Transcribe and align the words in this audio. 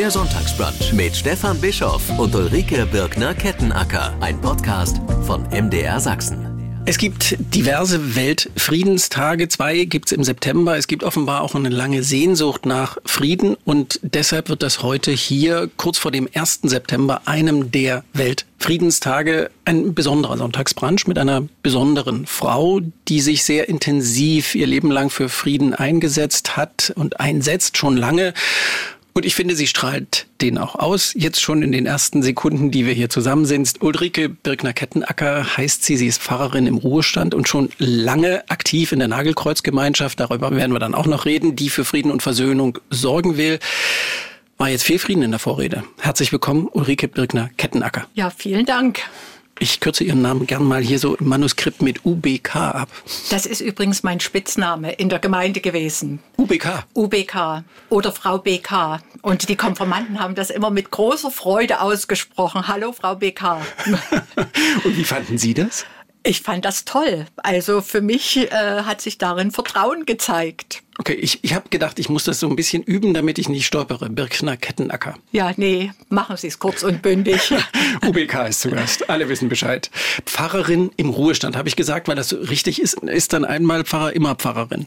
Der 0.00 0.10
Sonntagsbrunch 0.10 0.94
mit 0.94 1.14
Stefan 1.14 1.60
Bischoff 1.60 2.18
und 2.18 2.34
Ulrike 2.34 2.86
Birkner-Kettenacker. 2.86 4.16
Ein 4.20 4.40
Podcast 4.40 4.98
von 5.26 5.42
MDR 5.50 6.00
Sachsen. 6.00 6.82
Es 6.86 6.96
gibt 6.96 7.36
diverse 7.54 8.16
Weltfriedenstage. 8.16 9.48
Zwei 9.48 9.84
gibt 9.84 10.06
es 10.06 10.12
im 10.12 10.24
September. 10.24 10.78
Es 10.78 10.86
gibt 10.86 11.04
offenbar 11.04 11.42
auch 11.42 11.54
eine 11.54 11.68
lange 11.68 12.02
Sehnsucht 12.02 12.64
nach 12.64 12.96
Frieden. 13.04 13.58
Und 13.66 14.00
deshalb 14.02 14.48
wird 14.48 14.62
das 14.62 14.82
heute 14.82 15.10
hier, 15.10 15.68
kurz 15.76 15.98
vor 15.98 16.10
dem 16.10 16.26
1. 16.32 16.60
September, 16.62 17.20
einem 17.26 17.70
der 17.70 18.02
Weltfriedenstage, 18.14 19.50
ein 19.66 19.92
besonderer 19.92 20.38
Sonntagsbrunch 20.38 21.08
mit 21.08 21.18
einer 21.18 21.46
besonderen 21.62 22.24
Frau, 22.24 22.80
die 23.08 23.20
sich 23.20 23.44
sehr 23.44 23.68
intensiv 23.68 24.54
ihr 24.54 24.66
Leben 24.66 24.90
lang 24.90 25.10
für 25.10 25.28
Frieden 25.28 25.74
eingesetzt 25.74 26.56
hat 26.56 26.90
und 26.96 27.20
einsetzt, 27.20 27.76
schon 27.76 27.98
lange. 27.98 28.32
Und 29.12 29.26
ich 29.26 29.34
finde, 29.34 29.56
sie 29.56 29.66
strahlt 29.66 30.26
den 30.40 30.58
auch 30.58 30.76
aus. 30.76 31.12
Jetzt 31.14 31.40
schon 31.40 31.62
in 31.62 31.72
den 31.72 31.86
ersten 31.86 32.22
Sekunden, 32.22 32.70
die 32.70 32.86
wir 32.86 32.92
hier 32.92 33.10
zusammen 33.10 33.44
sind. 33.44 33.82
Ulrike 33.82 34.28
Birkner-Kettenacker 34.28 35.56
heißt 35.56 35.84
sie. 35.84 35.96
Sie 35.96 36.06
ist 36.06 36.22
Pfarrerin 36.22 36.66
im 36.66 36.76
Ruhestand 36.76 37.34
und 37.34 37.48
schon 37.48 37.70
lange 37.78 38.48
aktiv 38.48 38.92
in 38.92 38.98
der 39.00 39.08
Nagelkreuzgemeinschaft. 39.08 40.20
Darüber 40.20 40.54
werden 40.54 40.72
wir 40.72 40.78
dann 40.78 40.94
auch 40.94 41.06
noch 41.06 41.24
reden, 41.24 41.56
die 41.56 41.70
für 41.70 41.84
Frieden 41.84 42.10
und 42.10 42.22
Versöhnung 42.22 42.78
sorgen 42.90 43.36
will. 43.36 43.58
War 44.58 44.68
jetzt 44.68 44.84
viel 44.84 44.98
Frieden 44.98 45.22
in 45.22 45.30
der 45.30 45.40
Vorrede. 45.40 45.84
Herzlich 45.98 46.32
willkommen, 46.32 46.68
Ulrike 46.70 47.08
Birkner-Kettenacker. 47.08 48.06
Ja, 48.14 48.30
vielen 48.30 48.66
Dank. 48.66 49.00
Ich 49.62 49.78
kürze 49.78 50.04
Ihren 50.04 50.22
Namen 50.22 50.46
gern 50.46 50.64
mal 50.64 50.80
hier 50.80 50.98
so 50.98 51.16
im 51.16 51.28
Manuskript 51.28 51.82
mit 51.82 52.06
UBK 52.06 52.56
ab. 52.56 52.88
Das 53.28 53.44
ist 53.44 53.60
übrigens 53.60 54.02
mein 54.02 54.18
Spitzname 54.18 54.92
in 54.92 55.10
der 55.10 55.18
Gemeinde 55.18 55.60
gewesen. 55.60 56.18
UBK? 56.38 56.86
UBK 56.94 57.62
oder 57.90 58.10
Frau 58.10 58.38
BK. 58.38 59.02
Und 59.20 59.50
die 59.50 59.56
Konformanten 59.56 60.18
haben 60.18 60.34
das 60.34 60.48
immer 60.48 60.70
mit 60.70 60.90
großer 60.90 61.30
Freude 61.30 61.82
ausgesprochen. 61.82 62.68
Hallo, 62.68 62.92
Frau 62.92 63.16
BK. 63.16 63.60
Und 64.84 64.96
wie 64.96 65.04
fanden 65.04 65.36
Sie 65.36 65.52
das? 65.52 65.84
Ich 66.22 66.42
fand 66.42 66.64
das 66.64 66.84
toll. 66.84 67.26
Also 67.36 67.80
für 67.80 68.02
mich 68.02 68.36
äh, 68.36 68.50
hat 68.50 69.00
sich 69.00 69.16
darin 69.16 69.50
Vertrauen 69.50 70.04
gezeigt. 70.04 70.82
Okay, 70.98 71.14
ich, 71.14 71.38
ich 71.42 71.54
habe 71.54 71.70
gedacht, 71.70 71.98
ich 71.98 72.10
muss 72.10 72.24
das 72.24 72.40
so 72.40 72.48
ein 72.48 72.56
bisschen 72.56 72.82
üben, 72.82 73.14
damit 73.14 73.38
ich 73.38 73.48
nicht 73.48 73.64
stolpere. 73.64 74.10
Birkner 74.10 74.58
Kettenacker. 74.58 75.14
Ja, 75.32 75.52
nee, 75.56 75.92
machen 76.10 76.36
Sie 76.36 76.48
es 76.48 76.58
kurz 76.58 76.82
und 76.82 77.00
bündig. 77.00 77.54
UBK 78.06 78.48
ist 78.48 78.60
zu 78.60 78.70
Gast. 78.70 79.08
Alle 79.08 79.30
wissen 79.30 79.48
Bescheid. 79.48 79.90
Pfarrerin 80.26 80.90
im 80.96 81.08
Ruhestand, 81.08 81.56
habe 81.56 81.68
ich 81.68 81.76
gesagt, 81.76 82.06
weil 82.06 82.16
das 82.16 82.28
so 82.28 82.36
richtig 82.36 82.82
ist. 82.82 83.02
Ist 83.02 83.32
dann 83.32 83.46
einmal 83.46 83.84
Pfarrer, 83.84 84.12
immer 84.12 84.34
Pfarrerin. 84.34 84.86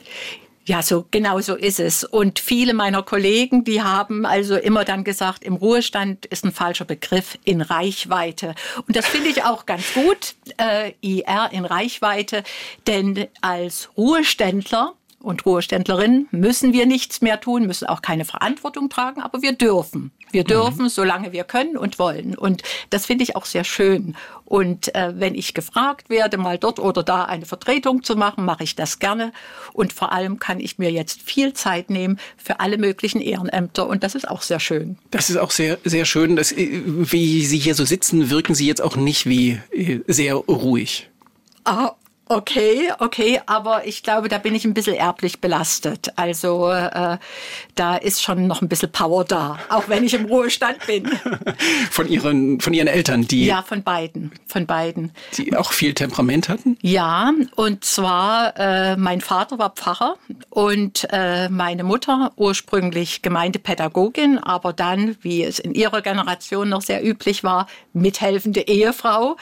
Ja, 0.65 0.81
so 0.81 1.05
genau 1.11 1.41
so 1.41 1.55
ist 1.55 1.81
es. 1.81 2.05
Und 2.05 2.39
viele 2.39 2.73
meiner 2.73 3.03
Kollegen, 3.03 3.65
die 3.65 3.81
haben 3.81 4.25
also 4.25 4.55
immer 4.55 4.85
dann 4.85 5.03
gesagt, 5.03 5.43
im 5.43 5.55
Ruhestand 5.55 6.25
ist 6.27 6.45
ein 6.45 6.53
falscher 6.53 6.85
Begriff 6.85 7.37
in 7.43 7.61
Reichweite. 7.61 8.55
Und 8.87 8.95
das 8.95 9.05
finde 9.05 9.29
ich 9.29 9.43
auch 9.43 9.65
ganz 9.65 9.93
gut, 9.93 10.35
äh, 10.57 10.93
IR 11.01 11.49
in 11.51 11.65
Reichweite, 11.65 12.43
denn 12.87 13.27
als 13.41 13.89
Ruheständler 13.97 14.93
und 15.23 15.45
Ruheständlerinnen 15.45 16.27
müssen 16.31 16.73
wir 16.73 16.85
nichts 16.85 17.21
mehr 17.21 17.39
tun, 17.39 17.65
müssen 17.65 17.87
auch 17.87 18.01
keine 18.01 18.25
Verantwortung 18.25 18.89
tragen, 18.89 19.21
aber 19.21 19.41
wir 19.41 19.53
dürfen. 19.53 20.11
Wir 20.31 20.43
dürfen, 20.43 20.83
mhm. 20.83 20.89
solange 20.89 21.31
wir 21.31 21.45
können 21.45 21.77
und 21.77 21.97
wollen. 21.97 22.35
Und 22.35 22.61
das 22.89 23.05
finde 23.05 23.23
ich 23.23 23.35
auch 23.35 23.45
sehr 23.45 23.63
schön. 23.63 24.15
Und 24.43 24.93
äh, 24.95 25.13
wenn 25.15 25.33
ich 25.33 25.53
gefragt 25.53 26.09
werde, 26.09 26.37
mal 26.37 26.57
dort 26.57 26.79
oder 26.79 27.03
da 27.03 27.23
eine 27.23 27.45
Vertretung 27.45 28.03
zu 28.03 28.15
machen, 28.15 28.43
mache 28.43 28.63
ich 28.63 28.75
das 28.75 28.99
gerne. 28.99 29.31
Und 29.71 29.93
vor 29.93 30.11
allem 30.11 30.39
kann 30.39 30.59
ich 30.59 30.77
mir 30.77 30.91
jetzt 30.91 31.21
viel 31.21 31.53
Zeit 31.53 31.89
nehmen 31.89 32.19
für 32.35 32.59
alle 32.59 32.77
möglichen 32.77 33.21
Ehrenämter. 33.21 33.87
Und 33.87 34.03
das 34.03 34.15
ist 34.15 34.27
auch 34.27 34.41
sehr 34.41 34.59
schön. 34.59 34.97
Das 35.11 35.29
ist 35.29 35.37
auch 35.37 35.51
sehr, 35.51 35.77
sehr 35.85 36.03
schön. 36.03 36.35
Dass, 36.35 36.51
äh, 36.51 36.81
wie 36.85 37.45
Sie 37.45 37.59
hier 37.59 37.75
so 37.75 37.85
sitzen, 37.85 38.29
wirken 38.29 38.55
Sie 38.55 38.67
jetzt 38.67 38.81
auch 38.81 38.97
nicht 38.97 39.25
wie 39.25 39.59
äh, 39.71 39.99
sehr 40.07 40.35
ruhig. 40.35 41.09
Ah, 41.63 41.93
Okay, 42.33 42.91
okay, 42.97 43.39
aber 43.45 43.85
ich 43.85 44.01
glaube, 44.01 44.27
da 44.27 44.39
bin 44.39 44.55
ich 44.55 44.65
ein 44.65 44.73
bisschen 44.73 44.95
erblich 44.95 45.39
belastet. 45.39 46.11
Also 46.15 46.71
äh, 46.71 47.19
da 47.75 47.95
ist 47.95 48.23
schon 48.23 48.47
noch 48.47 48.63
ein 48.63 48.67
bisschen 48.67 48.91
Power 48.91 49.23
da, 49.23 49.59
auch 49.69 49.87
wenn 49.87 50.03
ich 50.03 50.15
im 50.15 50.25
Ruhestand 50.25 50.83
bin. 50.87 51.11
Von 51.91 52.07
ihren, 52.07 52.59
von 52.59 52.73
ihren 52.73 52.87
Eltern, 52.87 53.27
die. 53.27 53.45
Ja, 53.45 53.61
von 53.61 53.83
beiden, 53.83 54.31
von 54.47 54.65
beiden. 54.65 55.11
Die 55.37 55.55
auch 55.55 55.71
viel 55.71 55.93
Temperament 55.93 56.49
hatten? 56.49 56.77
Ja, 56.81 57.31
und 57.55 57.83
zwar 57.83 58.57
äh, 58.57 58.95
mein 58.97 59.21
Vater 59.21 59.59
war 59.59 59.69
Pfarrer 59.71 60.17
und 60.49 61.07
äh, 61.11 61.49
meine 61.49 61.83
Mutter 61.83 62.31
ursprünglich 62.35 63.21
Gemeindepädagogin, 63.21 64.39
aber 64.39 64.73
dann, 64.73 65.17
wie 65.21 65.43
es 65.43 65.59
in 65.59 65.75
ihrer 65.75 66.01
Generation 66.01 66.69
noch 66.69 66.81
sehr 66.81 67.05
üblich 67.05 67.43
war, 67.43 67.67
mithelfende 67.93 68.61
Ehefrau. 68.61 69.37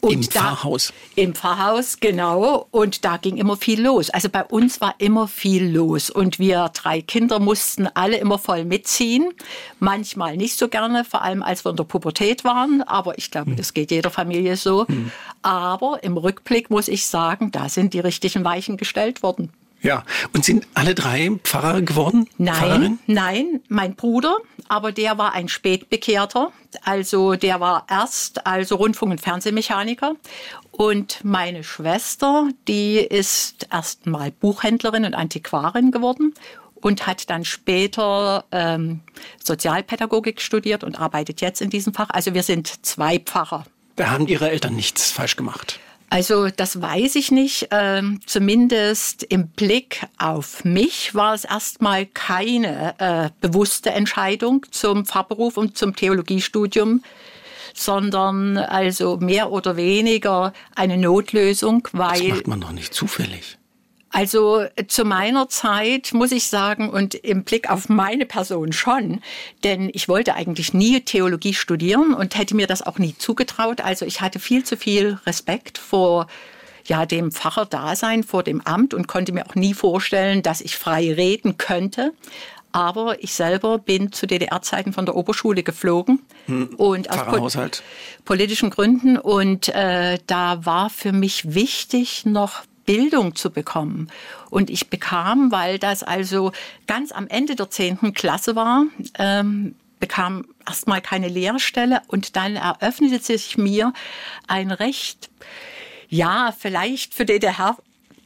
Und 0.00 0.12
Im 0.12 0.20
da, 0.30 0.40
Pfarrhaus. 0.40 0.92
Im 1.16 1.34
Pfarrhaus, 1.34 1.98
genau. 1.98 2.68
Und 2.70 3.04
da 3.04 3.16
ging 3.16 3.36
immer 3.36 3.56
viel 3.56 3.82
los. 3.82 4.10
Also 4.10 4.28
bei 4.28 4.44
uns 4.44 4.80
war 4.80 4.94
immer 4.98 5.26
viel 5.26 5.68
los. 5.68 6.08
Und 6.08 6.38
wir 6.38 6.70
drei 6.72 7.02
Kinder 7.02 7.40
mussten 7.40 7.88
alle 7.94 8.16
immer 8.18 8.38
voll 8.38 8.64
mitziehen. 8.64 9.32
Manchmal 9.80 10.36
nicht 10.36 10.56
so 10.56 10.68
gerne, 10.68 11.04
vor 11.04 11.22
allem 11.22 11.42
als 11.42 11.64
wir 11.64 11.70
in 11.70 11.76
der 11.76 11.84
Pubertät 11.84 12.44
waren. 12.44 12.82
Aber 12.82 13.18
ich 13.18 13.32
glaube, 13.32 13.50
hm. 13.50 13.56
das 13.56 13.74
geht 13.74 13.90
jeder 13.90 14.10
Familie 14.10 14.56
so. 14.56 14.86
Hm. 14.86 15.10
Aber 15.42 15.98
im 16.04 16.16
Rückblick 16.16 16.70
muss 16.70 16.86
ich 16.86 17.06
sagen, 17.06 17.50
da 17.50 17.68
sind 17.68 17.92
die 17.92 18.00
richtigen 18.00 18.44
Weichen 18.44 18.76
gestellt 18.76 19.24
worden. 19.24 19.52
Ja, 19.80 20.04
und 20.32 20.44
sind 20.44 20.66
alle 20.74 20.94
drei 20.94 21.30
Pfarrer 21.44 21.82
geworden? 21.82 22.28
Nein, 22.36 22.54
Pfarrerin? 22.54 22.98
nein, 23.06 23.60
mein 23.68 23.94
Bruder, 23.94 24.38
aber 24.68 24.92
der 24.92 25.18
war 25.18 25.32
ein 25.32 25.48
Spätbekehrter. 25.48 26.52
Also 26.84 27.34
der 27.34 27.60
war 27.60 27.86
erst 27.88 28.46
also 28.46 28.76
Rundfunk- 28.76 29.12
und 29.12 29.20
Fernsehmechaniker. 29.20 30.16
Und 30.70 31.24
meine 31.24 31.64
Schwester, 31.64 32.48
die 32.66 32.98
ist 32.98 33.66
erst 33.72 34.06
mal 34.06 34.30
Buchhändlerin 34.30 35.04
und 35.04 35.14
Antiquarin 35.14 35.90
geworden 35.90 36.34
und 36.74 37.06
hat 37.06 37.28
dann 37.30 37.44
später 37.44 38.44
ähm, 38.52 39.00
Sozialpädagogik 39.42 40.40
studiert 40.40 40.84
und 40.84 41.00
arbeitet 41.00 41.40
jetzt 41.40 41.60
in 41.60 41.70
diesem 41.70 41.94
Fach. 41.94 42.10
Also 42.10 42.34
wir 42.34 42.42
sind 42.42 42.86
zwei 42.86 43.18
Pfarrer. 43.18 43.64
Da 43.96 44.10
haben 44.10 44.28
Ihre 44.28 44.50
Eltern 44.50 44.76
nichts 44.76 45.10
falsch 45.10 45.36
gemacht. 45.36 45.80
Also 46.10 46.48
das 46.48 46.80
weiß 46.80 47.16
ich 47.16 47.30
nicht. 47.30 47.68
Ähm, 47.70 48.20
zumindest 48.24 49.24
im 49.24 49.48
Blick 49.48 50.06
auf 50.18 50.64
mich 50.64 51.14
war 51.14 51.34
es 51.34 51.44
erstmal 51.44 52.06
keine 52.06 52.94
äh, 52.98 53.30
bewusste 53.40 53.90
Entscheidung 53.90 54.64
zum 54.70 55.04
Pfarrberuf 55.04 55.56
und 55.56 55.76
zum 55.76 55.94
Theologiestudium 55.94 57.02
sondern 57.74 58.56
also 58.56 59.18
mehr 59.18 59.52
oder 59.52 59.76
weniger 59.76 60.52
eine 60.74 60.96
Notlösung, 60.96 61.86
weil. 61.92 62.18
Das 62.18 62.28
macht 62.28 62.48
man 62.48 62.60
doch 62.60 62.72
nicht 62.72 62.92
zufällig. 62.92 63.57
Also 64.10 64.64
zu 64.86 65.04
meiner 65.04 65.48
Zeit 65.48 66.14
muss 66.14 66.32
ich 66.32 66.46
sagen 66.46 66.88
und 66.88 67.14
im 67.14 67.44
Blick 67.44 67.70
auf 67.70 67.88
meine 67.88 68.24
Person 68.24 68.72
schon, 68.72 69.20
denn 69.64 69.90
ich 69.92 70.08
wollte 70.08 70.34
eigentlich 70.34 70.72
nie 70.72 71.00
Theologie 71.00 71.54
studieren 71.54 72.14
und 72.14 72.36
hätte 72.36 72.56
mir 72.56 72.66
das 72.66 72.82
auch 72.82 72.98
nie 72.98 73.14
zugetraut. 73.18 73.80
Also 73.80 74.06
ich 74.06 74.20
hatte 74.20 74.38
viel 74.38 74.64
zu 74.64 74.76
viel 74.76 75.18
Respekt 75.26 75.76
vor 75.76 76.26
ja, 76.86 77.04
dem 77.04 77.30
Pfarrer-Dasein, 77.30 78.24
vor 78.24 78.42
dem 78.42 78.62
Amt 78.62 78.94
und 78.94 79.08
konnte 79.08 79.32
mir 79.32 79.46
auch 79.46 79.54
nie 79.54 79.74
vorstellen, 79.74 80.42
dass 80.42 80.62
ich 80.62 80.76
frei 80.76 81.12
reden 81.12 81.58
könnte. 81.58 82.14
Aber 82.72 83.22
ich 83.22 83.32
selber 83.32 83.78
bin 83.78 84.12
zu 84.12 84.26
DDR-Zeiten 84.26 84.92
von 84.92 85.06
der 85.06 85.16
Oberschule 85.16 85.62
geflogen 85.62 86.20
hm, 86.46 86.74
und 86.76 87.10
aus 87.10 87.24
pol 87.24 87.70
politischen 88.24 88.70
Gründen. 88.70 89.16
Und 89.16 89.68
äh, 89.68 90.18
da 90.26 90.64
war 90.64 90.90
für 90.90 91.12
mich 91.12 91.54
wichtig, 91.54 92.26
noch 92.26 92.62
Bildung 92.88 93.34
zu 93.34 93.50
bekommen. 93.50 94.10
Und 94.48 94.70
ich 94.70 94.88
bekam, 94.88 95.52
weil 95.52 95.78
das 95.78 96.02
also 96.02 96.52
ganz 96.86 97.12
am 97.12 97.28
Ende 97.28 97.54
der 97.54 97.68
zehnten 97.68 98.14
Klasse 98.14 98.56
war, 98.56 98.86
ähm, 99.18 99.74
bekam 100.00 100.46
erstmal 100.66 101.02
keine 101.02 101.28
Lehrstelle 101.28 102.00
und 102.06 102.34
dann 102.34 102.56
eröffnete 102.56 103.20
sich 103.20 103.58
mir 103.58 103.92
ein 104.46 104.70
recht, 104.70 105.28
ja, 106.08 106.54
vielleicht 106.58 107.12
für 107.12 107.26
DDR 107.26 107.76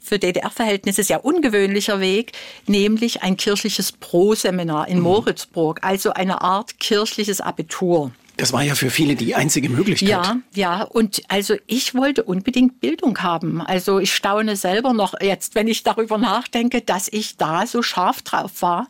für 0.01 0.19
DDR-Verhältnisse 0.19 1.05
sehr 1.05 1.25
ungewöhnlicher 1.25 2.01
Weg, 2.01 2.33
nämlich 2.67 3.23
ein 3.23 3.37
kirchliches 3.37 3.93
Pro-Seminar 3.93 4.89
in 4.89 4.97
mhm. 4.97 5.05
Moritzburg, 5.05 5.79
also 5.83 6.13
eine 6.13 6.41
Art 6.41 6.81
kirchliches 6.81 7.41
Abitur. 7.41 8.11
Das 8.37 8.53
war 8.53 8.63
ja 8.63 8.75
für 8.75 8.91
viele 8.91 9.15
die 9.15 9.35
einzige 9.35 9.69
Möglichkeit. 9.69 10.09
Ja, 10.09 10.37
ja. 10.55 10.83
Und 10.83 11.23
also 11.29 11.55
ich 11.67 11.95
wollte 11.95 12.25
unbedingt 12.25 12.81
Bildung 12.81 13.19
haben. 13.23 13.61
Also 13.61 13.99
ich 13.99 14.15
staune 14.15 14.57
selber 14.57 14.95
noch 14.95 15.15
jetzt, 15.21 15.55
wenn 15.55 15.69
ich 15.69 15.83
darüber 15.83 16.19
nachdenke, 16.19 16.81
dass 16.81 17.09
ich 17.09 17.37
da 17.37 17.67
so 17.67 17.83
scharf 17.83 18.23
drauf 18.23 18.63
war 18.63 18.89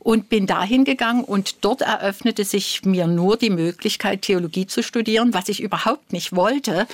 und 0.00 0.28
bin 0.28 0.46
dahin 0.46 0.84
gegangen 0.84 1.22
und 1.22 1.62
dort 1.64 1.82
eröffnete 1.82 2.44
sich 2.44 2.84
mir 2.84 3.06
nur 3.06 3.36
die 3.36 3.50
Möglichkeit, 3.50 4.22
Theologie 4.22 4.66
zu 4.66 4.82
studieren, 4.82 5.34
was 5.34 5.48
ich 5.48 5.62
überhaupt 5.62 6.12
nicht 6.12 6.34
wollte. 6.34 6.88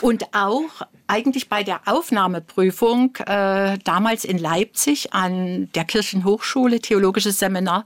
Und 0.00 0.24
auch 0.32 0.86
eigentlich 1.08 1.48
bei 1.48 1.62
der 1.62 1.80
Aufnahmeprüfung 1.84 3.16
äh, 3.26 3.76
damals 3.84 4.24
in 4.24 4.38
Leipzig 4.38 5.12
an 5.12 5.68
der 5.74 5.84
Kirchenhochschule, 5.84 6.80
theologisches 6.80 7.38
Seminar, 7.38 7.84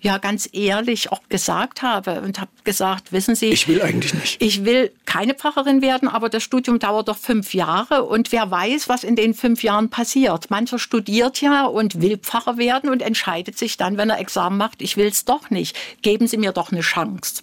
ja 0.00 0.18
ganz 0.18 0.48
ehrlich 0.52 1.12
auch 1.12 1.22
gesagt 1.28 1.82
habe 1.82 2.20
und 2.20 2.40
habe 2.40 2.50
gesagt, 2.64 3.12
wissen 3.12 3.34
Sie, 3.34 3.46
ich 3.46 3.68
will 3.68 3.82
eigentlich 3.82 4.14
nicht. 4.14 4.42
Ich 4.42 4.64
will 4.64 4.92
keine 5.04 5.34
Pfarrerin 5.34 5.82
werden, 5.82 6.08
aber 6.08 6.28
das 6.28 6.42
Studium 6.42 6.78
dauert 6.78 7.08
doch 7.08 7.16
fünf 7.16 7.54
Jahre 7.54 8.04
und 8.04 8.32
wer 8.32 8.50
weiß, 8.50 8.88
was 8.88 9.04
in 9.04 9.16
den 9.16 9.34
fünf 9.34 9.62
Jahren 9.62 9.90
passiert. 9.90 10.50
Mancher 10.50 10.78
studiert 10.78 11.40
ja 11.40 11.66
und 11.66 12.00
will 12.00 12.18
Pfarrer 12.18 12.58
werden 12.58 12.90
und 12.90 13.02
entscheidet 13.02 13.58
sich 13.58 13.76
dann, 13.76 13.96
wenn 13.96 14.10
er 14.10 14.18
Examen 14.18 14.56
macht, 14.56 14.82
ich 14.82 14.96
will 14.96 15.06
es 15.06 15.24
doch 15.24 15.50
nicht. 15.50 15.76
Geben 16.02 16.26
Sie 16.26 16.36
mir 16.36 16.52
doch 16.52 16.72
eine 16.72 16.80
Chance. 16.80 17.42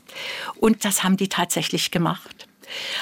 Und 0.56 0.86
das 0.86 1.04
haben 1.04 1.18
die 1.18 1.30
tatsächlich 1.30 1.92
gemacht. 1.92 2.48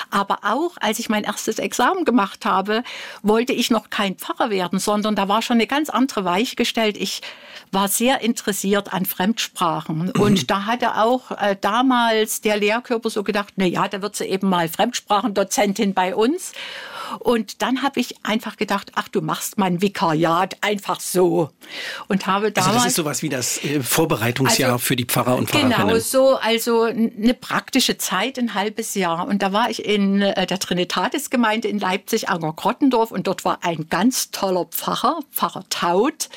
Aber 0.09 0.39
auch 0.43 0.77
als 0.79 0.99
ich 0.99 1.09
mein 1.09 1.23
erstes 1.23 1.59
Examen 1.59 2.05
gemacht 2.05 2.45
habe, 2.45 2.83
wollte 3.21 3.53
ich 3.53 3.69
noch 3.69 3.89
kein 3.89 4.15
Pfarrer 4.15 4.49
werden, 4.49 4.79
sondern 4.79 5.15
da 5.15 5.27
war 5.27 5.41
schon 5.41 5.55
eine 5.55 5.67
ganz 5.67 5.89
andere 5.89 6.25
Weiche 6.25 6.55
gestellt. 6.55 6.97
Ich 6.97 7.21
war 7.71 7.87
sehr 7.87 8.21
interessiert 8.21 8.93
an 8.93 9.05
Fremdsprachen. 9.05 10.11
Und 10.19 10.51
da 10.51 10.65
hatte 10.65 10.95
auch 10.95 11.31
äh, 11.31 11.55
damals 11.59 12.41
der 12.41 12.57
Lehrkörper 12.57 13.09
so 13.09 13.23
gedacht, 13.23 13.53
na 13.55 13.65
ja, 13.65 13.87
da 13.87 14.01
wird 14.01 14.15
sie 14.15 14.25
eben 14.25 14.49
mal 14.49 14.67
Fremdsprachendozentin 14.67 15.93
bei 15.93 16.15
uns. 16.15 16.53
Und 17.19 17.61
dann 17.61 17.83
habe 17.83 17.99
ich 17.99 18.15
einfach 18.23 18.57
gedacht, 18.57 18.91
ach, 18.95 19.07
du 19.07 19.21
machst 19.21 19.57
mein 19.57 19.81
Vikariat 19.81 20.57
einfach 20.61 20.99
so. 20.99 21.49
Und 22.07 22.27
habe 22.27 22.51
damals. 22.51 22.67
Also 22.69 22.79
das 22.79 22.91
ist 22.91 22.95
sowas 22.95 23.21
wie 23.21 23.29
das 23.29 23.63
äh, 23.63 23.81
Vorbereitungsjahr 23.81 24.73
also, 24.73 24.83
für 24.83 24.95
die 24.95 25.05
Pfarrer 25.05 25.35
und 25.35 25.49
Pfarrerinnen. 25.49 25.77
Genau, 25.77 25.99
so, 25.99 26.37
also 26.37 26.83
eine 26.83 27.33
praktische 27.33 27.97
Zeit, 27.97 28.39
ein 28.39 28.53
halbes 28.53 28.95
Jahr. 28.95 29.27
Und 29.27 29.41
da 29.41 29.51
war 29.51 29.60
ich 29.69 29.85
in 29.85 30.21
äh, 30.21 30.47
der 30.47 30.59
Trinitatisgemeinde 30.59 31.67
in 31.67 31.79
Leipzig, 31.79 32.29
Anger-Grottendorf, 32.29 33.11
und 33.11 33.27
dort 33.27 33.45
war 33.45 33.59
ein 33.63 33.87
ganz 33.89 34.31
toller 34.31 34.65
Pfarrer, 34.65 35.19
Pfarrer 35.31 35.63
Taut, 35.69 36.29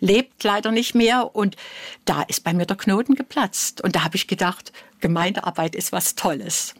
lebt 0.00 0.44
leider 0.44 0.70
nicht 0.70 0.94
mehr. 0.94 1.34
Und 1.34 1.56
da 2.04 2.22
ist 2.22 2.44
bei 2.44 2.52
mir 2.52 2.66
der 2.66 2.76
Knoten 2.76 3.14
geplatzt. 3.14 3.80
Und 3.80 3.96
da 3.96 4.04
habe 4.04 4.16
ich 4.16 4.26
gedacht, 4.26 4.72
Gemeindearbeit 5.00 5.74
ist 5.74 5.92
was 5.92 6.14
Tolles. 6.14 6.74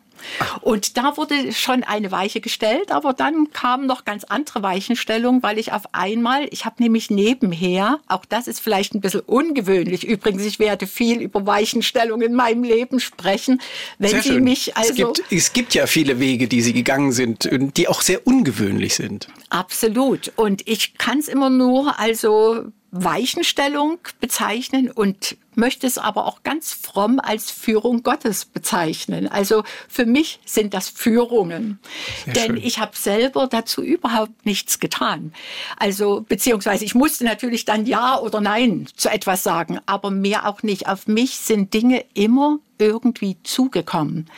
Und 0.61 0.97
da 0.97 1.17
wurde 1.17 1.53
schon 1.53 1.85
eine 1.85 2.11
Weiche 2.11 2.41
gestellt, 2.41 2.93
aber 2.93 3.12
dann 3.12 3.50
kamen 3.53 3.87
noch 3.87 4.05
ganz 4.05 4.25
andere 4.25 4.62
Weichenstellungen, 4.62 5.43
weil 5.43 5.59
ich 5.59 5.73
auf 5.73 5.82
einmal, 5.93 6.49
ich 6.50 6.65
habe 6.65 6.82
nämlich 6.82 7.11
nebenher, 7.11 8.00
auch 8.09 8.25
das 8.25 8.47
ist 8.47 8.61
vielleicht 8.61 8.94
ein 8.94 9.00
bisschen 9.00 9.20
ungewöhnlich, 9.20 10.06
übrigens, 10.06 10.44
ich 10.44 10.59
werde 10.59 10.87
viel 10.87 11.20
über 11.20 11.47
Weichenstellungen 11.47 12.29
in 12.29 12.35
meinem 12.35 12.62
Leben 12.62 13.00
sprechen, 13.00 13.61
wenn 13.99 14.11
sehr 14.11 14.23
Sie 14.23 14.29
schön. 14.31 14.44
mich 14.44 14.76
also... 14.76 14.91
Es 14.91 14.97
gibt, 14.97 15.32
es 15.32 15.53
gibt 15.53 15.75
ja 15.75 15.87
viele 15.87 16.21
Wege, 16.21 16.49
die 16.49 16.62
Sie 16.62 16.73
gegangen 16.73 17.12
sind, 17.12 17.49
die 17.76 17.88
auch 17.88 18.03
sehr 18.03 18.26
ungewöhnlich 18.26 18.94
sind. 18.94 19.29
Absolut. 19.50 20.32
Und 20.37 20.67
ich 20.69 20.99
kann 20.99 21.19
es 21.19 21.29
immer 21.29 21.50
nur 21.50 21.99
also 21.99 22.64
Weichenstellung 22.90 23.99
bezeichnen 24.20 24.90
und 24.90 25.37
möchte 25.55 25.87
es 25.87 25.99
aber 25.99 26.26
auch 26.26 26.43
ganz 26.43 26.73
fromm 26.73 27.20
als 27.20 27.50
Führung 27.50 28.02
Gottes 28.02 28.46
bezeichnen. 28.46 29.29
Also 29.29 29.64
für 29.88 30.06
mich 30.06 30.40
sind 30.46 30.73
das 30.73 30.88
Führungen, 30.88 31.81
Sehr 32.25 32.35
denn 32.35 32.46
schön. 32.56 32.64
ich 32.64 32.79
habe 32.79 32.96
selber 32.96 33.46
dazu 33.46 33.82
überhaupt 33.82 34.46
nichts 34.46 34.79
getan. 34.79 35.35
Also 35.76 36.25
beziehungsweise 36.26 36.85
ich 36.85 36.94
musste 36.94 37.25
natürlich 37.25 37.64
dann 37.64 37.85
ja 37.85 38.19
oder 38.19 38.40
nein 38.40 38.87
zu 38.96 39.11
etwas 39.11 39.43
sagen, 39.43 39.81
aber 39.85 40.11
mehr 40.11 40.49
auch 40.49 40.62
nicht. 40.62 40.88
Auf 40.88 41.08
mich 41.08 41.38
sind 41.38 41.75
Dinge 41.75 42.05
immer 42.14 42.58
irgendwie 42.79 43.37
zugekommen. 43.43 44.31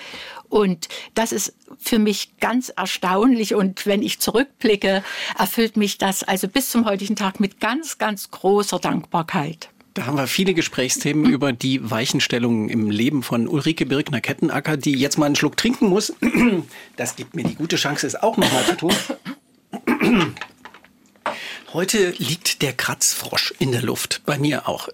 Und 0.51 0.89
das 1.15 1.33
ist 1.33 1.55
für 1.79 1.99
mich 1.99 2.33
ganz 2.41 2.69
erstaunlich. 2.69 3.55
Und 3.55 3.87
wenn 3.87 4.03
ich 4.03 4.19
zurückblicke, 4.19 5.03
erfüllt 5.39 5.79
mich 5.79 5.97
das 5.97 6.23
also 6.23 6.49
bis 6.49 6.69
zum 6.71 6.85
heutigen 6.85 7.17
Tag 7.17 7.41
mit 7.41 7.61
ganz, 7.61 7.97
ganz 7.97 8.31
großer 8.31 8.79
Dankbarkeit. 8.79 9.71
Da 9.95 10.07
haben 10.07 10.17
wir 10.17 10.27
viele 10.27 10.55
Gesprächsthemen 10.55 11.31
über 11.31 11.53
die 11.53 11.91
Weichenstellungen 11.91 12.69
im 12.69 12.91
Leben 12.91 13.23
von 13.23 13.49
Ulrike 13.49 13.87
Birkner-Kettenacker, 13.87 14.77
die 14.77 14.93
jetzt 14.93 15.19
mal 15.19 15.27
einen 15.27 15.37
Schluck 15.37 15.57
trinken 15.57 15.89
muss. 15.89 16.13
Das 16.97 17.17
gibt 17.17 17.35
mir 17.35 17.45
die 17.45 17.55
gute 17.55 17.77
Chance, 17.77 18.07
es 18.07 18.15
auch 18.15 18.37
nochmal 18.37 18.65
zu 18.67 18.77
tun. 18.77 18.93
Heute 21.73 22.15
liegt 22.19 22.63
der 22.63 22.73
Kratzfrosch 22.73 23.55
in 23.61 23.71
der 23.71 23.83
Luft, 23.83 24.23
bei 24.27 24.39
mir 24.39 24.69
auch. 24.69 24.89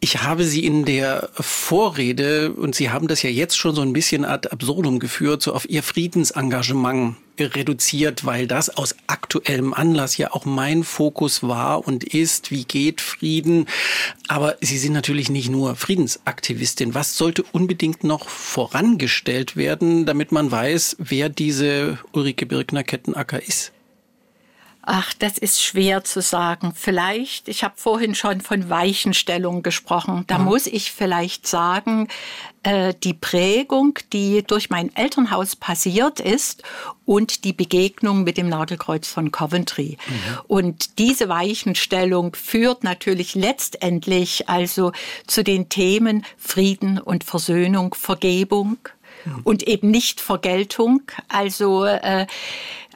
Ich 0.00 0.22
habe 0.24 0.42
Sie 0.42 0.66
in 0.66 0.84
der 0.84 1.30
Vorrede, 1.34 2.52
und 2.52 2.74
Sie 2.74 2.90
haben 2.90 3.06
das 3.06 3.22
ja 3.22 3.30
jetzt 3.30 3.56
schon 3.56 3.76
so 3.76 3.82
ein 3.82 3.92
bisschen 3.92 4.24
ad 4.24 4.48
absurdum 4.50 4.98
geführt, 4.98 5.42
so 5.42 5.52
auf 5.52 5.70
Ihr 5.70 5.84
Friedensengagement 5.84 7.14
reduziert, 7.38 8.24
weil 8.24 8.48
das 8.48 8.68
aus 8.68 8.96
aktuellem 9.06 9.74
Anlass 9.74 10.16
ja 10.16 10.32
auch 10.32 10.44
mein 10.44 10.82
Fokus 10.82 11.44
war 11.44 11.86
und 11.86 12.02
ist, 12.02 12.50
wie 12.50 12.64
geht 12.64 13.00
Frieden. 13.00 13.68
Aber 14.26 14.56
Sie 14.60 14.78
sind 14.78 14.94
natürlich 14.94 15.30
nicht 15.30 15.50
nur 15.50 15.76
Friedensaktivistin. 15.76 16.94
Was 16.96 17.16
sollte 17.16 17.44
unbedingt 17.44 18.02
noch 18.02 18.28
vorangestellt 18.28 19.54
werden, 19.54 20.04
damit 20.04 20.32
man 20.32 20.50
weiß, 20.50 20.96
wer 20.98 21.28
diese 21.28 22.00
Ulrike 22.10 22.46
Birkner-Kettenacker 22.46 23.40
ist? 23.40 23.72
Ach, 24.84 25.14
das 25.14 25.38
ist 25.38 25.62
schwer 25.62 26.02
zu 26.02 26.20
sagen. 26.20 26.72
Vielleicht, 26.74 27.46
ich 27.46 27.62
habe 27.62 27.74
vorhin 27.76 28.16
schon 28.16 28.40
von 28.40 28.68
Weichenstellung 28.68 29.62
gesprochen. 29.62 30.24
Da 30.26 30.38
mhm. 30.38 30.46
muss 30.46 30.66
ich 30.66 30.90
vielleicht 30.90 31.46
sagen, 31.46 32.08
äh, 32.64 32.92
die 33.02 33.14
Prägung, 33.14 33.96
die 34.12 34.42
durch 34.42 34.70
mein 34.70 34.94
Elternhaus 34.96 35.54
passiert 35.54 36.18
ist 36.18 36.64
und 37.04 37.44
die 37.44 37.52
Begegnung 37.52 38.24
mit 38.24 38.36
dem 38.36 38.48
Nagelkreuz 38.48 39.06
von 39.06 39.30
Coventry. 39.30 39.98
Mhm. 40.08 40.38
Und 40.48 40.98
diese 40.98 41.28
Weichenstellung 41.28 42.34
führt 42.34 42.82
natürlich 42.82 43.36
letztendlich 43.36 44.48
also 44.48 44.90
zu 45.28 45.44
den 45.44 45.68
Themen 45.68 46.24
Frieden 46.36 46.98
und 46.98 47.22
Versöhnung, 47.22 47.94
Vergebung 47.94 48.78
mhm. 49.24 49.40
und 49.44 49.62
eben 49.62 49.90
nicht 49.90 50.20
Vergeltung. 50.20 51.02
Also 51.28 51.84
äh, 51.84 52.26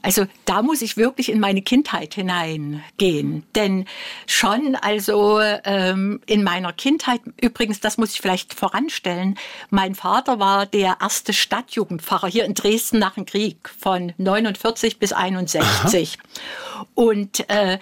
also 0.06 0.24
da 0.44 0.62
muss 0.62 0.82
ich 0.82 0.96
wirklich 0.96 1.32
in 1.32 1.40
meine 1.40 1.62
Kindheit 1.62 2.14
hineingehen. 2.14 3.42
Denn 3.56 3.86
schon 4.28 4.76
also 4.76 5.40
ähm, 5.40 6.20
in 6.26 6.44
meiner 6.44 6.72
Kindheit, 6.72 7.20
übrigens, 7.40 7.80
das 7.80 7.98
muss 7.98 8.12
ich 8.12 8.20
vielleicht 8.20 8.54
voranstellen, 8.54 9.36
mein 9.70 9.96
Vater 9.96 10.38
war 10.38 10.64
der 10.64 10.98
erste 11.00 11.32
Stadtjugendpfarrer 11.32 12.28
hier 12.28 12.44
in 12.44 12.54
Dresden 12.54 13.00
nach 13.00 13.14
dem 13.14 13.26
Krieg 13.26 13.68
von 13.80 14.12
49 14.16 15.00
bis 15.00 15.12
61. 15.12 16.18
Aha. 16.20 16.86
Und 16.94 17.48
äh, 17.50 17.78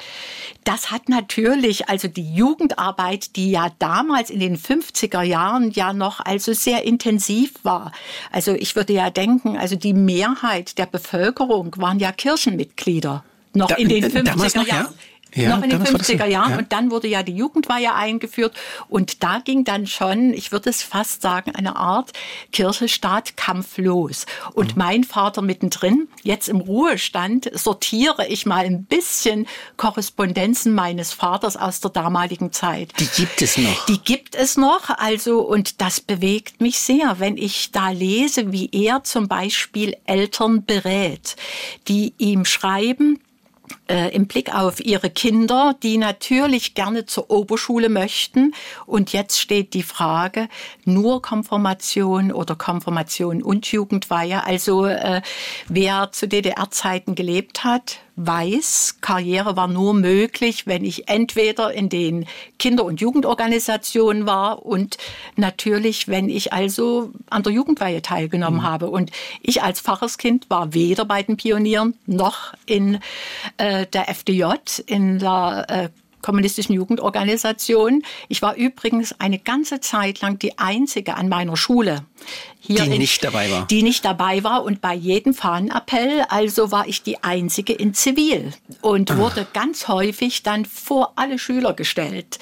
das 0.64 0.90
hat 0.90 1.10
natürlich, 1.10 1.88
also 1.88 2.08
die 2.08 2.34
Jugendarbeit, 2.34 3.36
die 3.36 3.50
ja 3.50 3.68
damals 3.78 4.30
in 4.30 4.40
den 4.40 4.56
50er 4.56 5.22
Jahren 5.22 5.70
ja 5.72 5.92
noch 5.92 6.20
also 6.20 6.54
sehr 6.54 6.84
intensiv 6.84 7.52
war. 7.64 7.92
Also 8.32 8.52
ich 8.52 8.74
würde 8.76 8.94
ja 8.94 9.10
denken, 9.10 9.58
also 9.58 9.76
die 9.76 9.92
Mehrheit 9.92 10.78
der 10.78 10.86
Bevölkerung 10.86 11.74
waren 11.76 11.98
ja 11.98 12.12
Kirchenmitglieder 12.14 13.24
noch 13.54 13.68
da, 13.68 13.76
in 13.76 13.88
den 13.88 14.04
50er 14.04 14.56
noch, 14.56 14.66
Jahren. 14.66 14.68
Ja? 14.68 14.92
Ja, 15.34 15.56
noch 15.56 15.62
in 15.62 15.70
den 15.70 15.82
50er 15.82 16.26
Jahren. 16.26 16.52
Ja. 16.52 16.58
Und 16.58 16.72
dann 16.72 16.90
wurde 16.90 17.08
ja 17.08 17.22
die 17.22 17.34
Jugendweihe 17.34 17.94
eingeführt. 17.94 18.54
Und 18.88 19.22
da 19.22 19.40
ging 19.40 19.64
dann 19.64 19.86
schon, 19.86 20.32
ich 20.32 20.52
würde 20.52 20.70
es 20.70 20.82
fast 20.82 21.22
sagen, 21.22 21.54
eine 21.54 21.76
Art 21.76 22.12
Kirche-Staat-Kampf 22.52 23.78
los. 23.78 24.26
Und 24.52 24.76
mhm. 24.76 24.82
mein 24.82 25.04
Vater 25.04 25.42
mittendrin, 25.42 26.08
jetzt 26.22 26.48
im 26.48 26.60
Ruhestand, 26.60 27.50
sortiere 27.52 28.26
ich 28.28 28.46
mal 28.46 28.64
ein 28.64 28.84
bisschen 28.84 29.46
Korrespondenzen 29.76 30.74
meines 30.74 31.12
Vaters 31.12 31.56
aus 31.56 31.80
der 31.80 31.90
damaligen 31.90 32.52
Zeit. 32.52 32.92
Die 32.98 33.06
gibt 33.06 33.42
es 33.42 33.58
noch. 33.58 33.86
Die 33.86 33.98
gibt 33.98 34.34
es 34.34 34.56
noch. 34.56 34.90
Also, 34.90 35.40
und 35.40 35.80
das 35.80 36.00
bewegt 36.00 36.60
mich 36.60 36.78
sehr, 36.78 37.18
wenn 37.18 37.36
ich 37.36 37.72
da 37.72 37.90
lese, 37.90 38.52
wie 38.52 38.68
er 38.72 39.04
zum 39.04 39.28
Beispiel 39.28 39.96
Eltern 40.04 40.64
berät, 40.64 41.36
die 41.88 42.14
ihm 42.18 42.44
schreiben, 42.44 43.20
äh, 43.88 44.14
im 44.14 44.26
Blick 44.26 44.54
auf 44.54 44.80
ihre 44.84 45.10
Kinder, 45.10 45.74
die 45.82 45.98
natürlich 45.98 46.74
gerne 46.74 47.06
zur 47.06 47.30
Oberschule 47.30 47.88
möchten. 47.88 48.54
Und 48.86 49.12
jetzt 49.12 49.40
steht 49.40 49.74
die 49.74 49.82
Frage, 49.82 50.48
nur 50.84 51.22
Konfirmation 51.22 52.32
oder 52.32 52.56
Konfirmation 52.56 53.42
und 53.42 53.66
Jugendweihe. 53.70 54.44
Also 54.44 54.86
äh, 54.86 55.22
wer 55.68 56.10
zu 56.12 56.28
DDR-Zeiten 56.28 57.14
gelebt 57.14 57.64
hat, 57.64 58.00
weiß, 58.16 58.98
Karriere 59.00 59.56
war 59.56 59.66
nur 59.66 59.92
möglich, 59.92 60.66
wenn 60.66 60.84
ich 60.84 61.08
entweder 61.08 61.72
in 61.72 61.88
den 61.88 62.26
Kinder- 62.58 62.84
und 62.84 63.00
Jugendorganisationen 63.00 64.24
war 64.24 64.64
und 64.64 64.98
natürlich, 65.36 66.06
wenn 66.06 66.28
ich 66.28 66.52
also 66.52 67.10
an 67.28 67.42
der 67.42 67.52
Jugendweihe 67.52 68.02
teilgenommen 68.02 68.60
mhm. 68.60 68.64
habe. 68.64 68.90
Und 68.90 69.10
ich 69.42 69.62
als 69.62 69.80
Pfarrerskind 69.80 70.48
war 70.48 70.74
weder 70.74 71.04
bei 71.04 71.22
den 71.22 71.36
Pionieren 71.36 71.94
noch 72.06 72.54
in 72.66 73.00
äh, 73.56 73.73
der 73.92 74.08
FDJ, 74.08 74.44
in 74.86 75.18
der 75.18 75.66
äh, 75.68 75.88
kommunistischen 76.24 76.74
Jugendorganisation. 76.74 78.02
Ich 78.28 78.40
war 78.40 78.56
übrigens 78.56 79.20
eine 79.20 79.38
ganze 79.38 79.80
Zeit 79.80 80.22
lang 80.22 80.38
die 80.38 80.58
einzige 80.58 81.16
an 81.16 81.28
meiner 81.28 81.54
Schule. 81.56 82.06
Hier 82.60 82.80
die 82.80 82.92
in, 82.92 82.98
nicht 82.98 83.22
dabei 83.22 83.50
war. 83.50 83.66
Die 83.66 83.82
nicht 83.82 84.06
dabei 84.06 84.42
war 84.42 84.64
und 84.64 84.80
bei 84.80 84.94
jedem 84.94 85.34
Fahnenappell, 85.34 86.24
also 86.30 86.70
war 86.70 86.88
ich 86.88 87.02
die 87.02 87.22
einzige 87.22 87.74
in 87.74 87.92
Zivil 87.92 88.54
und 88.80 89.10
ah. 89.10 89.18
wurde 89.18 89.46
ganz 89.52 89.86
häufig 89.86 90.42
dann 90.42 90.64
vor 90.64 91.12
alle 91.16 91.38
Schüler 91.38 91.74
gestellt. 91.74 92.38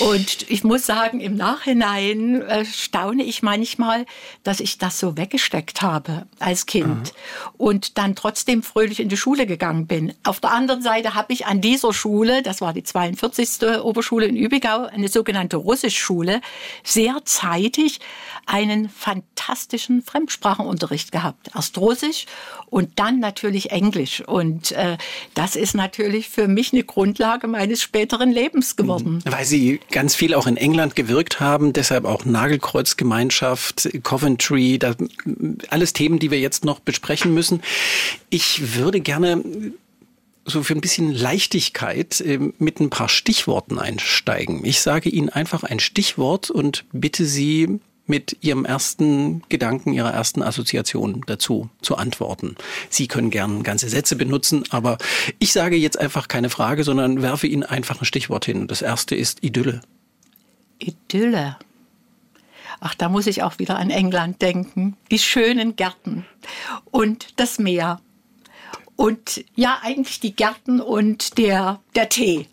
Und 0.00 0.50
ich 0.50 0.64
muss 0.64 0.86
sagen, 0.86 1.20
im 1.20 1.36
Nachhinein 1.36 2.40
äh, 2.42 2.64
staune 2.64 3.22
ich 3.22 3.42
manchmal, 3.42 4.06
dass 4.42 4.60
ich 4.60 4.78
das 4.78 4.98
so 4.98 5.18
weggesteckt 5.18 5.82
habe 5.82 6.26
als 6.38 6.64
Kind 6.64 6.88
mhm. 6.88 7.50
und 7.58 7.98
dann 7.98 8.14
trotzdem 8.14 8.62
fröhlich 8.62 9.00
in 9.00 9.10
die 9.10 9.18
Schule 9.18 9.46
gegangen 9.46 9.86
bin. 9.86 10.14
Auf 10.22 10.40
der 10.40 10.52
anderen 10.52 10.80
Seite 10.80 11.14
habe 11.14 11.34
ich 11.34 11.46
an 11.46 11.60
dieser 11.60 11.92
Schule, 11.92 12.42
das 12.42 12.62
war 12.62 12.72
die 12.72 12.82
42. 12.82 13.82
Oberschule 13.82 14.26
in 14.26 14.36
Übigau, 14.36 14.86
eine 14.86 15.08
sogenannte 15.08 15.58
Russischschule, 15.58 16.40
sehr 16.82 17.20
zeitig 17.24 18.00
einen 18.46 18.88
fantastischen 18.88 20.02
Fremdsprachenunterricht 20.02 21.12
gehabt. 21.12 21.50
Erst 21.54 21.76
Russisch 21.76 22.24
und 22.70 22.98
dann 22.98 23.20
natürlich 23.20 23.70
Englisch. 23.70 24.22
Und 24.26 24.72
äh, 24.72 24.96
das 25.34 25.56
ist 25.56 25.74
natürlich 25.74 26.30
für 26.30 26.48
mich 26.48 26.72
eine 26.72 26.84
Grundlage 26.84 27.48
meines 27.48 27.82
späteren 27.82 28.30
Lebens 28.30 28.76
geworden. 28.76 29.22
Weil 29.26 29.44
Sie 29.44 29.80
ganz 29.90 30.14
viel 30.14 30.34
auch 30.34 30.46
in 30.46 30.56
England 30.56 30.96
gewirkt 30.96 31.40
haben, 31.40 31.72
deshalb 31.72 32.04
auch 32.04 32.24
Nagelkreuzgemeinschaft, 32.24 33.88
Coventry, 34.02 34.78
das, 34.78 34.96
alles 35.68 35.92
Themen, 35.92 36.18
die 36.18 36.30
wir 36.30 36.40
jetzt 36.40 36.64
noch 36.64 36.80
besprechen 36.80 37.34
müssen. 37.34 37.62
Ich 38.28 38.76
würde 38.76 39.00
gerne 39.00 39.42
so 40.44 40.62
für 40.62 40.74
ein 40.74 40.80
bisschen 40.80 41.12
Leichtigkeit 41.12 42.20
äh, 42.20 42.38
mit 42.58 42.80
ein 42.80 42.90
paar 42.90 43.08
Stichworten 43.08 43.78
einsteigen. 43.78 44.64
Ich 44.64 44.80
sage 44.80 45.08
Ihnen 45.08 45.28
einfach 45.28 45.64
ein 45.64 45.80
Stichwort 45.80 46.50
und 46.50 46.84
bitte 46.92 47.24
Sie 47.24 47.80
mit 48.10 48.36
Ihrem 48.42 48.66
ersten 48.66 49.42
Gedanken, 49.48 49.94
Ihrer 49.94 50.12
ersten 50.12 50.42
Assoziation 50.42 51.22
dazu 51.26 51.70
zu 51.80 51.96
antworten. 51.96 52.56
Sie 52.90 53.08
können 53.08 53.30
gern 53.30 53.62
ganze 53.62 53.88
Sätze 53.88 54.16
benutzen, 54.16 54.64
aber 54.70 54.98
ich 55.38 55.52
sage 55.52 55.76
jetzt 55.76 55.98
einfach 55.98 56.28
keine 56.28 56.50
Frage, 56.50 56.84
sondern 56.84 57.22
werfe 57.22 57.46
Ihnen 57.46 57.62
einfach 57.62 58.02
ein 58.02 58.04
Stichwort 58.04 58.44
hin. 58.44 58.66
Das 58.66 58.82
erste 58.82 59.14
ist 59.14 59.42
Idylle. 59.42 59.80
Idylle. 60.78 61.56
Ach, 62.80 62.94
da 62.94 63.08
muss 63.08 63.26
ich 63.26 63.42
auch 63.42 63.58
wieder 63.58 63.78
an 63.78 63.90
England 63.90 64.42
denken. 64.42 64.96
Die 65.10 65.18
schönen 65.18 65.76
Gärten 65.76 66.26
und 66.90 67.28
das 67.36 67.58
Meer. 67.58 68.00
Und 68.96 69.44
ja, 69.54 69.78
eigentlich 69.82 70.20
die 70.20 70.34
Gärten 70.34 70.80
und 70.80 71.38
der, 71.38 71.80
der 71.94 72.08
Tee, 72.08 72.48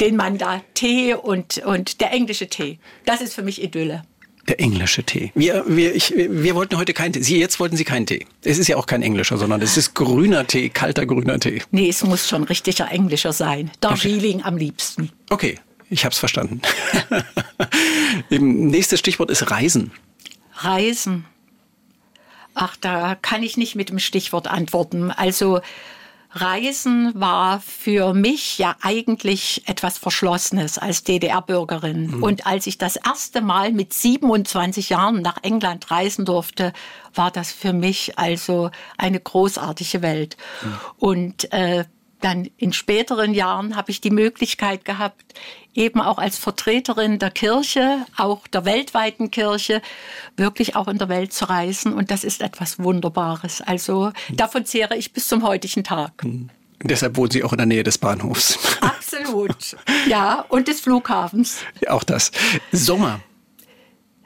den 0.00 0.16
man 0.16 0.38
da, 0.38 0.62
Tee 0.74 1.14
und, 1.14 1.58
und 1.58 2.00
der 2.00 2.12
englische 2.12 2.48
Tee. 2.48 2.78
Das 3.04 3.20
ist 3.20 3.34
für 3.34 3.42
mich 3.42 3.62
Idylle. 3.62 4.02
Der 4.48 4.60
englische 4.60 5.04
Tee. 5.04 5.32
Wir, 5.34 5.64
wir, 5.66 5.94
ich, 5.94 6.14
wir 6.16 6.54
wollten 6.54 6.76
heute 6.76 6.92
keinen 6.92 7.12
Tee. 7.12 7.22
Sie, 7.22 7.38
jetzt 7.38 7.60
wollten 7.60 7.76
Sie 7.76 7.84
keinen 7.84 8.06
Tee. 8.06 8.26
Es 8.42 8.58
ist 8.58 8.68
ja 8.68 8.76
auch 8.76 8.86
kein 8.86 9.02
englischer, 9.02 9.36
sondern 9.38 9.60
es 9.62 9.76
ist 9.76 9.94
grüner 9.94 10.46
Tee, 10.46 10.70
kalter 10.70 11.06
grüner 11.06 11.38
Tee. 11.38 11.62
Nee, 11.70 11.88
es 11.88 12.02
muss 12.02 12.28
schon 12.28 12.44
richtiger 12.44 12.90
englischer 12.90 13.32
sein. 13.32 13.70
Darjeeling 13.80 14.38
okay. 14.38 14.48
am 14.48 14.56
liebsten. 14.56 15.10
Okay, 15.28 15.58
ich 15.90 16.04
habe 16.04 16.12
es 16.12 16.18
verstanden. 16.18 16.62
Nächstes 18.30 18.98
Stichwort 19.00 19.30
ist 19.30 19.50
Reisen. 19.50 19.92
Reisen. 20.54 21.26
Ach, 22.54 22.76
da 22.76 23.14
kann 23.14 23.42
ich 23.42 23.56
nicht 23.56 23.74
mit 23.74 23.90
dem 23.90 23.98
Stichwort 23.98 24.48
antworten. 24.48 25.10
Also 25.10 25.60
Reisen 26.32 27.12
war 27.14 27.60
für 27.60 28.14
mich 28.14 28.58
ja 28.58 28.76
eigentlich 28.80 29.62
etwas 29.66 29.98
Verschlossenes 29.98 30.78
als 30.78 31.02
DDR-Bürgerin. 31.02 32.06
Mhm. 32.06 32.22
Und 32.22 32.46
als 32.46 32.66
ich 32.66 32.78
das 32.78 32.96
erste 32.96 33.40
Mal 33.40 33.72
mit 33.72 33.92
27 33.92 34.90
Jahren 34.90 35.22
nach 35.22 35.38
England 35.42 35.90
reisen 35.90 36.24
durfte, 36.24 36.72
war 37.14 37.30
das 37.30 37.50
für 37.50 37.72
mich 37.72 38.18
also 38.18 38.70
eine 38.96 39.18
großartige 39.18 40.02
Welt. 40.02 40.36
Mhm. 40.62 40.80
Und 40.98 41.52
äh, 41.52 41.84
dann 42.20 42.48
in 42.56 42.72
späteren 42.72 43.34
Jahren 43.34 43.76
habe 43.76 43.90
ich 43.90 44.00
die 44.00 44.10
Möglichkeit 44.10 44.84
gehabt, 44.84 45.34
eben 45.74 46.00
auch 46.00 46.18
als 46.18 46.38
Vertreterin 46.38 47.18
der 47.18 47.30
Kirche, 47.30 48.04
auch 48.16 48.46
der 48.48 48.64
weltweiten 48.64 49.30
Kirche, 49.30 49.82
wirklich 50.36 50.76
auch 50.76 50.88
in 50.88 50.98
der 50.98 51.08
Welt 51.08 51.32
zu 51.32 51.48
reisen. 51.48 51.92
Und 51.92 52.10
das 52.10 52.24
ist 52.24 52.42
etwas 52.42 52.78
Wunderbares. 52.78 53.60
Also 53.60 54.12
davon 54.30 54.64
zehre 54.64 54.96
ich 54.96 55.12
bis 55.12 55.28
zum 55.28 55.42
heutigen 55.42 55.84
Tag. 55.84 56.24
Mhm. 56.24 56.50
Deshalb 56.82 57.16
wohnen 57.16 57.30
Sie 57.30 57.44
auch 57.44 57.52
in 57.52 57.58
der 57.58 57.66
Nähe 57.66 57.82
des 57.82 57.98
Bahnhofs. 57.98 58.58
Absolut. 58.80 59.76
Ja, 60.08 60.46
und 60.48 60.66
des 60.66 60.80
Flughafens. 60.80 61.58
Auch 61.88 62.04
das. 62.04 62.30
Sommer. 62.72 63.20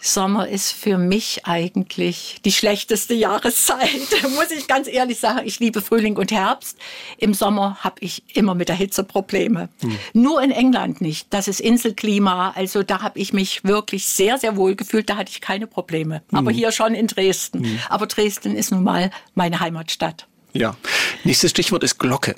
Sommer 0.07 0.49
ist 0.49 0.73
für 0.73 0.99
mich 0.99 1.47
eigentlich 1.47 2.37
die 2.45 2.53
schlechteste 2.53 3.15
Jahreszeit, 3.15 3.89
muss 4.35 4.51
ich 4.51 4.69
ganz 4.69 4.87
ehrlich 4.87 5.19
sagen. 5.19 5.41
Ich 5.47 5.61
liebe 5.61 5.81
Frühling 5.81 6.19
und 6.19 6.31
Herbst. 6.31 6.77
Im 7.17 7.33
Sommer 7.33 7.79
habe 7.81 7.97
ich 8.01 8.23
immer 8.37 8.55
mit 8.55 8.69
der 8.69 8.77
Hitze 8.77 9.03
Probleme. 9.03 9.71
Hm. 9.81 9.99
Nur 10.13 10.43
in 10.43 10.51
England 10.51 11.01
nicht. 11.01 11.29
Das 11.31 11.49
ist 11.49 11.59
Inselklima. 11.59 12.53
Also 12.55 12.83
da 12.83 13.01
habe 13.01 13.19
ich 13.19 13.33
mich 13.33 13.65
wirklich 13.65 14.05
sehr, 14.05 14.37
sehr 14.37 14.57
wohl 14.57 14.75
gefühlt. 14.77 15.09
Da 15.09 15.17
hatte 15.17 15.31
ich 15.31 15.41
keine 15.41 15.67
Probleme. 15.67 16.23
Hm. 16.29 16.39
Aber 16.39 16.51
hier 16.51 16.71
schon 16.71 16.95
in 16.95 17.07
Dresden. 17.07 17.65
Hm. 17.65 17.79
Aber 17.89 18.07
Dresden 18.07 18.57
ist 18.57 18.73
nun 18.73 18.85
mal 18.85 19.11
meine 19.35 19.61
Heimatstadt. 19.61 20.27
Ja. 20.53 20.77
Nächstes 21.25 21.51
Stichwort 21.51 21.83
ist 21.83 21.99
Glocke. 21.99 22.37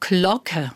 Glocke. 0.00 0.72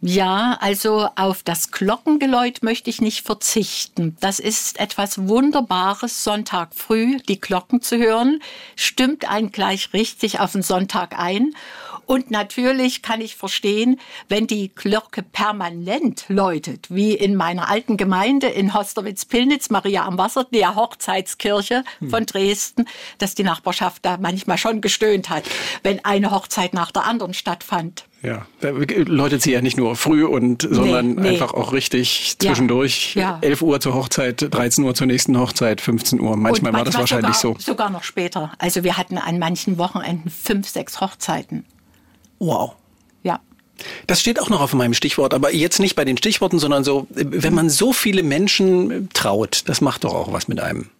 Ja, 0.00 0.56
also 0.60 1.08
auf 1.16 1.42
das 1.42 1.72
Glockengeläut 1.72 2.62
möchte 2.62 2.88
ich 2.88 3.00
nicht 3.00 3.26
verzichten. 3.26 4.16
Das 4.20 4.38
ist 4.38 4.78
etwas 4.78 5.26
Wunderbares, 5.26 6.22
Sonntag 6.22 6.72
früh 6.72 7.16
die 7.28 7.40
Glocken 7.40 7.82
zu 7.82 7.98
hören. 7.98 8.40
Stimmt 8.76 9.28
einen 9.28 9.50
gleich 9.50 9.92
richtig 9.92 10.38
auf 10.38 10.52
den 10.52 10.62
Sonntag 10.62 11.18
ein. 11.18 11.52
Und 12.08 12.30
natürlich 12.30 13.02
kann 13.02 13.20
ich 13.20 13.36
verstehen, 13.36 14.00
wenn 14.30 14.46
die 14.46 14.74
Glocke 14.74 15.22
permanent 15.22 16.24
läutet, 16.28 16.86
wie 16.88 17.12
in 17.12 17.36
meiner 17.36 17.68
alten 17.68 17.98
Gemeinde 17.98 18.46
in 18.46 18.72
Hosterwitz-Pillnitz, 18.72 19.68
Maria 19.68 20.06
am 20.06 20.16
Wasser, 20.16 20.46
der 20.50 20.74
Hochzeitskirche 20.74 21.84
von 22.08 22.24
Dresden, 22.24 22.86
dass 23.18 23.34
die 23.34 23.42
Nachbarschaft 23.44 24.06
da 24.06 24.16
manchmal 24.16 24.56
schon 24.56 24.80
gestöhnt 24.80 25.28
hat, 25.28 25.44
wenn 25.82 26.02
eine 26.02 26.30
Hochzeit 26.30 26.72
nach 26.72 26.92
der 26.92 27.04
anderen 27.04 27.34
stattfand. 27.34 28.06
Ja, 28.22 28.46
da 28.60 28.70
läutet 28.70 29.42
sie 29.42 29.52
ja 29.52 29.60
nicht 29.60 29.76
nur 29.76 29.94
früh 29.94 30.24
und, 30.24 30.62
sondern 30.62 31.08
nee, 31.08 31.20
nee. 31.20 31.28
einfach 31.28 31.52
auch 31.52 31.74
richtig 31.74 32.36
zwischendurch. 32.38 33.16
Ja, 33.16 33.22
ja. 33.22 33.38
11 33.42 33.60
Uhr 33.60 33.80
zur 33.80 33.92
Hochzeit, 33.92 34.46
13 34.50 34.82
Uhr 34.82 34.94
zur 34.94 35.08
nächsten 35.08 35.38
Hochzeit, 35.38 35.82
15 35.82 36.20
Uhr. 36.20 36.38
Manchmal 36.38 36.72
war 36.72 36.84
das 36.84 36.94
wahrscheinlich 36.94 37.36
sogar, 37.36 37.60
so. 37.60 37.72
Sogar 37.72 37.90
noch 37.90 38.02
später. 38.02 38.52
Also 38.56 38.82
wir 38.82 38.96
hatten 38.96 39.18
an 39.18 39.38
manchen 39.38 39.76
Wochenenden 39.76 40.30
fünf, 40.30 40.66
sechs 40.68 41.02
Hochzeiten. 41.02 41.66
Wow. 42.38 42.74
Ja. 43.22 43.40
Das 44.06 44.20
steht 44.20 44.40
auch 44.40 44.48
noch 44.48 44.60
auf 44.60 44.72
meinem 44.74 44.94
Stichwort, 44.94 45.34
aber 45.34 45.54
jetzt 45.54 45.78
nicht 45.78 45.96
bei 45.96 46.04
den 46.04 46.16
Stichworten, 46.16 46.58
sondern 46.58 46.84
so, 46.84 47.06
wenn 47.10 47.54
man 47.54 47.70
so 47.70 47.92
viele 47.92 48.22
Menschen 48.22 49.08
traut, 49.12 49.62
das 49.66 49.80
macht 49.80 50.04
doch 50.04 50.14
auch 50.14 50.32
was 50.32 50.48
mit 50.48 50.60
einem. 50.60 50.90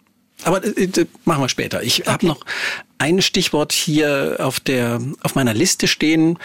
Aber 0.43 0.63
äh, 0.63 0.83
äh 0.83 1.05
machen 1.25 1.41
wir 1.41 1.49
später. 1.49 1.83
Ich 1.83 2.01
okay. 2.01 2.11
habe 2.11 2.27
noch 2.27 2.45
ein 2.97 3.21
Stichwort 3.21 3.73
hier 3.73 4.37
auf 4.39 4.59
der 4.59 5.01
auf 5.21 5.35
meiner 5.35 5.53
Liste 5.53 5.87
stehen. 5.87 6.37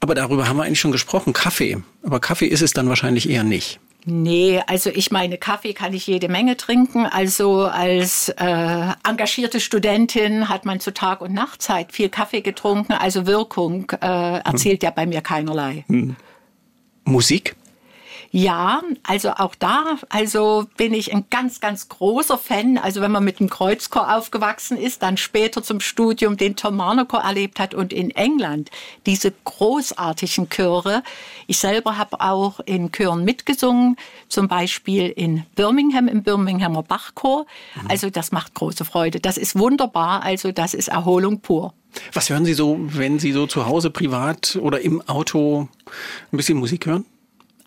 Aber 0.00 0.14
darüber 0.14 0.48
haben 0.48 0.56
wir 0.56 0.64
eigentlich 0.64 0.80
schon 0.80 0.92
gesprochen, 0.92 1.32
Kaffee. 1.32 1.78
Aber 2.02 2.20
Kaffee 2.20 2.46
ist 2.46 2.62
es 2.62 2.72
dann 2.72 2.88
wahrscheinlich 2.88 3.28
eher 3.28 3.44
nicht. 3.44 3.80
Nee, 4.08 4.62
also 4.68 4.88
ich 4.88 5.10
meine, 5.10 5.36
Kaffee 5.36 5.72
kann 5.72 5.92
ich 5.92 6.06
jede 6.06 6.28
Menge 6.28 6.56
trinken. 6.56 7.06
Also 7.06 7.64
als 7.64 8.28
äh, 8.28 8.92
engagierte 9.02 9.58
Studentin 9.58 10.48
hat 10.48 10.64
man 10.64 10.78
zu 10.78 10.94
Tag- 10.94 11.20
und 11.20 11.34
Nachtzeit 11.34 11.90
viel 11.90 12.08
Kaffee 12.08 12.40
getrunken. 12.40 12.92
Also 12.92 13.26
Wirkung 13.26 13.90
äh, 14.00 14.38
erzählt 14.38 14.82
hm. 14.82 14.86
ja 14.86 14.90
bei 14.92 15.06
mir 15.06 15.22
keinerlei. 15.22 15.84
Hm. 15.88 16.14
Musik? 17.04 17.56
Ja, 18.30 18.82
also 19.02 19.30
auch 19.30 19.54
da, 19.54 19.96
also 20.08 20.66
bin 20.76 20.92
ich 20.92 21.12
ein 21.12 21.24
ganz, 21.30 21.60
ganz 21.60 21.88
großer 21.88 22.38
Fan. 22.38 22.78
Also 22.78 23.00
wenn 23.00 23.12
man 23.12 23.24
mit 23.24 23.40
dem 23.40 23.48
Kreuzchor 23.48 24.14
aufgewachsen 24.14 24.76
ist, 24.76 25.02
dann 25.02 25.16
später 25.16 25.62
zum 25.62 25.80
Studium 25.80 26.36
den 26.36 26.56
Thomanerchor 26.56 27.20
erlebt 27.20 27.60
hat 27.60 27.74
und 27.74 27.92
in 27.92 28.10
England 28.10 28.70
diese 29.06 29.32
großartigen 29.44 30.48
Chöre. 30.50 31.02
Ich 31.46 31.58
selber 31.58 31.98
habe 31.98 32.20
auch 32.20 32.60
in 32.60 32.92
Chören 32.92 33.24
mitgesungen, 33.24 33.96
zum 34.28 34.48
Beispiel 34.48 35.08
in 35.08 35.44
Birmingham 35.54 36.08
im 36.08 36.22
Birminghamer 36.22 36.82
Bachchor. 36.82 37.46
Mhm. 37.74 37.88
Also 37.88 38.10
das 38.10 38.32
macht 38.32 38.54
große 38.54 38.84
Freude. 38.84 39.20
Das 39.20 39.38
ist 39.38 39.58
wunderbar. 39.58 40.22
Also 40.22 40.52
das 40.52 40.74
ist 40.74 40.88
Erholung 40.88 41.40
pur. 41.40 41.72
Was 42.12 42.28
hören 42.28 42.44
Sie 42.44 42.54
so, 42.54 42.78
wenn 42.80 43.18
Sie 43.18 43.32
so 43.32 43.46
zu 43.46 43.66
Hause 43.66 43.90
privat 43.90 44.58
oder 44.60 44.80
im 44.80 45.00
Auto 45.08 45.68
ein 46.32 46.36
bisschen 46.36 46.58
Musik 46.58 46.86
hören? 46.86 47.06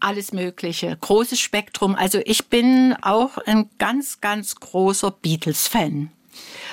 Alles 0.02 0.32
Mögliche, 0.32 0.98
großes 1.00 1.40
Spektrum. 1.40 1.96
Also 1.96 2.20
ich 2.26 2.48
bin 2.48 2.96
auch 3.02 3.38
ein 3.38 3.70
ganz, 3.78 4.22
ganz 4.22 4.56
großer 4.56 5.12
Beatles-Fan. 5.12 6.12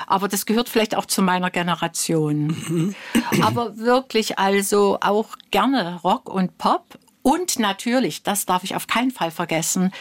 Aber 0.07 0.29
das 0.29 0.47
gehört 0.47 0.69
vielleicht 0.69 0.95
auch 0.95 1.07
zu 1.07 1.23
meiner 1.23 1.51
Generation. 1.51 2.95
Aber 3.43 3.77
wirklich 3.79 4.39
also 4.39 4.99
auch 5.01 5.37
gerne 5.51 6.01
Rock 6.03 6.29
und 6.29 6.59
Pop. 6.59 6.99
Und 7.23 7.59
natürlich, 7.59 8.23
das 8.23 8.47
darf 8.47 8.63
ich 8.63 8.77
auf 8.77 8.87
keinen 8.87 9.11
Fall 9.11 9.33
vergessen, 9.33 9.93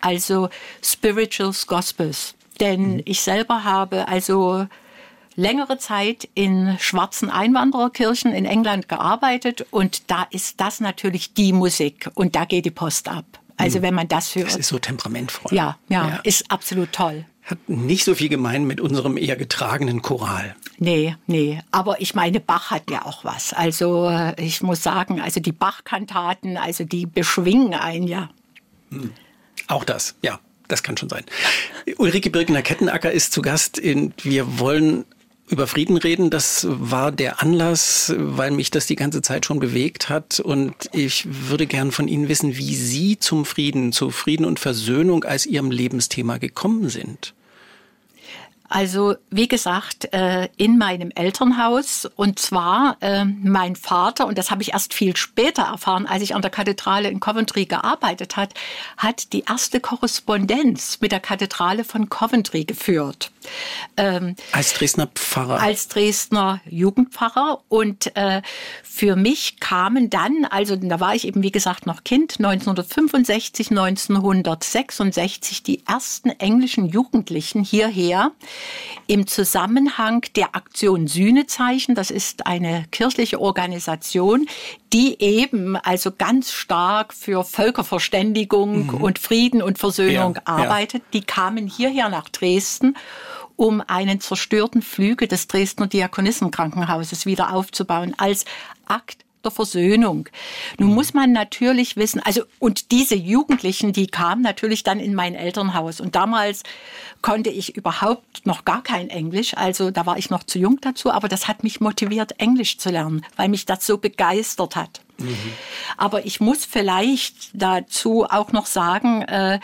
also 0.00 0.48
Spirituals 0.82 1.66
Gospels. 1.66 2.34
Denn 2.58 2.94
mhm. 2.94 3.02
ich 3.04 3.20
selber 3.20 3.64
habe 3.64 4.08
also 4.08 4.66
längere 5.36 5.78
Zeit 5.78 6.28
in 6.34 6.76
schwarzen 6.78 7.30
Einwandererkirchen 7.30 8.32
in 8.32 8.44
England 8.44 8.88
gearbeitet 8.88 9.66
und 9.70 10.10
da 10.10 10.26
ist 10.30 10.60
das 10.60 10.80
natürlich 10.80 11.34
die 11.34 11.52
Musik 11.52 12.10
und 12.14 12.36
da 12.36 12.44
geht 12.44 12.64
die 12.64 12.70
Post 12.70 13.08
ab. 13.08 13.24
Also 13.56 13.76
hm. 13.76 13.82
wenn 13.82 13.94
man 13.94 14.08
das 14.08 14.34
hört. 14.34 14.48
Das 14.48 14.56
ist 14.56 14.68
so 14.68 14.78
temperamentvoll. 14.78 15.56
Ja, 15.56 15.78
ja, 15.88 16.08
ja, 16.08 16.20
ist 16.24 16.50
absolut 16.50 16.92
toll. 16.92 17.24
Hat 17.42 17.58
nicht 17.68 18.04
so 18.04 18.14
viel 18.14 18.28
gemein 18.28 18.64
mit 18.64 18.80
unserem 18.80 19.16
eher 19.16 19.36
getragenen 19.36 20.02
Choral. 20.02 20.54
Nee, 20.78 21.16
nee. 21.26 21.60
Aber 21.70 22.00
ich 22.00 22.14
meine, 22.14 22.38
Bach 22.38 22.70
hat 22.70 22.90
ja 22.90 23.04
auch 23.04 23.24
was. 23.24 23.52
Also 23.52 24.08
äh, 24.08 24.40
ich 24.40 24.62
muss 24.62 24.82
sagen, 24.82 25.20
also 25.20 25.40
die 25.40 25.52
Bach-Kantaten, 25.52 26.56
also 26.56 26.84
die 26.84 27.06
beschwingen 27.06 27.74
einen 27.74 28.06
ja. 28.06 28.30
Hm. 28.90 29.12
Auch 29.66 29.84
das, 29.84 30.16
ja. 30.22 30.38
Das 30.68 30.84
kann 30.84 30.96
schon 30.96 31.08
sein. 31.08 31.24
Ulrike 31.98 32.30
Birkener-Kettenacker 32.30 33.10
ist 33.10 33.32
zu 33.32 33.42
Gast. 33.42 33.76
In, 33.76 34.14
wir 34.22 34.60
wollen 34.60 35.04
über 35.50 35.66
Frieden 35.66 35.96
reden. 35.96 36.30
Das 36.30 36.66
war 36.68 37.12
der 37.12 37.42
Anlass, 37.42 38.14
weil 38.16 38.50
mich 38.50 38.70
das 38.70 38.86
die 38.86 38.96
ganze 38.96 39.22
Zeit 39.22 39.46
schon 39.46 39.58
bewegt 39.58 40.08
hat. 40.08 40.40
Und 40.40 40.74
ich 40.92 41.26
würde 41.48 41.66
gern 41.66 41.92
von 41.92 42.08
Ihnen 42.08 42.28
wissen, 42.28 42.56
wie 42.56 42.74
Sie 42.74 43.18
zum 43.18 43.44
Frieden, 43.44 43.92
zu 43.92 44.10
Frieden 44.10 44.46
und 44.46 44.58
Versöhnung 44.60 45.24
als 45.24 45.46
Ihrem 45.46 45.70
Lebensthema 45.70 46.38
gekommen 46.38 46.88
sind. 46.88 47.34
Also 48.70 49.16
wie 49.30 49.48
gesagt, 49.48 50.14
äh, 50.14 50.48
in 50.56 50.78
meinem 50.78 51.10
Elternhaus 51.10 52.08
und 52.14 52.38
zwar 52.38 52.96
äh, 53.00 53.24
mein 53.24 53.74
Vater, 53.74 54.28
und 54.28 54.38
das 54.38 54.52
habe 54.52 54.62
ich 54.62 54.72
erst 54.72 54.94
viel 54.94 55.16
später 55.16 55.62
erfahren, 55.62 56.06
als 56.06 56.22
ich 56.22 56.36
an 56.36 56.42
der 56.42 56.52
Kathedrale 56.52 57.10
in 57.10 57.18
Coventry 57.18 57.64
gearbeitet 57.66 58.36
hat, 58.36 58.54
hat 58.96 59.32
die 59.32 59.42
erste 59.42 59.80
Korrespondenz 59.80 60.98
mit 61.00 61.10
der 61.10 61.18
Kathedrale 61.18 61.82
von 61.82 62.08
Coventry 62.08 62.64
geführt. 62.64 63.32
Ähm, 63.96 64.36
als 64.52 64.72
Dresdner 64.74 65.08
Pfarrer? 65.08 65.60
Als 65.60 65.88
Dresdner 65.88 66.60
Jugendpfarrer. 66.64 67.62
Und 67.68 68.14
äh, 68.16 68.40
für 68.84 69.16
mich 69.16 69.58
kamen 69.58 70.10
dann, 70.10 70.44
also 70.48 70.76
da 70.76 71.00
war 71.00 71.16
ich 71.16 71.26
eben 71.26 71.42
wie 71.42 71.50
gesagt 71.50 71.86
noch 71.86 72.04
Kind, 72.04 72.38
1965, 72.38 73.70
1966 73.70 75.64
die 75.64 75.84
ersten 75.86 76.30
englischen 76.30 76.86
Jugendlichen 76.86 77.64
hierher 77.64 78.30
im 79.06 79.26
Zusammenhang 79.26 80.24
der 80.36 80.54
Aktion 80.54 81.06
Sühnezeichen. 81.06 81.94
Das 81.94 82.10
ist 82.10 82.46
eine 82.46 82.84
kirchliche 82.90 83.40
Organisation, 83.40 84.46
die 84.92 85.20
eben 85.20 85.76
also 85.76 86.10
ganz 86.16 86.52
stark 86.52 87.12
für 87.14 87.44
Völkerverständigung 87.44 88.86
mhm. 88.86 88.94
und 88.94 89.18
Frieden 89.18 89.62
und 89.62 89.78
Versöhnung 89.78 90.36
ja, 90.36 90.42
arbeitet. 90.44 91.02
Ja. 91.02 91.08
Die 91.14 91.22
kamen 91.22 91.66
hierher 91.66 92.08
nach 92.08 92.28
Dresden 92.28 92.96
um 93.56 93.82
einen 93.86 94.20
zerstörten 94.20 94.80
Flügel 94.80 95.28
des 95.28 95.46
Dresdner 95.46 95.86
Diakonissenkrankenhauses 95.86 97.26
wieder 97.26 97.52
aufzubauen 97.52 98.14
als 98.16 98.46
Akt 98.86 99.24
der 99.44 99.50
Versöhnung. 99.50 100.28
Nun 100.78 100.90
mhm. 100.90 100.94
muss 100.94 101.14
man 101.14 101.32
natürlich 101.32 101.96
wissen, 101.96 102.20
also 102.20 102.42
und 102.58 102.90
diese 102.90 103.14
Jugendlichen, 103.14 103.92
die 103.92 104.06
kamen 104.06 104.42
natürlich 104.42 104.82
dann 104.82 105.00
in 105.00 105.14
mein 105.14 105.34
Elternhaus 105.34 106.00
und 106.00 106.14
damals 106.14 106.62
konnte 107.22 107.50
ich 107.50 107.76
überhaupt 107.76 108.46
noch 108.46 108.64
gar 108.64 108.82
kein 108.82 109.10
Englisch, 109.10 109.54
also 109.56 109.90
da 109.90 110.06
war 110.06 110.18
ich 110.18 110.30
noch 110.30 110.42
zu 110.42 110.58
jung 110.58 110.78
dazu, 110.80 111.10
aber 111.10 111.28
das 111.28 111.48
hat 111.48 111.62
mich 111.62 111.80
motiviert, 111.80 112.32
Englisch 112.38 112.78
zu 112.78 112.90
lernen, 112.90 113.24
weil 113.36 113.48
mich 113.48 113.66
das 113.66 113.86
so 113.86 113.98
begeistert 113.98 114.76
hat. 114.76 115.00
Mhm. 115.18 115.36
Aber 115.96 116.24
ich 116.24 116.40
muss 116.40 116.64
vielleicht 116.64 117.50
dazu 117.52 118.24
auch 118.24 118.52
noch 118.52 118.66
sagen, 118.66 119.22
äh, 119.22 119.60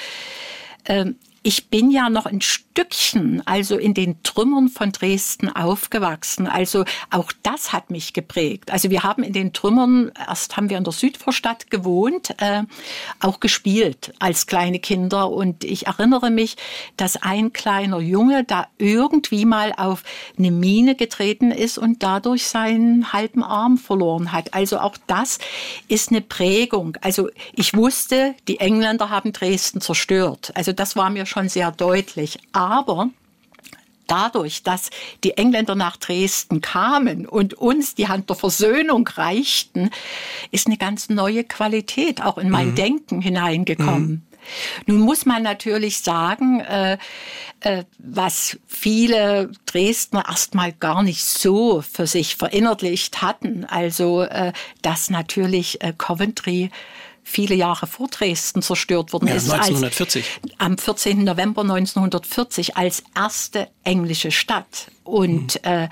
äh, 0.85 1.14
ich 1.47 1.69
bin 1.69 1.93
ja 1.93 2.11
noch 2.11 2.26
ein 2.26 2.41
Stückchen, 2.41 3.41
also 3.47 3.79
in 3.79 3.95
den 3.95 4.21
Trümmern 4.25 4.69
von 4.69 4.91
Dresden 4.91 5.49
aufgewachsen. 5.49 6.49
Also 6.49 6.85
auch 7.12 7.31
das 7.45 7.73
hat 7.73 7.88
mich 7.88 8.12
geprägt. 8.15 8.73
Also 8.73 8.91
wir 8.91 9.05
haben 9.05 9.23
in 9.23 9.33
den 9.33 9.53
Trümmern, 9.53 10.11
erst 10.26 10.57
haben 10.57 10.71
wir 10.71 10.76
in 10.76 10.83
der 10.83 10.93
Südvorstadt 10.93 11.71
gewohnt, 11.71 12.35
äh, 12.38 12.65
auch 13.21 13.38
gespielt 13.38 14.12
als 14.19 14.49
kleine 14.49 14.81
Kinder. 14.81 15.31
Und 15.31 15.62
ich 15.62 15.87
erinnere 15.87 16.31
mich, 16.31 16.57
dass 16.97 17.23
ein 17.23 17.53
kleiner 17.53 18.00
Junge 18.00 18.43
da 18.43 18.67
irgendwie 18.79 19.45
mal 19.45 19.73
auf 19.76 20.03
eine 20.37 20.50
Mine 20.50 20.97
getreten 20.97 21.52
ist 21.52 21.78
und 21.78 22.02
dadurch 22.02 22.49
seinen 22.49 23.13
halben 23.13 23.45
Arm 23.45 23.78
verloren 23.78 24.32
hat. 24.32 24.52
Also 24.52 24.80
auch 24.80 24.97
das 25.06 25.39
ist 25.87 26.11
eine 26.11 26.23
Prägung. 26.23 26.99
Also 27.02 27.28
ich 27.52 27.73
wusste, 27.73 28.35
die 28.49 28.59
Engländer 28.59 29.11
haben 29.11 29.32
Dresden 29.32 29.80
zerstört. 29.80 30.50
Also 30.56 30.73
das 30.73 30.97
war 30.97 31.09
mir 31.09 31.25
schon 31.25 31.36
schon 31.37 31.49
sehr 31.51 31.71
deutlich. 31.71 32.39
Aber 32.53 33.11
dadurch, 34.07 34.63
dass 34.63 34.91
die 35.23 35.37
Engländer 35.37 35.75
nach 35.75 35.97
Dresden 35.97 36.63
kamen 36.63 37.27
und 37.27 37.55
uns 37.55 37.95
die 37.95 38.09
Hand 38.09 38.31
der 38.31 38.37
Versöhnung 38.37 39.07
reichten, 39.07 39.91
ist 40.51 40.67
eine 40.67 40.79
ganz 40.79 41.11
neue 41.11 41.45
Qualität 41.45 42.23
auch 42.23 42.39
in 42.39 42.49
mein 42.49 42.71
mhm. 42.71 42.75
Denken 42.77 43.21
hineingekommen. 43.21 44.09
Mhm. 44.09 44.23
Nun 44.87 45.01
muss 45.01 45.27
man 45.27 45.43
natürlich 45.43 45.99
sagen, 45.99 46.61
äh, 46.61 46.99
äh, 47.61 47.85
was 47.99 48.57
viele 48.69 49.51
Dresdner 49.67 50.25
erstmal 50.29 50.73
gar 50.73 51.03
nicht 51.03 51.25
so 51.25 51.83
für 51.83 52.07
sich 52.07 52.37
verinnerlicht 52.37 53.23
hatten. 53.23 53.65
Also, 53.65 54.23
äh, 54.23 54.53
dass 54.83 55.11
natürlich 55.11 55.81
Coventry 55.99 56.71
viele 57.28 57.56
Jahre 57.56 57.89
vor 57.89 58.06
Dresden 58.06 58.62
zerstört 58.62 59.12
worden 59.12 59.26
ja, 59.26 59.34
ist. 59.34 59.50
1940. 59.50 60.41
Als, 60.43 60.52
am 60.58 60.78
14. 60.78 61.25
November 61.25 61.62
1940 61.62 62.76
als 62.76 63.02
erste 63.17 63.69
englische 63.82 64.30
Stadt. 64.30 64.93
Und 65.02 65.60
mhm. 65.65 65.71
äh, 65.71 65.89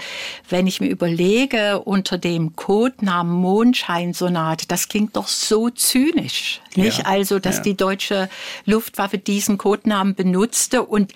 wenn 0.48 0.68
ich 0.68 0.80
mir 0.80 0.88
überlege, 0.88 1.80
unter 1.80 2.18
dem 2.18 2.54
Codenamen 2.54 3.32
Mondscheinsonate, 3.32 4.68
das 4.68 4.88
klingt 4.88 5.16
doch 5.16 5.26
so 5.26 5.70
zynisch, 5.70 6.60
nicht? 6.76 6.98
Ja, 6.98 7.04
also, 7.06 7.40
dass 7.40 7.56
ja. 7.56 7.62
die 7.64 7.76
deutsche 7.76 8.30
Luftwaffe 8.64 9.18
diesen 9.18 9.58
Codenamen 9.58 10.14
benutzte 10.14 10.84
und 10.84 11.12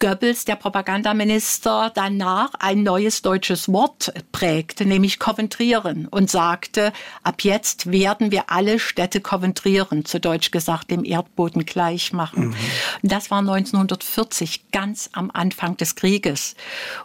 Goebbels, 0.00 0.46
der 0.46 0.56
Propagandaminister, 0.56 1.92
danach 1.94 2.54
ein 2.58 2.82
neues 2.82 3.20
deutsches 3.20 3.70
Wort 3.70 4.12
prägte, 4.32 4.86
nämlich 4.86 5.18
Koventrieren 5.18 6.06
und 6.06 6.30
sagte, 6.30 6.92
ab 7.22 7.44
jetzt 7.44 7.92
werden 7.92 8.32
wir 8.32 8.50
alle 8.50 8.78
Städte 8.78 9.20
koventrieren, 9.20 10.06
zu 10.06 10.18
Deutsch 10.18 10.50
gesagt, 10.50 10.90
dem 10.90 11.04
Erdboden 11.04 11.66
gleich 11.66 12.14
machen. 12.14 12.48
Mhm. 12.48 12.56
Das 13.02 13.30
war 13.30 13.40
1940, 13.40 14.70
ganz 14.72 15.10
am 15.12 15.30
Anfang 15.32 15.76
des 15.76 15.94
Krieges. 15.94 16.56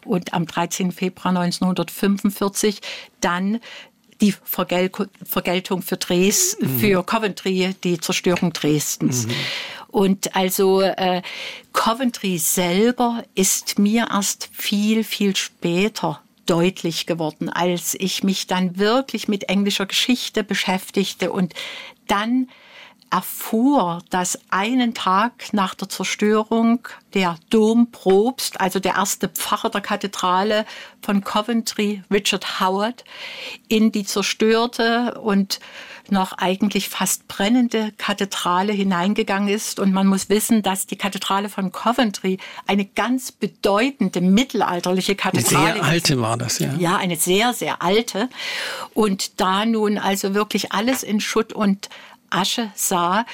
Und 0.05 0.33
am 0.33 0.45
13. 0.45 0.93
Februar 0.93 1.35
1945 1.35 2.79
dann 3.19 3.59
die 4.21 4.33
Vergeltung 4.43 5.81
für 5.81 5.97
Dresden, 5.97 6.75
mhm. 6.75 6.79
für 6.79 7.03
Coventry, 7.03 7.75
die 7.83 7.99
Zerstörung 7.99 8.53
Dresdens. 8.53 9.27
Mhm. 9.27 9.33
Und 9.95 10.35
also 10.35 10.81
äh, 10.81 11.21
Coventry 11.71 12.37
selber 12.37 13.23
ist 13.33 13.79
mir 13.79 14.09
erst 14.11 14.49
viel, 14.51 15.05
viel 15.05 15.37
später 15.37 16.21
deutlich 16.45 17.05
geworden, 17.05 17.47
als 17.47 17.95
ich 17.97 18.21
mich 18.21 18.45
dann 18.45 18.77
wirklich 18.77 19.29
mit 19.29 19.47
englischer 19.47 19.85
Geschichte 19.85 20.43
beschäftigte 20.43 21.31
und 21.31 21.53
dann 22.07 22.49
erfuhr, 23.09 23.99
dass 24.09 24.39
einen 24.49 24.93
Tag 24.93 25.53
nach 25.53 25.75
der 25.75 25.89
Zerstörung 25.89 26.87
der 27.13 27.37
Domprobst, 27.49 28.59
also 28.59 28.79
der 28.79 28.95
erste 28.95 29.29
Pfarrer 29.29 29.69
der 29.69 29.81
Kathedrale 29.81 30.65
von 31.01 31.23
Coventry, 31.23 32.03
Richard 32.11 32.59
Howard, 32.59 33.05
in 33.67 33.91
die 33.91 34.05
zerstörte 34.05 35.19
und 35.21 35.59
noch 36.09 36.33
eigentlich 36.33 36.89
fast 36.89 37.27
brennende 37.27 37.91
Kathedrale 37.97 38.73
hineingegangen 38.73 39.49
ist. 39.49 39.79
Und 39.79 39.93
man 39.93 40.07
muss 40.07 40.29
wissen, 40.29 40.61
dass 40.61 40.85
die 40.87 40.97
Kathedrale 40.97 41.49
von 41.49 41.71
Coventry 41.71 42.37
eine 42.67 42.85
ganz 42.85 43.31
bedeutende 43.31 44.21
mittelalterliche 44.21 45.15
Kathedrale 45.15 45.69
ist. 45.69 45.75
Sehr 45.75 45.83
alte 45.83 46.21
war 46.21 46.37
das, 46.37 46.59
ja. 46.59 46.73
Ja, 46.77 46.97
eine 46.97 47.15
sehr, 47.15 47.53
sehr 47.53 47.81
alte. 47.81 48.29
Und 48.93 49.39
da 49.39 49.65
nun 49.65 49.97
also 49.97 50.33
wirklich 50.33 50.71
alles 50.71 51.03
in 51.03 51.19
Schutt 51.19 51.53
und 51.53 51.89
Asche 52.35 52.71
sah 52.75 53.25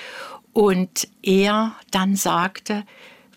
und 0.54 1.08
er 1.22 1.74
dann 1.92 2.16
sagte, 2.16 2.84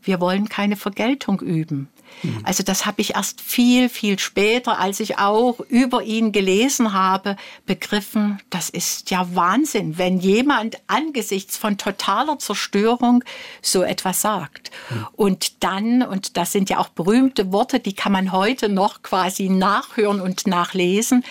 wir 0.03 0.21
wollen 0.21 0.49
keine 0.49 0.77
Vergeltung 0.77 1.41
üben. 1.41 1.89
Mhm. 2.23 2.41
Also 2.45 2.63
das 2.63 2.87
habe 2.87 3.01
ich 3.01 3.15
erst 3.15 3.41
viel, 3.41 3.89
viel 3.89 4.19
später, 4.19 4.79
als 4.79 5.01
ich 5.01 5.19
auch 5.19 5.61
über 5.69 6.03
ihn 6.03 6.33
gelesen 6.33 6.93
habe, 6.93 7.37
begriffen, 7.67 8.39
das 8.51 8.71
ist 8.71 9.11
ja 9.11 9.27
Wahnsinn, 9.35 9.99
wenn 9.99 10.19
jemand 10.19 10.77
angesichts 10.87 11.57
von 11.57 11.79
totaler 11.79 12.39
Zerstörung 12.39 13.25
so 13.63 13.83
etwas 13.83 14.21
sagt. 14.21 14.71
Mhm. 14.91 15.07
Und 15.13 15.65
dann, 15.65 16.03
und 16.03 16.37
das 16.37 16.53
sind 16.53 16.71
ja 16.71 16.79
auch 16.79 16.89
berühmte 16.89 17.53
Worte, 17.53 17.81
die 17.81 17.95
kann 17.95 18.13
man 18.13 18.33
heute 18.33 18.69
noch 18.69 19.03
quasi 19.03 19.49
nachhören 19.49 20.21
und 20.21 20.47
nachlesen, 20.47 21.25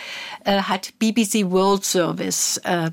äh, 0.46 0.64
hat 0.64 0.94
BBC 1.00 1.50
World 1.52 1.86
Service 1.86 2.58
äh, 2.58 2.92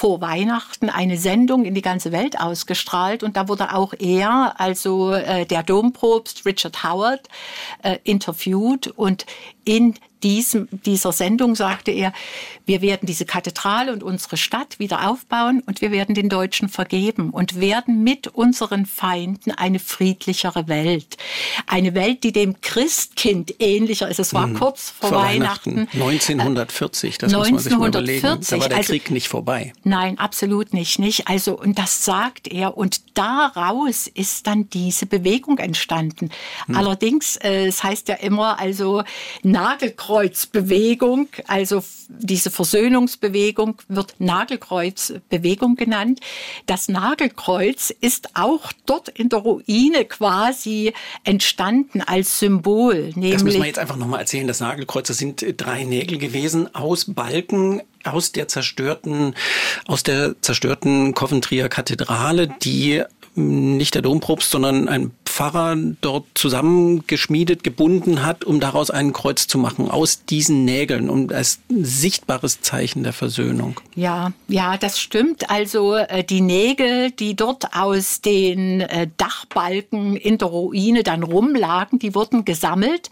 vor 0.00 0.22
Weihnachten 0.22 0.88
eine 0.88 1.18
Sendung 1.18 1.66
in 1.66 1.74
die 1.74 1.82
ganze 1.82 2.10
Welt 2.10 2.40
ausgestrahlt. 2.40 3.22
Und 3.22 3.36
da 3.36 3.48
wurde 3.48 3.74
auch 3.74 3.92
er, 3.98 4.54
also 4.56 5.12
äh, 5.12 5.44
der 5.44 5.62
Domprobst 5.62 6.46
Richard 6.46 6.82
Howard, 6.82 7.28
äh, 7.82 7.98
interviewt. 8.04 8.86
Und 8.86 9.26
in 9.66 9.96
diesem, 10.22 10.68
dieser 10.84 11.12
Sendung 11.12 11.54
sagte 11.54 11.90
er, 11.90 12.12
wir 12.66 12.82
werden 12.82 13.06
diese 13.06 13.24
Kathedrale 13.24 13.92
und 13.92 14.02
unsere 14.02 14.36
Stadt 14.36 14.78
wieder 14.78 15.08
aufbauen 15.08 15.62
und 15.66 15.80
wir 15.80 15.90
werden 15.90 16.14
den 16.14 16.28
Deutschen 16.28 16.68
vergeben 16.68 17.30
und 17.30 17.60
werden 17.60 18.04
mit 18.04 18.28
unseren 18.28 18.86
Feinden 18.86 19.50
eine 19.50 19.78
friedlichere 19.78 20.68
Welt. 20.68 21.16
Eine 21.66 21.94
Welt, 21.94 22.22
die 22.22 22.32
dem 22.32 22.60
Christkind 22.60 23.54
ähnlicher 23.58 24.08
ist. 24.08 24.20
Es 24.20 24.34
war 24.34 24.46
mhm. 24.46 24.58
kurz 24.58 24.90
vor, 24.90 25.08
vor 25.08 25.22
Weihnachten. 25.22 25.76
Weihnachten. 25.76 25.98
1940, 26.00 27.18
das 27.18 27.34
1940, 27.34 27.38
muss 27.38 27.50
man 27.50 27.58
sich 27.62 27.78
mal 27.78 27.88
überlegen. 27.88 28.46
Da 28.48 28.60
war 28.60 28.68
der 28.68 28.78
also, 28.78 28.92
Krieg 28.92 29.10
nicht 29.10 29.28
vorbei. 29.28 29.72
Nein, 29.84 30.18
absolut 30.18 30.72
nicht, 30.72 30.98
nicht. 30.98 31.28
Also, 31.28 31.58
und 31.58 31.78
das 31.78 32.04
sagt 32.04 32.48
er. 32.48 32.76
Und 32.76 33.18
daraus 33.18 34.06
ist 34.06 34.46
dann 34.46 34.70
diese 34.70 35.06
Bewegung 35.06 35.58
entstanden. 35.58 36.30
Hm. 36.66 36.76
Allerdings, 36.76 37.36
äh, 37.36 37.66
es 37.66 37.82
heißt 37.82 38.08
ja 38.08 38.16
immer, 38.16 38.58
also 38.60 39.02
Nagelkreuzbewegung, 40.10 41.28
also 41.46 41.82
diese 42.08 42.50
Versöhnungsbewegung 42.50 43.76
wird 43.88 44.14
Nagelkreuzbewegung 44.18 45.76
genannt. 45.76 46.20
Das 46.66 46.88
Nagelkreuz 46.88 47.90
ist 48.00 48.30
auch 48.34 48.72
dort 48.86 49.08
in 49.08 49.28
der 49.28 49.40
Ruine 49.40 50.04
quasi 50.04 50.92
entstanden 51.24 52.00
als 52.02 52.38
Symbol. 52.38 53.12
Das 53.14 53.44
müssen 53.44 53.60
wir 53.60 53.66
jetzt 53.66 53.78
einfach 53.78 53.96
nochmal 53.96 54.20
erzählen. 54.20 54.46
Das 54.46 54.60
Nagelkreuz, 54.60 55.08
das 55.08 55.18
sind 55.18 55.44
drei 55.56 55.84
Nägel 55.84 56.18
gewesen 56.18 56.74
aus 56.74 57.06
Balken 57.06 57.82
aus 58.02 58.32
der 58.32 58.48
zerstörten, 58.48 59.34
aus 59.86 60.02
der 60.02 60.40
zerstörten 60.40 61.14
Coventryer 61.14 61.68
Kathedrale, 61.68 62.48
die 62.62 63.02
nicht 63.34 63.94
der 63.94 64.02
Dompropst, 64.02 64.50
sondern 64.50 64.88
ein 64.88 65.12
Pfarrer 65.30 65.76
dort 66.00 66.26
zusammengeschmiedet, 66.34 67.62
gebunden 67.62 68.26
hat, 68.26 68.44
um 68.44 68.58
daraus 68.58 68.90
ein 68.90 69.12
Kreuz 69.12 69.46
zu 69.46 69.58
machen, 69.58 69.88
aus 69.88 70.24
diesen 70.24 70.64
Nägeln, 70.64 71.08
um 71.08 71.30
als 71.30 71.60
sichtbares 71.68 72.60
Zeichen 72.60 73.04
der 73.04 73.12
Versöhnung. 73.12 73.80
Ja, 73.94 74.32
ja, 74.48 74.76
das 74.76 74.98
stimmt. 74.98 75.48
Also 75.48 75.94
äh, 75.94 76.24
die 76.24 76.40
Nägel, 76.40 77.12
die 77.12 77.36
dort 77.36 77.74
aus 77.76 78.20
den 78.20 78.80
äh, 78.80 79.08
Dachbalken 79.16 80.16
in 80.16 80.36
der 80.36 80.48
Ruine 80.48 81.04
dann 81.04 81.22
rumlagen, 81.22 81.98
die 81.98 82.14
wurden 82.14 82.44
gesammelt 82.44 83.08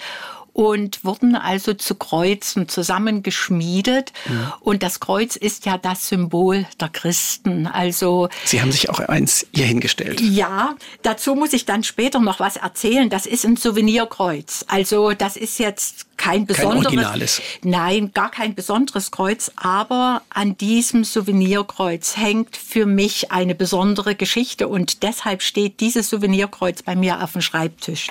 und 0.59 1.05
wurden 1.05 1.37
also 1.37 1.73
zu 1.73 1.95
Kreuzen 1.95 2.69
zusammengeschmiedet. 2.69 4.13
Ja. 4.29 4.57
Und 4.59 4.83
das 4.83 4.99
Kreuz 4.99 5.37
ist 5.37 5.67
ja 5.67 5.79
das 5.79 6.09
Symbol 6.09 6.67
der 6.81 6.89
Christen. 6.89 7.69
Also 7.69 8.29
Sie 8.45 8.61
haben 8.61 8.73
sich 8.73 8.91
auch 8.91 8.99
eins 8.99 9.47
hier 9.55 9.67
hingestellt. 9.67 10.21
Ja, 10.21 10.75
dazu 11.03 11.37
muss 11.37 11.53
ich 11.53 11.65
dann 11.65 11.85
später 11.85 12.19
noch 12.19 12.41
was 12.41 12.57
erzählen. 12.57 13.09
Das 13.09 13.25
ist 13.25 13.45
ein 13.45 13.57
Souvenirkreuz. 13.57 14.65
Also 14.67 15.13
das 15.13 15.37
ist 15.37 15.61
jetzt 15.61 16.08
kein 16.19 16.45
besonderes. 16.45 16.85
Kein 16.85 16.99
Originales. 16.99 17.43
Nein, 17.63 18.11
gar 18.13 18.31
kein 18.31 18.55
besonderes 18.55 19.11
Kreuz. 19.11 19.51
Aber 19.57 20.21
an 20.29 20.59
diesem 20.59 21.05
Souvenirkreuz 21.05 22.17
hängt 22.17 22.57
für 22.57 22.85
mich 22.85 23.33
eine 23.33 23.55
besondere 23.55 24.15
Geschichte 24.15 24.69
und 24.69 25.03
deshalb 25.03 25.43
steht 25.43 25.81
dieses 25.81 26.11
Souvenirkreuz 26.11 26.83
bei 26.83 26.95
mir 26.95 27.23
auf 27.23 27.33
dem 27.33 27.41
Schreibtisch. 27.41 28.09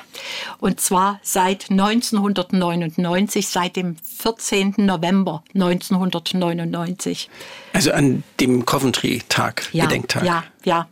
Und 0.60 0.82
zwar 0.82 1.20
seit 1.22 1.70
1999, 1.70 3.48
seit 3.48 3.76
dem 3.76 3.98
14. 3.98 4.74
November 4.78 5.44
1999. 5.54 7.30
Also 7.74 7.92
an 7.92 8.24
dem 8.40 8.66
Coventry-Tag, 8.66 9.70
ja, 9.74 9.86
Gedenktag. 9.86 10.24
Ja, 10.24 10.44
ja. 10.64 10.88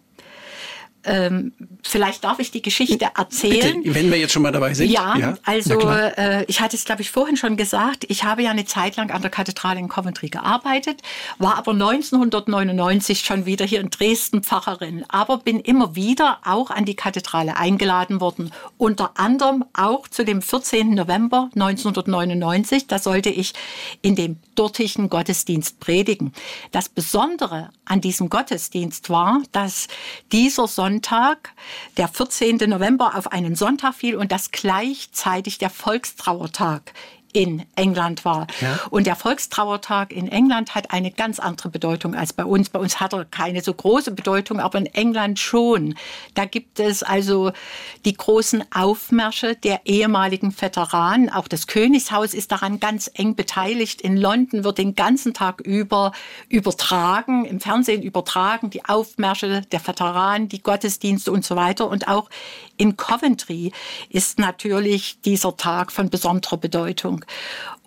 Ähm, 1.05 1.53
vielleicht 1.83 2.23
darf 2.23 2.39
ich 2.39 2.51
die 2.51 2.61
Geschichte 2.61 3.09
erzählen. 3.15 3.83
Bitte, 3.83 3.95
wenn 3.95 4.11
wir 4.11 4.17
jetzt 4.17 4.33
schon 4.33 4.41
mal 4.41 4.51
dabei 4.51 4.73
sind. 4.73 4.89
Ja, 4.89 5.15
ja 5.17 5.37
also 5.43 5.79
äh, 5.79 6.45
ich 6.45 6.61
hatte 6.61 6.75
es, 6.75 6.85
glaube 6.85 7.01
ich, 7.01 7.11
vorhin 7.11 7.37
schon 7.37 7.57
gesagt. 7.57 8.05
Ich 8.09 8.23
habe 8.23 8.43
ja 8.43 8.51
eine 8.51 8.65
Zeit 8.65 8.95
lang 8.95 9.11
an 9.11 9.21
der 9.21 9.31
Kathedrale 9.31 9.79
in 9.79 9.87
Coventry 9.87 10.29
gearbeitet, 10.29 11.01
war 11.37 11.57
aber 11.57 11.71
1999 11.71 13.19
schon 13.19 13.45
wieder 13.45 13.65
hier 13.65 13.81
in 13.81 13.89
Dresden 13.89 14.43
Pfarrerin, 14.43 15.05
aber 15.07 15.37
bin 15.37 15.59
immer 15.59 15.95
wieder 15.95 16.39
auch 16.43 16.71
an 16.71 16.85
die 16.85 16.95
Kathedrale 16.95 17.57
eingeladen 17.57 18.21
worden. 18.21 18.51
Unter 18.77 19.11
anderem 19.19 19.65
auch 19.73 20.07
zu 20.07 20.25
dem 20.25 20.41
14. 20.41 20.93
November 20.93 21.49
1999. 21.55 22.87
Da 22.87 22.99
sollte 22.99 23.29
ich 23.29 23.53
in 24.01 24.15
dem 24.15 24.37
dortigen 24.55 25.09
Gottesdienst 25.09 25.79
predigen. 25.79 26.33
Das 26.71 26.89
Besondere 26.89 27.69
an 27.85 28.01
diesem 28.01 28.29
Gottesdienst 28.29 29.09
war, 29.09 29.41
dass 29.51 29.87
dieser 30.31 30.67
Sonntag, 30.67 30.94
der 31.97 32.07
14. 32.07 32.57
November, 32.67 33.15
auf 33.15 33.31
einen 33.31 33.55
Sonntag 33.55 33.95
fiel 33.95 34.15
und 34.15 34.31
das 34.31 34.51
gleichzeitig 34.51 35.57
der 35.57 35.69
Volkstrauertag 35.69 36.93
in 37.35 37.65
England 37.75 38.23
war. 38.23 38.47
Ja. 38.61 38.79
Und 38.89 39.07
der 39.07 39.17
Volkstrauertag 39.17 40.13
in 40.13 40.29
England 40.29 40.73
hat 40.73 40.91
eine 40.91 41.11
ganz 41.11 41.39
andere 41.39 41.67
Bedeutung 41.67 42.15
als 42.15 42.31
bei 42.31 42.45
uns. 42.45 42.69
Bei 42.69 42.79
uns 42.79 43.01
hat 43.01 43.13
er 43.13 43.25
keine 43.25 43.61
so 43.61 43.73
große 43.73 44.11
Bedeutung, 44.11 44.61
aber 44.61 44.77
in 44.77 44.85
England 44.85 45.37
schon. 45.37 45.95
Da 46.33 46.45
gibt 46.45 46.79
es 46.79 47.03
also 47.03 47.51
die 48.05 48.13
großen 48.13 48.63
Aufmärsche 48.73 49.55
der 49.55 49.81
ehemaligen 49.83 50.55
Veteranen. 50.59 51.29
Auch 51.29 51.49
das 51.49 51.67
Königshaus 51.67 52.33
ist 52.33 52.53
daran 52.53 52.79
ganz 52.79 53.11
eng 53.13 53.35
beteiligt. 53.35 53.99
In 53.99 54.15
London 54.15 54.63
wird 54.63 54.77
den 54.77 54.95
ganzen 54.95 55.33
Tag 55.33 55.59
über 55.59 56.13
übertragen, 56.47 57.43
im 57.43 57.59
Fernsehen 57.59 58.01
übertragen, 58.01 58.69
die 58.69 58.85
Aufmärsche 58.85 59.61
der 59.73 59.85
Veteranen, 59.85 60.47
die 60.47 60.63
Gottesdienste 60.63 61.33
und 61.33 61.43
so 61.43 61.57
weiter. 61.57 61.89
Und 61.89 62.07
auch 62.07 62.29
in 62.77 62.95
Coventry 62.95 63.73
ist 64.09 64.39
natürlich 64.39 65.19
dieser 65.21 65.57
Tag 65.57 65.91
von 65.91 66.09
besonderer 66.09 66.57
Bedeutung. 66.57 67.24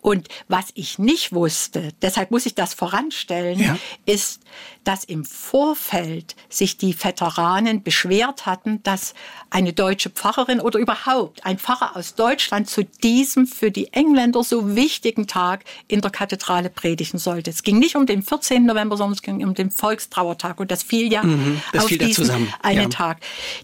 Und 0.01 0.29
was 0.46 0.66
ich 0.74 0.98
nicht 0.98 1.33
wusste, 1.33 1.92
deshalb 2.03 2.31
muss 2.31 2.46
ich 2.46 2.55
das 2.55 2.72
voranstellen, 2.72 3.59
ja. 3.59 3.77
ist, 4.07 4.40
dass 4.85 5.05
im 5.05 5.24
Vorfeld 5.24 6.37
sich 6.48 6.79
die 6.79 6.96
Veteranen 7.03 7.83
beschwert 7.83 8.46
hatten, 8.46 8.83
dass 8.85 9.14
eine 9.51 9.72
deutsche 9.72 10.09
Pfarrerin 10.09 10.61
oder 10.61 10.79
überhaupt 10.79 11.44
ein 11.44 11.59
Pfarrer 11.59 11.96
aus 11.96 12.14
Deutschland 12.14 12.70
zu 12.70 12.85
diesem 12.85 13.46
für 13.46 13.70
die 13.70 13.92
Engländer 13.92 14.42
so 14.44 14.77
wichtigen 14.77 15.27
Tag 15.27 15.64
in 15.88 16.01
der 16.01 16.11
Kathedrale 16.11 16.70
predigen 16.70 17.18
sollte. 17.18 17.51
Es 17.51 17.62
ging 17.62 17.79
nicht 17.79 17.96
um 17.96 18.07
den 18.07 18.22
14. 18.22 18.64
November, 18.64 18.96
sondern 18.96 19.14
es 19.14 19.22
ging 19.22 19.44
um 19.44 19.55
den 19.55 19.70
Volkstrauertag 19.70 20.61
und 20.61 20.70
das 20.70 20.83
fiel 20.83 21.12
ja 21.12 21.22
mhm, 21.22 21.61
das 21.72 21.85
auf 21.85 21.88
fiel 21.88 21.98
diesen 21.98 22.53
einen 22.62 22.83
ja. 22.83 22.88
Tag. 22.88 23.18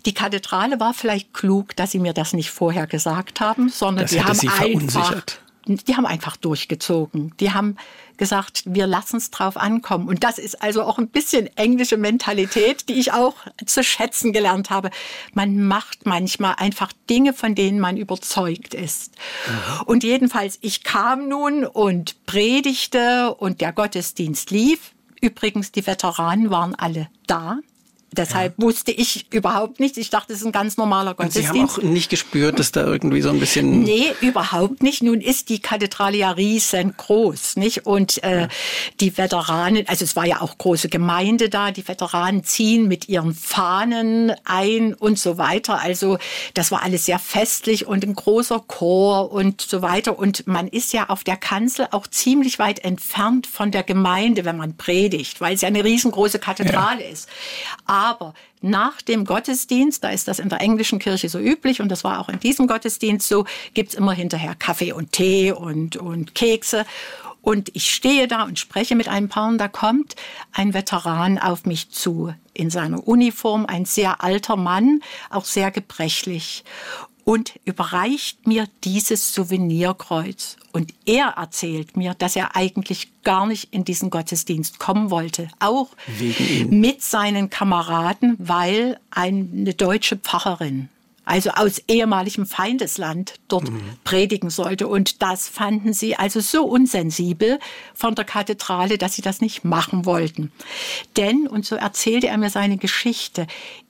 Die 0.05 0.15
Kathedrale 0.15 0.81
war 0.81 0.95
vielleicht 0.95 1.33
klug, 1.33 1.77
dass 1.77 1.93
sie 1.93 2.01
mir 2.01 2.13
das 2.13 2.33
nicht 2.33 2.51
vorher 2.51 2.87
gesagt 2.87 3.41
haben, 3.41 3.69
sondern 3.69 4.09
sie 4.09 4.23
haben 4.23 4.39
einfach 4.41 5.23
die 5.67 5.97
haben 5.97 6.07
einfach 6.07 6.37
durchgezogen. 6.37 7.35
Die 7.41 7.53
haben 7.53 7.77
gesagt, 8.17 8.63
wir 8.67 8.87
lassen 8.87 9.17
es 9.17 9.31
drauf 9.31 9.57
ankommen. 9.57 10.09
Und 10.09 10.23
das 10.23 10.39
ist 10.39 10.63
also 10.63 10.83
auch 10.83 10.99
ein 10.99 11.09
bisschen 11.09 11.47
englische 11.57 11.97
Mentalität, 11.97 12.89
die 12.89 12.95
ich 12.95 13.13
auch 13.13 13.35
zu 13.65 13.83
schätzen 13.83 14.33
gelernt 14.33 14.71
habe. 14.71 14.91
Man 15.33 15.67
macht 15.67 16.07
manchmal 16.07 16.55
einfach 16.59 16.93
Dinge, 17.09 17.33
von 17.33 17.55
denen 17.55 17.81
man 17.81 17.97
überzeugt 17.97 18.75
ist. 18.75 19.15
Mhm. 19.47 19.83
Und 19.87 20.05
jedenfalls, 20.05 20.59
ich 20.61 20.85
kam 20.85 21.29
nun 21.29 21.65
und 21.65 22.25
predigte 22.27 23.35
und 23.35 23.61
der 23.61 23.73
Gottesdienst 23.73 24.51
lief. 24.51 24.93
Übrigens, 25.21 25.73
die 25.73 25.87
Veteranen 25.87 26.51
waren 26.51 26.75
alle 26.75 27.09
da. 27.27 27.59
Deshalb 28.15 28.55
ja. 28.59 28.65
wusste 28.65 28.93
ich 28.93 29.27
überhaupt 29.33 29.81
nichts. 29.81 29.99
Ich 29.99 30.11
dachte, 30.11 30.33
es 30.33 30.41
ist 30.41 30.47
ein 30.47 30.53
ganz 30.53 30.77
normaler 30.77 31.15
Gottesdienst. 31.15 31.51
Und 31.51 31.55
Sie 31.55 31.61
haben 31.61 31.69
auch 31.69 31.83
nicht 31.83 32.11
gespürt, 32.11 32.59
dass 32.59 32.73
da 32.73 32.85
irgendwie 32.87 33.21
so 33.21 33.31
ein 33.31 33.41
bisschen... 33.41 33.83
Nee, 33.83 34.13
überhaupt 34.21 34.83
nicht. 34.83 35.03
Nun 35.03 35.21
ist 35.21 35.49
die 35.49 35.59
Kathedrale 35.59 36.17
ja 36.17 36.31
riesengroß, 36.31 37.57
nicht? 37.57 37.87
Und 37.87 38.23
äh, 38.23 38.43
ja. 38.43 38.49
die 39.01 39.17
Veteranen, 39.19 39.89
also 39.89 40.05
es 40.05 40.17
war 40.17 40.27
ja 40.27 40.41
auch 40.41 40.57
große 40.57 40.89
Gemeinde 40.89 41.49
da, 41.49 41.73
die 41.73 41.87
Veteranen 41.87 42.45
ziehen 42.45 42.87
mit 42.87 43.09
ihren 43.09 43.35
Fahnen 43.35 44.33
ein 44.45 44.95
und 44.95 45.19
so 45.19 45.37
weiter. 45.37 45.81
Also 45.81 46.19
das 46.55 46.71
war 46.71 46.83
alles 46.83 47.07
sehr 47.07 47.19
festlich 47.19 47.87
und 47.87 48.05
ein 48.05 48.15
großer 48.15 48.63
Chor 48.67 49.33
und 49.33 49.61
so 49.61 49.83
weiter. 49.83 50.19
Und 50.19 50.47
man 50.47 50.69
ist 50.69 50.93
ja 50.93 51.09
auf 51.09 51.25
der 51.25 51.37
Kanzel 51.37 51.89
auch 51.91 52.07
ziemlich 52.07 52.59
weit 52.59 52.85
entfernt 52.85 53.47
von 53.47 53.71
der 53.71 53.83
Gemeinde, 53.83 54.45
wenn 54.45 54.57
man 54.57 54.77
predigt, 54.77 55.41
weil 55.41 55.55
es 55.55 55.63
ja 55.63 55.69
eine 55.69 55.85
riesengroße 55.85 56.39
Kathedrale 56.39 57.03
ja. 57.03 57.11
ist. 57.11 57.29
Aber 57.87 58.04
aber 58.05 58.35
nach 58.61 59.01
dem 59.01 59.25
Gottesdienst, 59.25 60.05
da 60.05 60.11
ist 60.11 60.29
das 60.29 60.39
in 60.39 60.51
der 60.51 60.61
englischen 60.61 60.99
Kirche 60.99 61.29
so 61.29 61.39
üblich 61.39 61.81
und 61.81 61.89
das 61.89 62.05
war 62.05 62.21
auch 62.21 62.29
in 62.29 62.39
diesem 62.39 62.67
Gottesdienst 62.67 63.27
so, 63.27 63.47
gibt's 63.73 63.95
immer 63.95 64.13
hinterher 64.13 64.55
Kaffee 64.55 64.93
und 64.93 65.13
Tee 65.13 65.53
und, 65.53 65.97
und 65.97 66.35
Kekse. 66.35 66.85
Und 67.41 67.71
ich 67.75 67.93
stehe 67.93 68.27
da 68.27 68.45
und 68.45 68.59
spreche 68.59 68.95
mit 68.95 69.09
einem 69.09 69.29
Paar 69.29 69.49
und 69.49 69.59
da 69.59 69.69
kommt 69.69 70.17
ein 70.53 70.73
Veteran 70.73 71.39
auf 71.39 71.67
mich 71.67 71.91
zu 71.91 72.35
in 72.55 72.71
seiner 72.71 73.07
Uniform, 73.07 73.67
ein 73.67 73.85
sehr 73.85 74.23
alter 74.23 74.57
Mann, 74.57 75.01
auch 75.29 75.45
sehr 75.45 75.71
gebrechlich 75.71 76.65
und 77.25 77.59
überreicht 77.65 78.47
mir 78.47 78.69
dieses 78.85 79.35
Souvenirkreuz. 79.35 80.57
Und 80.73 80.93
er 81.07 81.29
erzählt 81.37 81.97
mir, 81.97 82.15
dass 82.15 82.37
er 82.37 82.57
eigentlich 82.57 83.09
gar 83.23 83.47
nicht 83.47 83.73
in 83.73 83.85
diesen 83.85 84.11
Gottesdienst 84.11 84.79
kommen 84.79 85.11
wollte. 85.11 85.49
Auch 85.61 85.89
mit 86.69 87.03
seinen 87.03 87.49
Kameraden, 87.49 88.37
weil 88.39 88.99
eine 89.11 89.75
deutsche 89.75 90.17
Pfarrerin 90.17 90.89
also 91.25 91.51
aus 91.51 91.83
ehemaligem 91.89 92.47
Feindesland, 92.47 93.35
dort 93.49 93.71
mhm. 93.71 93.81
predigen 94.05 94.51
sollte. 94.51 94.87
Und 94.87 95.23
das 95.23 95.49
fanden 95.49 95.93
sie 95.93 96.17
also 96.17 96.41
so 96.41 96.65
unsensibel 96.65 97.59
von 97.95 98.15
der 98.15 98.25
Kathedrale, 98.25 98.99
dass 98.99 99.15
sie 99.15 99.23
das 99.23 99.41
nicht 99.41 99.65
machen 99.65 100.05
wollten. 100.05 100.53
Denn, 101.17 101.47
und 101.47 101.65
so 101.65 101.77
erzählte 101.77 102.29
er 102.29 102.37
mir 102.37 102.51
seine 102.51 102.77
Geschichte, 102.77 103.47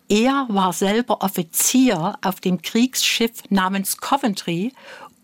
er 0.09 0.47
war 0.51 0.73
selber 0.73 1.23
Offizier 1.23 2.19
auf 2.23 2.41
dem 2.41 2.61
Kriegsschiff 2.61 3.43
namens 3.49 3.97
Coventry 3.97 4.73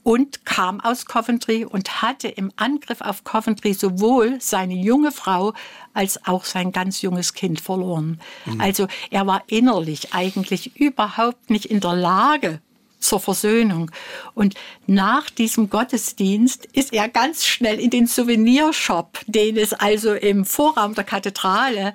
und 0.02 0.46
kam 0.46 0.80
aus 0.80 1.04
Coventry 1.04 1.64
und 1.64 2.02
hatte 2.02 2.28
im 2.28 2.50
Angriff 2.56 3.00
auf 3.00 3.22
Coventry 3.24 3.74
sowohl 3.74 4.40
seine 4.40 4.74
junge 4.74 5.12
Frau 5.12 5.52
als 5.92 6.26
auch 6.26 6.44
sein 6.44 6.72
ganz 6.72 7.02
junges 7.02 7.34
Kind 7.34 7.60
verloren. 7.60 8.20
Mhm. 8.46 8.60
Also 8.60 8.86
er 9.10 9.26
war 9.26 9.42
innerlich 9.48 10.14
eigentlich 10.14 10.76
überhaupt 10.76 11.50
nicht 11.50 11.66
in 11.66 11.80
der 11.80 11.94
Lage, 11.94 12.60
zur 13.00 13.20
Versöhnung. 13.20 13.90
Und 14.34 14.54
nach 14.86 15.30
diesem 15.30 15.70
Gottesdienst 15.70 16.66
ist 16.66 16.92
er 16.92 17.08
ganz 17.08 17.44
schnell 17.44 17.80
in 17.80 17.90
den 17.90 18.06
Souvenirshop, 18.06 19.20
den 19.26 19.56
es 19.56 19.72
also 19.72 20.14
im 20.14 20.44
Vorraum 20.44 20.94
der 20.94 21.04
Kathedrale 21.04 21.92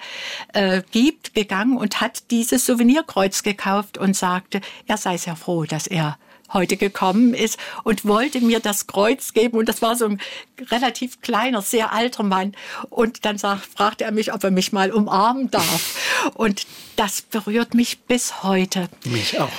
äh, 0.53 0.81
gibt, 0.91 1.33
gegangen 1.33 1.77
und 1.77 2.01
hat 2.01 2.31
dieses 2.31 2.65
Souvenirkreuz 2.65 3.43
gekauft 3.43 3.97
und 3.97 4.15
sagte, 4.15 4.61
er 4.87 4.97
sei 4.97 5.17
sehr 5.17 5.35
froh, 5.35 5.65
dass 5.65 5.87
er 5.87 6.17
heute 6.53 6.77
gekommen 6.77 7.33
ist 7.33 7.57
und 7.83 8.05
wollte 8.05 8.41
mir 8.41 8.59
das 8.59 8.87
Kreuz 8.87 9.33
geben. 9.33 9.57
Und 9.57 9.69
das 9.69 9.81
war 9.81 9.95
so 9.95 10.05
ein 10.05 10.21
relativ 10.71 11.21
kleiner, 11.21 11.61
sehr 11.61 11.91
alter 11.91 12.23
Mann. 12.23 12.55
Und 12.89 13.25
dann 13.25 13.37
sagt, 13.37 13.65
fragte 13.65 14.03
er 14.03 14.11
mich, 14.11 14.33
ob 14.33 14.43
er 14.43 14.51
mich 14.51 14.71
mal 14.71 14.91
umarmen 14.91 15.51
darf. 15.51 16.31
Und 16.33 16.65
das 16.95 17.21
berührt 17.21 17.73
mich 17.73 17.99
bis 18.01 18.43
heute. 18.43 18.89
Mich 19.05 19.39
auch. 19.39 19.49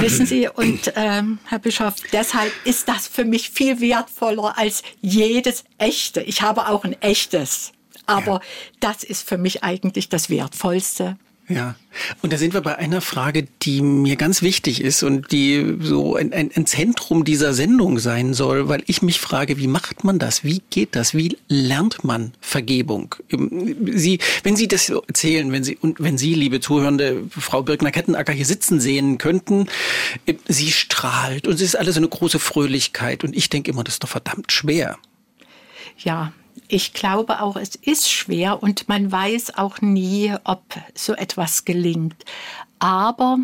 Wissen 0.00 0.26
Sie, 0.26 0.48
und 0.48 0.92
ähm, 0.94 1.38
Herr 1.46 1.58
Bischof, 1.58 1.94
deshalb 2.12 2.52
ist 2.64 2.88
das 2.88 3.08
für 3.08 3.24
mich 3.24 3.50
viel 3.50 3.80
wertvoller 3.80 4.56
als 4.56 4.82
jedes 5.00 5.64
echte. 5.78 6.20
Ich 6.22 6.42
habe 6.42 6.68
auch 6.68 6.84
ein 6.84 7.00
echtes. 7.02 7.72
Aber 8.06 8.34
ja. 8.34 8.40
das 8.80 9.02
ist 9.02 9.28
für 9.28 9.36
mich 9.36 9.64
eigentlich 9.64 10.08
das 10.08 10.30
Wertvollste. 10.30 11.16
Ja, 11.48 11.76
und 12.22 12.32
da 12.32 12.38
sind 12.38 12.54
wir 12.54 12.60
bei 12.60 12.76
einer 12.76 13.00
Frage, 13.00 13.46
die 13.62 13.80
mir 13.80 14.16
ganz 14.16 14.42
wichtig 14.42 14.80
ist 14.80 15.04
und 15.04 15.30
die 15.30 15.76
so 15.80 16.16
ein, 16.16 16.32
ein, 16.32 16.50
ein, 16.52 16.66
Zentrum 16.66 17.24
dieser 17.24 17.54
Sendung 17.54 18.00
sein 18.00 18.34
soll, 18.34 18.68
weil 18.68 18.82
ich 18.86 19.00
mich 19.00 19.20
frage, 19.20 19.56
wie 19.56 19.68
macht 19.68 20.02
man 20.02 20.18
das? 20.18 20.42
Wie 20.42 20.60
geht 20.70 20.96
das? 20.96 21.14
Wie 21.14 21.36
lernt 21.46 22.02
man 22.02 22.32
Vergebung? 22.40 23.14
Sie, 23.30 24.18
wenn 24.42 24.56
Sie 24.56 24.66
das 24.66 24.88
erzählen, 24.88 25.52
wenn 25.52 25.62
Sie 25.62 25.76
und 25.80 26.00
wenn 26.00 26.18
Sie, 26.18 26.34
liebe 26.34 26.58
Zuhörende, 26.58 27.22
Frau 27.30 27.62
Birkner-Kettenacker 27.62 28.32
hier 28.32 28.46
sitzen 28.46 28.80
sehen 28.80 29.18
könnten, 29.18 29.68
sie 30.48 30.72
strahlt 30.72 31.46
und 31.46 31.54
es 31.54 31.62
ist 31.62 31.76
alles 31.76 31.96
eine 31.96 32.08
große 32.08 32.40
Fröhlichkeit 32.40 33.22
und 33.22 33.36
ich 33.36 33.50
denke 33.50 33.70
immer, 33.70 33.84
das 33.84 33.94
ist 33.94 34.02
doch 34.02 34.08
verdammt 34.08 34.50
schwer. 34.50 34.98
Ja, 35.98 36.32
ich 36.68 36.92
glaube 36.92 37.40
auch, 37.40 37.56
es 37.56 37.74
ist 37.76 38.10
schwer 38.10 38.62
und 38.62 38.88
man 38.88 39.10
weiß 39.10 39.56
auch 39.56 39.80
nie, 39.80 40.34
ob 40.44 40.62
so 40.94 41.14
etwas 41.14 41.64
gelingt. 41.64 42.24
Aber 42.78 43.38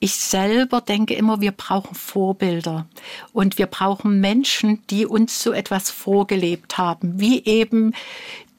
ich 0.00 0.16
selber 0.16 0.80
denke 0.80 1.14
immer, 1.14 1.40
wir 1.40 1.52
brauchen 1.52 1.94
Vorbilder 1.94 2.86
und 3.32 3.56
wir 3.56 3.66
brauchen 3.66 4.20
Menschen, 4.20 4.82
die 4.90 5.06
uns 5.06 5.42
so 5.42 5.52
etwas 5.52 5.90
vorgelebt 5.90 6.76
haben, 6.76 7.18
wie 7.18 7.44
eben 7.44 7.94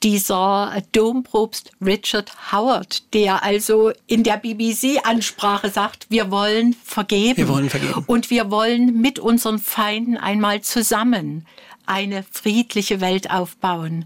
dieser 0.02 0.82
Domprobst 0.92 1.72
Richard 1.84 2.52
Howard, 2.52 3.14
der 3.14 3.44
also 3.44 3.92
in 4.08 4.24
der 4.24 4.38
BBC-Ansprache 4.38 5.70
sagt, 5.70 6.08
wir 6.10 6.32
wollen 6.32 6.76
vergeben. 6.84 7.38
Wir 7.38 7.48
wollen 7.48 7.70
vergeben. 7.70 8.04
Und 8.06 8.30
wir 8.30 8.52
wollen 8.52 9.02
mit 9.02 9.20
unseren 9.20 9.60
Feinden 9.60 10.18
einmal 10.18 10.62
zusammen 10.62 11.46
eine 11.86 12.24
friedliche 12.32 13.02
Welt 13.02 13.32
aufbauen. 13.32 14.06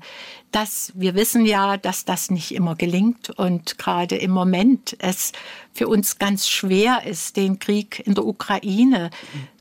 Das, 0.52 0.92
wir 0.96 1.16
wissen 1.16 1.46
ja, 1.46 1.78
dass 1.78 2.06
das 2.06 2.32
nicht 2.32 2.54
immer 2.54 2.76
gelingt 2.76 3.30
und 3.30 3.78
gerade 3.78 4.16
im 4.16 4.32
Moment 4.32 4.96
es 5.00 5.32
für 5.74 5.88
uns 5.88 6.18
ganz 6.18 6.48
schwer 6.48 7.06
ist, 7.06 7.38
den 7.38 7.60
Krieg 7.60 8.02
in 8.06 8.16
der 8.16 8.26
Ukraine 8.26 9.12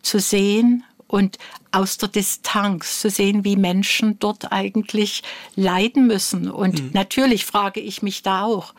zu 0.02 0.18
sehen 0.18 0.84
und 1.06 1.38
aus 1.72 1.98
der 1.98 2.08
Distanz 2.08 3.00
zu 3.00 3.10
sehen, 3.10 3.44
wie 3.44 3.56
Menschen 3.56 4.18
dort 4.18 4.52
eigentlich 4.52 5.22
leiden 5.56 6.06
müssen. 6.06 6.50
Und 6.50 6.82
mhm. 6.82 6.90
natürlich 6.92 7.44
frage 7.44 7.80
ich 7.80 8.02
mich 8.02 8.22
da 8.22 8.44
auch, 8.44 8.74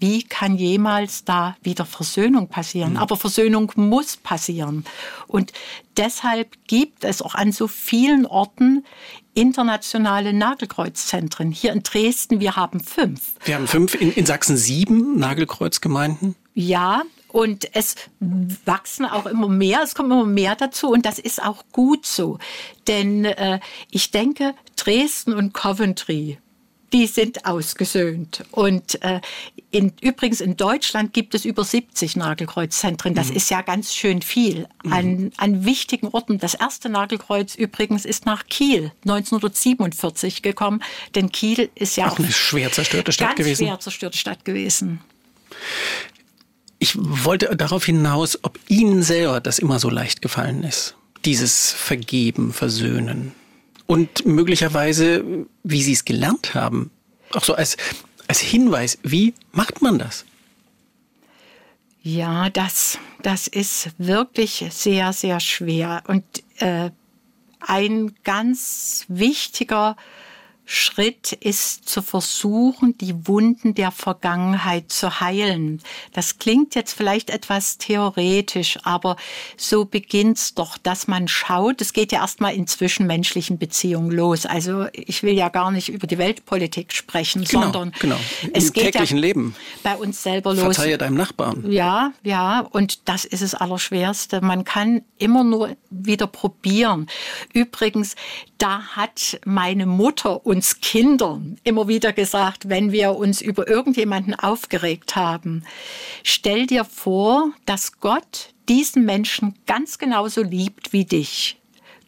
wie 0.00 0.22
kann 0.24 0.56
jemals 0.56 1.24
da 1.24 1.56
wieder 1.62 1.84
Versöhnung 1.84 2.48
passieren? 2.48 2.92
Mhm. 2.92 2.96
Aber 2.98 3.16
Versöhnung 3.16 3.70
muss 3.76 4.16
passieren. 4.16 4.84
Und 5.28 5.52
deshalb 5.96 6.56
gibt 6.66 7.04
es 7.04 7.22
auch 7.22 7.34
an 7.34 7.52
so 7.52 7.68
vielen 7.68 8.26
Orten 8.26 8.84
internationale 9.34 10.32
Nagelkreuzzentren. 10.32 11.52
Hier 11.52 11.72
in 11.72 11.82
Dresden, 11.82 12.40
wir 12.40 12.56
haben 12.56 12.80
fünf. 12.80 13.34
Wir 13.44 13.54
haben 13.54 13.68
fünf, 13.68 13.94
in, 13.94 14.12
in 14.12 14.26
Sachsen 14.26 14.56
sieben 14.56 15.18
Nagelkreuzgemeinden. 15.18 16.34
Ja, 16.54 17.02
und 17.28 17.74
es 17.76 17.94
wachsen 18.64 19.04
auch 19.04 19.26
immer 19.26 19.48
mehr, 19.48 19.80
es 19.84 19.94
kommt 19.94 20.10
immer 20.10 20.24
mehr 20.24 20.56
dazu 20.56 20.90
und 20.90 21.06
das 21.06 21.18
ist 21.18 21.42
auch 21.42 21.64
gut 21.72 22.04
so. 22.04 22.38
Denn 22.88 23.24
äh, 23.24 23.60
ich 23.90 24.10
denke, 24.10 24.54
Dresden 24.76 25.34
und 25.34 25.54
Coventry, 25.54 26.38
die 26.92 27.06
sind 27.06 27.46
ausgesöhnt. 27.46 28.44
Und 28.50 29.02
äh, 29.02 29.20
in, 29.70 29.92
übrigens 30.00 30.40
in 30.40 30.56
Deutschland 30.56 31.12
gibt 31.12 31.34
es 31.34 31.44
über 31.44 31.64
70 31.64 32.16
Nagelkreuzzentren. 32.16 33.14
Das 33.14 33.28
mhm. 33.28 33.36
ist 33.36 33.50
ja 33.50 33.62
ganz 33.62 33.94
schön 33.94 34.22
viel 34.22 34.66
an, 34.88 35.06
mhm. 35.06 35.32
an 35.36 35.64
wichtigen 35.64 36.08
Orten. 36.08 36.38
Das 36.38 36.54
erste 36.54 36.88
Nagelkreuz 36.88 37.54
übrigens 37.54 38.04
ist 38.04 38.26
nach 38.26 38.46
Kiel 38.46 38.92
1947 39.04 40.42
gekommen, 40.42 40.82
denn 41.14 41.30
Kiel 41.30 41.70
ist 41.74 41.96
ja 41.96 42.08
auch, 42.08 42.12
auch 42.12 42.18
eine 42.18 42.32
schwer 42.32 42.72
zerstörte 42.72 43.12
Stadt 43.12 43.36
gewesen. 43.36 43.66
Schwer 43.66 43.80
zerstörte 43.80 44.18
Stadt 44.18 44.44
gewesen. 44.44 45.00
Ich 46.78 46.96
wollte 46.98 47.54
darauf 47.56 47.84
hinaus, 47.84 48.38
ob 48.42 48.58
Ihnen 48.68 49.02
selber 49.02 49.40
das 49.40 49.58
immer 49.58 49.78
so 49.78 49.90
leicht 49.90 50.22
gefallen 50.22 50.64
ist. 50.64 50.96
Dieses 51.24 51.70
Vergeben, 51.70 52.52
Versöhnen 52.52 53.34
und 53.90 54.24
möglicherweise, 54.24 55.48
wie 55.64 55.82
Sie 55.82 55.94
es 55.94 56.04
gelernt 56.04 56.54
haben. 56.54 56.92
Auch 57.32 57.42
so 57.42 57.54
als, 57.54 57.76
als 58.28 58.38
Hinweis, 58.38 58.98
wie 59.02 59.34
macht 59.50 59.82
man 59.82 59.98
das? 59.98 60.24
Ja, 62.00 62.50
das, 62.50 63.00
das 63.24 63.48
ist 63.48 63.90
wirklich 63.98 64.64
sehr, 64.70 65.12
sehr 65.12 65.40
schwer. 65.40 66.04
Und 66.06 66.22
äh, 66.60 66.90
ein 67.58 68.14
ganz 68.22 69.06
wichtiger 69.08 69.96
Schritt 70.72 71.32
ist 71.32 71.88
zu 71.88 72.00
versuchen, 72.00 72.96
die 72.98 73.26
Wunden 73.26 73.74
der 73.74 73.90
Vergangenheit 73.90 74.92
zu 74.92 75.18
heilen. 75.18 75.82
Das 76.12 76.38
klingt 76.38 76.76
jetzt 76.76 76.92
vielleicht 76.92 77.28
etwas 77.28 77.78
theoretisch, 77.78 78.78
aber 78.84 79.16
so 79.56 79.84
beginnt's 79.84 80.54
doch, 80.54 80.78
dass 80.78 81.08
man 81.08 81.26
schaut, 81.26 81.80
es 81.80 81.92
geht 81.92 82.12
ja 82.12 82.20
erstmal 82.20 82.54
in 82.54 82.68
zwischenmenschlichen 82.68 83.58
Beziehungen 83.58 84.12
los. 84.12 84.46
Also 84.46 84.86
ich 84.92 85.24
will 85.24 85.34
ja 85.34 85.48
gar 85.48 85.72
nicht 85.72 85.88
über 85.88 86.06
die 86.06 86.18
Weltpolitik 86.18 86.92
sprechen, 86.92 87.42
genau, 87.42 87.62
sondern 87.62 87.92
genau. 87.98 88.18
Im 88.44 88.50
es 88.54 88.72
geht 88.72 88.92
täglichen 88.92 89.18
ja 89.18 89.22
Leben. 89.22 89.56
bei 89.82 89.96
uns 89.96 90.22
selber 90.22 90.54
los. 90.54 90.76
Verzeihe 90.76 90.98
deinem 90.98 91.16
Nachbarn. 91.16 91.68
Ja, 91.68 92.12
ja, 92.22 92.60
und 92.60 93.08
das 93.08 93.24
ist 93.24 93.42
das 93.42 93.56
Allerschwerste. 93.56 94.40
Man 94.40 94.62
kann 94.62 95.02
immer 95.18 95.42
nur 95.42 95.76
wieder 95.90 96.28
probieren. 96.28 97.08
Übrigens, 97.52 98.14
da 98.58 98.82
hat 98.94 99.40
meine 99.44 99.86
Mutter 99.86 100.46
uns 100.46 100.59
Kindern 100.80 101.56
immer 101.64 101.88
wieder 101.88 102.12
gesagt, 102.12 102.68
wenn 102.68 102.92
wir 102.92 103.16
uns 103.16 103.40
über 103.40 103.66
irgendjemanden 103.68 104.34
aufgeregt 104.34 105.16
haben, 105.16 105.64
stell 106.22 106.66
dir 106.66 106.84
vor, 106.84 107.52
dass 107.64 108.00
Gott 108.00 108.52
diesen 108.68 109.04
Menschen 109.04 109.54
ganz 109.66 109.98
genauso 109.98 110.42
liebt 110.42 110.92
wie 110.92 111.04
dich. 111.04 111.58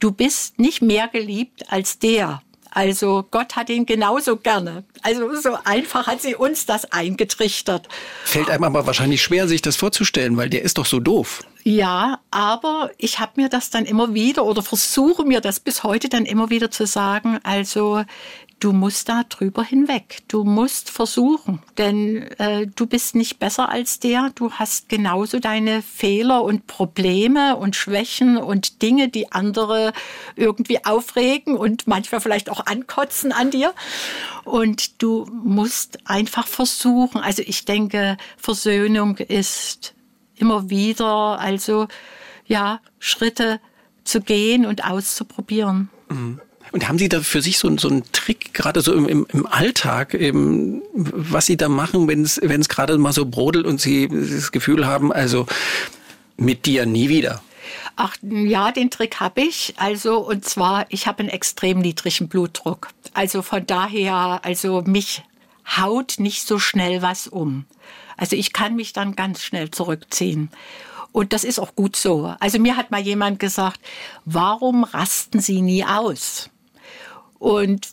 Du 0.01 0.13
bist 0.13 0.59
nicht 0.59 0.83
mehr 0.83 1.09
geliebt 1.09 1.73
als 1.73 1.99
der. 1.99 2.43
Also 2.75 3.27
Gott 3.31 3.55
hat 3.55 3.69
ihn 3.69 3.85
genauso 3.85 4.37
gerne. 4.39 4.85
Also 5.03 5.35
so 5.39 5.59
einfach 5.65 6.07
hat 6.07 6.23
sie 6.23 6.35
uns 6.35 6.65
das 6.65 6.91
eingetrichtert. 6.91 7.87
Fällt 8.25 8.49
einem 8.49 8.65
aber 8.65 8.87
wahrscheinlich 8.87 9.23
schwer, 9.23 9.47
sich 9.47 9.61
das 9.61 9.77
vorzustellen, 9.77 10.39
weil 10.39 10.49
der 10.49 10.63
ist 10.63 10.79
doch 10.79 10.87
so 10.87 10.99
doof. 10.99 11.43
Ja, 11.65 12.21
aber 12.31 12.91
ich 12.97 13.21
habe 13.21 13.33
mir 13.37 13.51
das 13.51 13.69
dann 13.69 13.85
immer 13.85 14.15
wieder 14.15 14.47
oder 14.47 14.63
versuche 14.63 15.25
mir 15.25 15.43
das 15.43 15.61
bis 15.61 15.83
heute 15.83 16.09
dann 16.09 16.25
immer 16.25 16.49
wieder 16.49 16.71
zu 16.71 16.87
sagen. 16.87 17.39
Also 17.43 18.05
du 18.63 18.73
musst 18.73 19.09
da 19.09 19.25
drüber 19.29 19.65
hinweg. 19.65 20.19
Du 20.29 20.45
musst 20.45 20.89
versuchen, 20.89 21.61
denn 21.79 22.23
äh, 22.39 22.69
du 22.69 22.87
bist 22.87 23.17
nicht 23.17 23.41
besser 23.41 23.69
als 23.69 23.99
der. 23.99 24.31
Du 24.37 24.53
hast 24.53 24.89
genauso 24.89 25.41
deine 25.41 25.83
Fehler 25.83 26.45
und 26.45 26.69
Probleme 26.69 27.57
und 27.57 27.75
Schwächen 27.75 28.37
und 28.37 28.81
Dinge, 28.81 29.09
die 29.09 29.33
andere 29.33 29.93
irgendwie 30.37 30.85
aufregen 30.85 31.57
und 31.57 31.89
manchmal 31.89 32.21
vielleicht 32.21 32.51
auch 32.51 32.65
ankotzen 32.67 33.33
an 33.33 33.51
dir. 33.51 33.75
Und 34.45 35.03
du 35.03 35.27
musst 35.33 35.99
einfach 36.05 36.47
versuchen. 36.47 37.21
Also 37.21 37.43
ich 37.45 37.65
denke, 37.65 38.17
Versöhnung 38.37 39.17
ist 39.17 39.95
immer 40.37 40.71
wieder, 40.71 41.41
also 41.41 41.89
ja, 42.47 42.81
Schritte 43.01 43.61
zu 44.05 44.21
gehen 44.21 44.67
und 44.67 44.85
auszuprobieren. 44.85 45.91
Mhm. 46.09 46.41
Und 46.73 46.89
haben 46.89 46.99
Sie 46.99 47.09
da 47.09 47.21
für 47.21 47.43
sich 47.43 47.59
so, 47.59 47.77
so 47.77 47.89
einen 47.89 48.03
Trick, 48.13 48.55
gerade 48.55 48.81
so 48.81 48.95
im, 48.95 49.27
im, 49.31 49.47
Alltag, 49.47 50.15
eben, 50.15 50.83
was 50.95 51.47
Sie 51.47 51.57
da 51.59 51.69
machen, 51.69 52.09
wenn 52.09 52.23
es 52.23 52.69
gerade 52.69 52.97
mal 52.99 53.13
so 53.13 53.27
brodelt 53.27 53.67
und 53.67 53.81
Sie 53.81 54.09
das 54.09 54.53
Gefühl 54.53 54.87
haben, 54.87 55.13
also 55.13 55.47
mit 56.37 56.67
dir 56.67 56.87
nie 56.87 57.09
wieder? 57.09 57.43
Ach 57.97 58.17
ja, 58.23 58.73
den 58.73 58.91
Trick 58.91 59.21
habe 59.21 59.43
ich. 59.43 59.75
Also 59.77 60.19
und 60.19 60.45
zwar, 60.45 60.87
ich 60.89 61.07
habe 61.07 61.21
einen 61.21 61.29
extrem 61.29 61.81
niedrigen 61.81 62.29
Blutdruck. 62.29 62.89
Also 63.15 63.43
von 63.43 63.67
daher, 63.67 64.41
also 64.43 64.83
mich 64.83 65.23
haut 65.77 66.15
nicht 66.19 66.47
so 66.47 66.59
schnell 66.59 67.03
was 67.03 67.29
um. 67.29 67.67
Also 68.17 68.37
ich 68.37 68.53
kann 68.53 68.77
mich 68.77 68.93
dann 68.93 69.15
ganz 69.15 69.43
schnell 69.43 69.71
zurückziehen. 69.71 70.51
Und 71.13 71.35
das 71.35 71.45
ist 71.45 71.59
auch 71.59 71.75
gut 71.75 71.97
so. 71.97 72.35
Also 72.41 72.59
mir 72.59 72.77
hat 72.77 72.91
mal 72.91 73.01
jemand 73.01 73.39
gesagt, 73.39 73.79
warum 74.25 74.85
rasten 74.85 75.41
Sie 75.41 75.61
nie 75.61 75.85
aus? 75.85 76.49
Und 77.43 77.89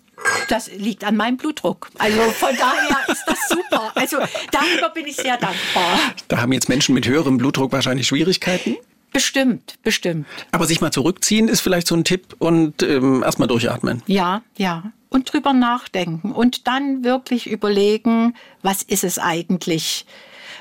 das 0.48 0.72
liegt 0.72 1.04
an 1.04 1.16
meinem 1.16 1.38
Blutdruck. 1.38 1.90
Also 1.98 2.22
von 2.22 2.56
daher 2.56 2.98
ist 3.08 3.24
das 3.26 3.50
super. 3.50 3.92
Also 3.96 4.18
darüber 4.52 4.90
bin 4.94 5.08
ich 5.08 5.16
sehr 5.16 5.38
dankbar. 5.38 5.98
Da 6.28 6.40
haben 6.40 6.54
jetzt 6.54 6.70
Menschen 6.70 6.94
mit 6.94 7.08
höherem 7.08 7.40
Blutdruck 7.40 7.72
wahrscheinlich 7.72 8.06
Schwierigkeiten. 8.06 8.78
Bestimmt, 9.12 9.80
bestimmt. 9.82 10.28
Aber 10.52 10.68
sich 10.68 10.82
mal 10.82 10.92
zurückziehen 10.92 11.48
ist 11.48 11.62
vielleicht 11.62 11.88
so 11.88 11.96
ein 11.96 12.04
Tipp 12.04 12.36
und 12.38 12.84
ähm, 12.84 13.24
erstmal 13.24 13.48
durchatmen. 13.48 14.04
Ja, 14.06 14.44
ja. 14.56 14.92
Und 15.10 15.34
drüber 15.34 15.54
nachdenken 15.54 16.32
und 16.32 16.68
dann 16.68 17.04
wirklich 17.04 17.50
überlegen, 17.50 18.36
was 18.62 18.84
ist 18.84 19.04
es 19.04 19.18
eigentlich, 19.18 20.06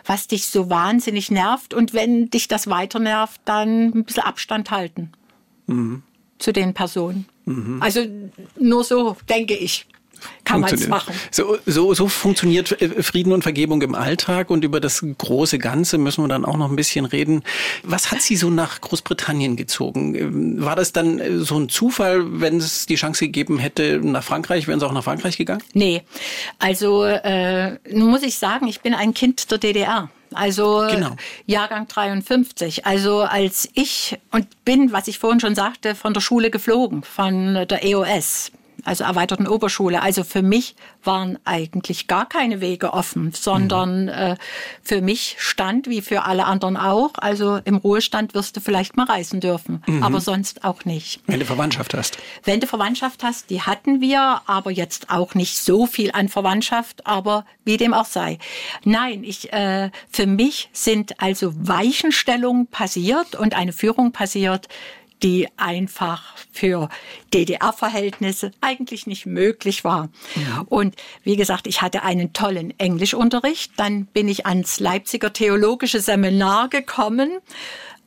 was 0.07 0.29
dich 0.29 0.47
so 0.47 0.71
wahnsinnig 0.71 1.31
nervt. 1.31 1.75
Und 1.75 1.93
wenn 1.93 2.31
dich 2.31 2.49
das 2.49 2.69
weiter 2.71 3.01
nervt, 3.01 3.39
dann 3.45 3.89
ein 3.89 4.05
bisschen 4.05 4.23
Abstand 4.23 4.71
halten 4.71 5.13
mhm. 5.67 6.03
zu 6.39 6.55
den 6.55 6.73
Personen. 6.73 7.27
Mhm. 7.49 7.83
Also 7.83 8.05
nur 8.59 8.85
so 8.85 9.17
denke 9.29 9.55
ich 9.55 9.87
kann 10.45 10.61
man 10.61 10.73
es 10.73 10.89
machen. 10.89 11.15
So, 11.31 11.59
so, 11.67 11.95
so 11.95 12.09
funktioniert 12.09 12.81
äh, 12.81 13.03
Frieden 13.03 13.33
und 13.33 13.43
Vergebung 13.43 13.83
im 13.83 13.95
Alltag 13.95 14.51
und 14.51 14.65
über 14.65 14.81
das 14.81 15.05
große 15.17 15.59
Ganze 15.59 15.99
müssen 15.99 16.25
wir 16.25 16.29
dann 16.29 16.45
auch 16.45 16.57
noch 16.57 16.71
ein 16.71 16.77
bisschen 16.77 17.05
reden. 17.05 17.43
Was 17.83 18.11
hat 18.11 18.23
Sie 18.23 18.37
so 18.37 18.51
nach 18.51 18.81
Großbritannien 18.81 19.57
gezogen? 19.57 20.15
Ähm, 20.15 20.65
war 20.65 20.77
das 20.77 20.93
dann 20.93 21.19
äh, 21.19 21.39
so 21.39 21.59
ein 21.59 21.69
Zufall, 21.69 22.41
wenn 22.41 22.57
es 22.59 22.87
die 22.87 22.97
Chance 22.97 23.27
gegeben 23.27 23.59
hätte 23.59 24.01
nach 24.03 24.25
Frankreich, 24.25 24.67
wären 24.67 24.81
Sie 24.81 24.87
auch 24.87 24.93
nach 24.93 25.05
Frankreich 25.05 25.37
gegangen? 25.37 25.63
Nee, 25.75 26.03
also 26.59 27.05
äh, 27.05 27.79
nun 27.91 28.11
muss 28.11 28.23
ich 28.23 28.39
sagen, 28.39 28.67
ich 28.69 28.81
bin 28.81 28.95
ein 28.95 29.15
Kind 29.15 29.51
der 29.51 29.59
DDR. 29.59 30.11
Also 30.35 30.87
genau. 30.91 31.17
Jahrgang 31.47 31.89
53. 31.89 32.87
Also 32.87 33.21
als 33.23 33.69
ich 33.75 34.19
und 34.31 34.65
bin, 34.65 34.93
was 34.93 35.09
ich 35.09 35.19
vorhin 35.19 35.41
schon 35.41 35.55
sagte, 35.55 35.95
von 35.95 36.15
der 36.15 36.21
Schule 36.21 36.51
geflogen, 36.51 37.03
von 37.03 37.67
der 37.69 37.85
EOS 37.85 38.53
also 38.89 39.05
erweiterten 39.05 39.47
Oberschule. 39.47 40.03
Also 40.03 40.25
für 40.25 40.43
mich 40.43 40.75
waren 41.05 41.39
eigentlich 41.45 42.09
gar 42.09 42.27
keine 42.27 42.61
Wege 42.61 42.95
offen, 42.95 43.33
sondern 43.33 44.05
mhm. 44.05 44.09
äh, 44.09 44.37
für 44.83 45.03
mich 45.03 45.37
stand, 45.39 45.89
wie 45.89 46.01
für 46.01 46.25
alle 46.25 46.47
anderen 46.47 46.77
auch, 46.77 47.13
also 47.17 47.61
im 47.65 47.77
Ruhestand 47.77 48.35
wirst 48.35 48.57
du 48.57 48.61
vielleicht 48.61 48.97
mal 48.97 49.05
reisen 49.05 49.41
dürfen, 49.41 49.83
mhm. 49.87 50.03
aber 50.03 50.21
sonst 50.21 50.65
auch 50.65 50.87
nicht. 50.87 51.21
Wenn 51.27 51.39
du 51.39 51.47
Verwandtschaft 51.47 51.93
hast. 51.95 52.19
Wenn 52.45 52.61
du 52.61 52.67
Verwandtschaft 52.67 53.23
hast, 53.23 53.51
die 53.51 53.61
hatten 53.61 54.01
wir, 54.01 54.41
aber 54.47 54.71
jetzt 54.71 55.11
auch 55.11 55.35
nicht 55.35 55.59
so 55.59 55.87
viel 55.87 56.11
an 56.13 56.29
Verwandtschaft, 56.29 57.07
aber 57.07 57.45
wie 57.65 57.77
dem 57.77 57.93
auch 57.93 58.07
sei. 58.07 58.39
Nein, 58.85 59.23
ich, 59.23 59.53
äh, 59.53 59.91
für 60.11 60.27
mich 60.27 60.71
sind 60.73 61.21
also 61.21 61.53
Weichenstellungen 61.57 62.67
passiert 62.69 63.35
und 63.35 63.55
eine 63.55 63.75
Führung 63.75 64.13
passiert, 64.13 64.69
die 65.23 65.49
einfach 65.57 66.37
für 66.53 66.89
DDR-Verhältnisse 67.35 68.53
eigentlich 68.61 69.07
nicht 69.07 69.27
möglich 69.27 69.85
war. 69.85 70.09
Ja. 70.37 70.65
Und 70.69 70.97
wie 71.23 71.37
gesagt, 71.37 71.67
ich 71.67 71.83
hatte 71.83 72.03
einen 72.03 72.33
tollen 72.33 72.79
Englischunterricht. 72.79 73.73
Dann 73.77 74.07
bin 74.07 74.29
ich 74.29 74.47
ans 74.47 74.81
Leipziger 74.81 75.33
Theologische 75.33 76.01
Seminar 76.01 76.69
gekommen, 76.69 77.39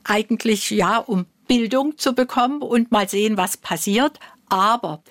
eigentlich 0.03 0.69
ja, 0.71 0.97
um 0.97 1.25
Bildung 1.47 1.97
zu 1.97 2.13
bekommen 2.13 2.61
und 2.61 2.91
mal 2.91 3.09
sehen, 3.09 3.37
was 3.37 3.57
passiert. 3.57 4.19
Aber 4.51 5.01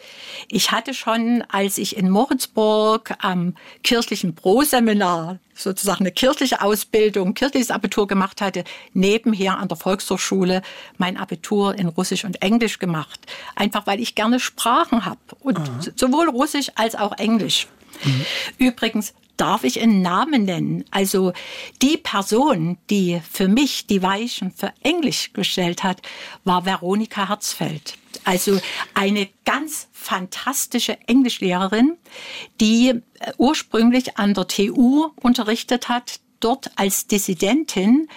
ich 0.48 0.70
hatte 0.70 0.92
schon, 0.92 1.42
als 1.48 1.79
ich 1.79 1.96
in 1.96 2.11
Moritzburg 2.11 3.14
am 3.20 3.55
kirchlichen 3.83 4.35
Pro-Seminar 4.35 5.38
sozusagen 5.55 6.00
eine 6.00 6.12
kirchliche 6.12 6.61
Ausbildung, 6.61 7.33
kirchliches 7.33 7.70
Abitur 7.70 8.07
gemacht 8.07 8.42
hatte, 8.42 8.64
nebenher 8.92 9.57
an 9.57 9.68
der 9.68 9.79
Volkshochschule 9.79 10.61
mein 10.98 11.16
Abitur 11.16 11.74
in 11.74 11.88
Russisch 11.88 12.26
und 12.26 12.42
Englisch 12.42 12.79
gemacht. 12.79 13.18
Einfach 13.57 13.87
weil 13.87 13.98
ich 14.00 14.14
gerne 14.14 14.40
Sprachen 14.40 15.07
habe. 15.07 15.20
Und 15.40 15.59
Aha. 15.59 15.81
sowohl 15.96 16.29
Russisch 16.29 16.70
als 16.74 16.94
auch 16.94 17.16
Englisch. 17.16 17.66
Mhm. 18.05 18.26
Übrigens, 18.59 19.14
darf 19.40 19.64
ich 19.64 19.81
einen 19.81 20.03
Namen 20.03 20.44
nennen. 20.44 20.85
Also 20.90 21.33
die 21.81 21.96
Person, 21.96 22.76
die 22.90 23.20
für 23.31 23.48
mich 23.48 23.87
die 23.87 24.03
Weichen 24.03 24.50
für 24.50 24.72
Englisch 24.83 25.33
gestellt 25.33 25.83
hat, 25.83 26.03
war 26.44 26.66
Veronika 26.66 27.29
Herzfeld. 27.29 27.96
Also 28.24 28.61
eine 28.92 29.29
ganz 29.44 29.88
fantastische 29.92 30.98
Englischlehrerin, 31.07 31.96
die 32.61 32.88
äh, 32.88 33.33
ursprünglich 33.38 34.18
an 34.18 34.35
der 34.35 34.46
TU 34.46 35.09
unterrichtet 35.16 35.88
hat, 35.88 36.20
dort 36.40 36.70
als 36.76 37.07
Dissidentin 37.07 38.09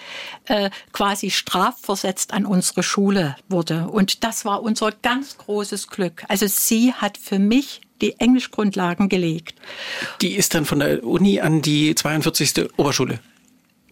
äh, 0.46 0.70
quasi 0.92 1.30
strafversetzt 1.30 2.34
an 2.34 2.46
unsere 2.46 2.84
Schule 2.84 3.36
wurde. 3.50 3.88
Und 3.88 4.24
das 4.24 4.46
war 4.46 4.62
unser 4.64 4.92
ganz 4.92 5.38
großes 5.38 5.88
Glück. 5.88 6.24
Also 6.28 6.48
sie 6.48 6.94
hat 6.94 7.18
für 7.18 7.40
mich 7.40 7.82
die 8.04 8.20
Englischgrundlagen 8.20 9.10
gelegt. 9.10 9.56
Die 10.22 10.34
ist 10.36 10.54
dann 10.54 10.66
von 10.66 10.80
der 10.80 11.04
Uni 11.04 11.40
an 11.40 11.62
die 11.62 11.96
42. 11.96 12.70
Oberschule 12.78 13.20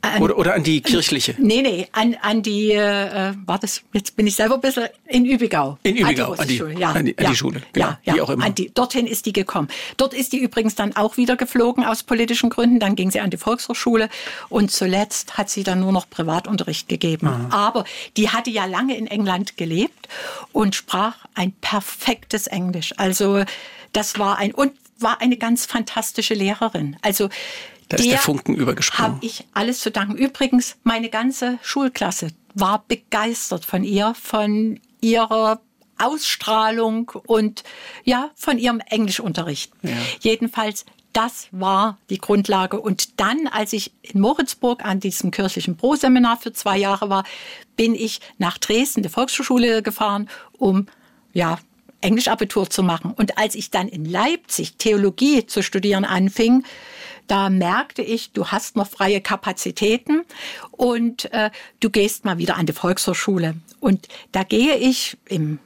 an, 0.01 0.21
oder, 0.21 0.37
oder 0.37 0.53
an 0.55 0.63
die 0.63 0.81
kirchliche? 0.81 1.35
Nee, 1.37 1.61
nee, 1.61 1.87
an, 1.91 2.17
an 2.21 2.41
die, 2.41 2.71
äh, 2.71 3.33
war 3.45 3.59
das, 3.59 3.83
jetzt 3.93 4.15
bin 4.15 4.27
ich 4.27 4.35
selber 4.35 4.55
ein 4.55 4.61
bisschen 4.61 4.87
in 5.07 5.25
Übigau. 5.25 5.77
In 5.83 5.95
Übigau, 5.95 6.33
an 6.33 6.47
die, 6.47 6.59
die, 6.59 6.79
ja, 6.79 6.91
an 6.91 7.05
die, 7.05 7.17
an 7.17 7.25
die 7.29 7.35
Schule, 7.35 7.61
genau, 7.73 7.87
ja, 7.87 7.99
ja, 8.03 8.13
wie 8.15 8.21
auch 8.21 8.29
immer. 8.29 8.45
An 8.45 8.55
die, 8.55 8.71
dorthin 8.73 9.07
ist 9.07 9.25
die 9.25 9.33
gekommen. 9.33 9.67
Dort 9.97 10.13
ist 10.13 10.33
die 10.33 10.39
übrigens 10.39 10.75
dann 10.75 10.95
auch 10.95 11.17
wieder 11.17 11.35
geflogen 11.35 11.85
aus 11.85 12.03
politischen 12.03 12.49
Gründen. 12.49 12.79
Dann 12.79 12.95
ging 12.95 13.11
sie 13.11 13.19
an 13.19 13.29
die 13.29 13.37
Volkshochschule 13.37 14.09
und 14.49 14.71
zuletzt 14.71 15.37
hat 15.37 15.49
sie 15.49 15.63
dann 15.63 15.79
nur 15.79 15.91
noch 15.91 16.09
Privatunterricht 16.09 16.87
gegeben. 16.87 17.27
Aha. 17.27 17.49
Aber 17.51 17.85
die 18.17 18.29
hatte 18.29 18.49
ja 18.49 18.65
lange 18.65 18.97
in 18.97 19.07
England 19.07 19.57
gelebt 19.57 20.07
und 20.51 20.75
sprach 20.75 21.15
ein 21.35 21.51
perfektes 21.61 22.47
Englisch. 22.47 22.93
Also 22.97 23.43
das 23.93 24.17
war 24.17 24.37
ein, 24.37 24.53
und 24.53 24.73
war 24.99 25.21
eine 25.21 25.37
ganz 25.37 25.65
fantastische 25.65 26.33
Lehrerin. 26.33 26.95
Also 27.01 27.29
da 27.91 27.97
ist 27.97 28.11
der 28.11 28.19
Funken 28.19 28.55
übergesprungen. 28.55 29.15
Habe 29.15 29.25
ich 29.25 29.45
alles 29.53 29.79
zu 29.79 29.91
danken. 29.91 30.15
Übrigens, 30.15 30.77
meine 30.83 31.09
ganze 31.09 31.59
Schulklasse 31.61 32.29
war 32.53 32.83
begeistert 32.87 33.65
von 33.65 33.83
ihr, 33.83 34.13
von 34.13 34.79
ihrer 35.01 35.61
Ausstrahlung 35.97 37.11
und 37.27 37.63
ja, 38.03 38.31
von 38.35 38.57
ihrem 38.57 38.79
Englischunterricht. 38.79 39.71
Ja. 39.83 39.91
Jedenfalls, 40.21 40.85
das 41.13 41.47
war 41.51 41.97
die 42.09 42.17
Grundlage. 42.17 42.79
Und 42.79 43.19
dann, 43.19 43.47
als 43.47 43.73
ich 43.73 43.91
in 44.01 44.21
Moritzburg 44.21 44.83
an 44.83 44.99
diesem 44.99 45.31
kirchlichen 45.31 45.77
Pro-Seminar 45.77 46.37
für 46.37 46.53
zwei 46.53 46.77
Jahre 46.77 47.09
war, 47.09 47.23
bin 47.75 47.93
ich 47.95 48.21
nach 48.37 48.57
Dresden, 48.57 49.01
der 49.01 49.11
Volkshochschule 49.11 49.83
gefahren, 49.83 50.29
um 50.57 50.87
ja, 51.33 51.59
Englischabitur 52.01 52.69
zu 52.69 52.83
machen. 52.83 53.13
Und 53.15 53.37
als 53.37 53.55
ich 53.55 53.69
dann 53.69 53.87
in 53.87 54.05
Leipzig 54.05 54.77
Theologie 54.77 55.45
zu 55.45 55.61
studieren 55.61 56.05
anfing, 56.05 56.63
da 57.31 57.49
merkte 57.49 58.01
ich, 58.01 58.33
du 58.33 58.47
hast 58.47 58.75
noch 58.75 58.89
freie 58.89 59.21
Kapazitäten 59.21 60.23
und 60.71 61.31
äh, 61.31 61.49
du 61.79 61.89
gehst 61.89 62.25
mal 62.25 62.37
wieder 62.39 62.57
an 62.57 62.65
die 62.65 62.73
Volkshochschule. 62.73 63.55
Und 63.79 64.09
da 64.33 64.43
gehe 64.43 64.75
ich 64.75 65.17
im 65.29 65.59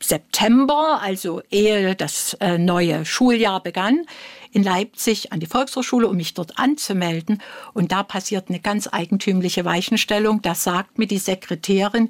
September, 0.00 0.98
also 1.00 1.42
ehe 1.48 1.94
das 1.94 2.34
äh, 2.40 2.58
neue 2.58 3.06
Schuljahr 3.06 3.62
begann, 3.62 4.04
in 4.50 4.64
Leipzig 4.64 5.32
an 5.32 5.38
die 5.38 5.46
Volkshochschule, 5.46 6.08
um 6.08 6.16
mich 6.16 6.34
dort 6.34 6.58
anzumelden. 6.58 7.40
Und 7.72 7.92
da 7.92 8.02
passiert 8.02 8.48
eine 8.48 8.58
ganz 8.58 8.88
eigentümliche 8.90 9.64
Weichenstellung. 9.64 10.42
Da 10.42 10.56
sagt 10.56 10.98
mir 10.98 11.06
die 11.06 11.18
Sekretärin, 11.18 12.08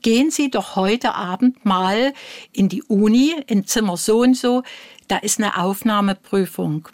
gehen 0.00 0.30
Sie 0.30 0.48
doch 0.48 0.76
heute 0.76 1.16
Abend 1.16 1.64
mal 1.64 2.14
in 2.52 2.68
die 2.68 2.84
Uni, 2.84 3.34
in 3.48 3.66
Zimmer 3.66 3.96
so 3.96 4.20
und 4.20 4.36
so, 4.36 4.62
da 5.08 5.16
ist 5.16 5.40
eine 5.40 5.58
Aufnahmeprüfung. 5.58 6.88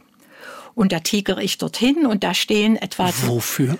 Und 0.75 0.93
da 0.93 1.01
tigere 1.01 1.43
ich 1.43 1.59
dorthin 1.59 2.07
und 2.07 2.25
da 2.25 2.35
stehen 2.35 2.77
etwa. 2.77 3.11
Wofür? 3.27 3.79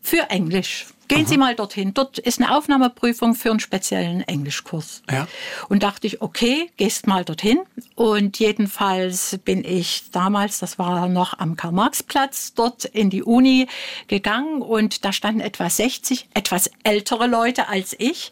Für 0.00 0.30
Englisch. 0.30 0.86
Gehen 1.10 1.22
Aha. 1.22 1.28
Sie 1.28 1.38
mal 1.38 1.56
dorthin. 1.56 1.92
Dort 1.92 2.20
ist 2.20 2.40
eine 2.40 2.56
Aufnahmeprüfung 2.56 3.34
für 3.34 3.50
einen 3.50 3.58
speziellen 3.58 4.20
Englischkurs. 4.20 5.02
Ja. 5.10 5.26
Und 5.68 5.82
dachte 5.82 6.06
ich, 6.06 6.22
okay, 6.22 6.70
gehst 6.76 7.08
mal 7.08 7.24
dorthin. 7.24 7.58
Und 7.96 8.38
jedenfalls 8.38 9.36
bin 9.44 9.64
ich 9.64 10.04
damals, 10.12 10.60
das 10.60 10.78
war 10.78 11.08
noch 11.08 11.36
am 11.40 11.56
Karl-Marx-Platz, 11.56 12.54
dort 12.54 12.84
in 12.84 13.10
die 13.10 13.24
Uni 13.24 13.66
gegangen 14.06 14.62
und 14.62 15.04
da 15.04 15.12
standen 15.12 15.40
etwa 15.40 15.68
60 15.68 16.28
etwas 16.32 16.70
ältere 16.84 17.26
Leute 17.26 17.66
als 17.66 17.96
ich 17.98 18.30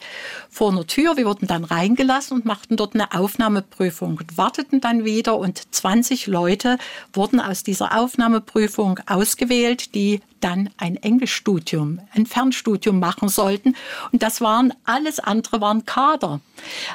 vor 0.49 0.71
einer 0.71 0.87
Tür. 0.87 1.17
Wir 1.17 1.27
wurden 1.27 1.49
dann 1.49 1.65
reingelassen 1.65 2.37
und 2.37 2.45
machten 2.45 2.77
dort 2.77 2.95
eine 2.95 3.11
Aufnahmeprüfung 3.11 4.19
und 4.19 4.39
warteten 4.39 4.81
dann 4.81 5.05
wieder 5.05 5.37
und 5.37 5.75
20 5.75 6.29
Leute 6.29 6.79
wurden 7.13 7.41
aus 7.41 7.65
dieser 7.65 7.99
Aufnahmeprüfung 7.99 9.01
ausgewählt, 9.09 9.97
die 9.97 10.21
dann 10.41 10.71
ein 10.77 10.97
Englischstudium, 10.97 12.01
ein 12.15 12.27
Fernstudium 12.27 12.99
machen 13.01 13.29
sollten. 13.29 13.77
Und 14.13 14.23
das 14.23 14.41
waren, 14.41 14.73
alles 14.85 15.19
andere 15.19 15.61
waren 15.61 15.85
Kader. 15.85 16.41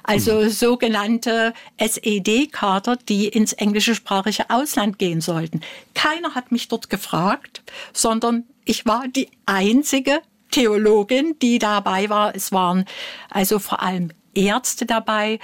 Also 0.03 0.41
mhm. 0.41 0.49
sogenannte 0.49 1.53
SED-Kader, 1.77 2.97
die 2.97 3.27
ins 3.27 3.53
englischsprachige 3.53 4.49
Ausland 4.49 4.99
gehen 4.99 5.21
sollten. 5.21 5.61
Keiner 5.93 6.35
hat 6.35 6.51
mich 6.51 6.67
dort 6.67 6.89
gefragt, 6.89 7.61
sondern 7.93 8.45
ich 8.65 8.85
war 8.85 9.07
die 9.07 9.29
einzige 9.45 10.21
Theologin, 10.51 11.35
die 11.41 11.59
dabei 11.59 12.09
war. 12.09 12.35
Es 12.35 12.51
waren 12.51 12.85
also 13.29 13.59
vor 13.59 13.81
allem 13.81 14.11
Ärzte 14.33 14.85
dabei. 14.85 15.39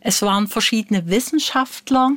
Es 0.00 0.22
waren 0.22 0.48
verschiedene 0.48 1.08
Wissenschaftler. 1.08 2.12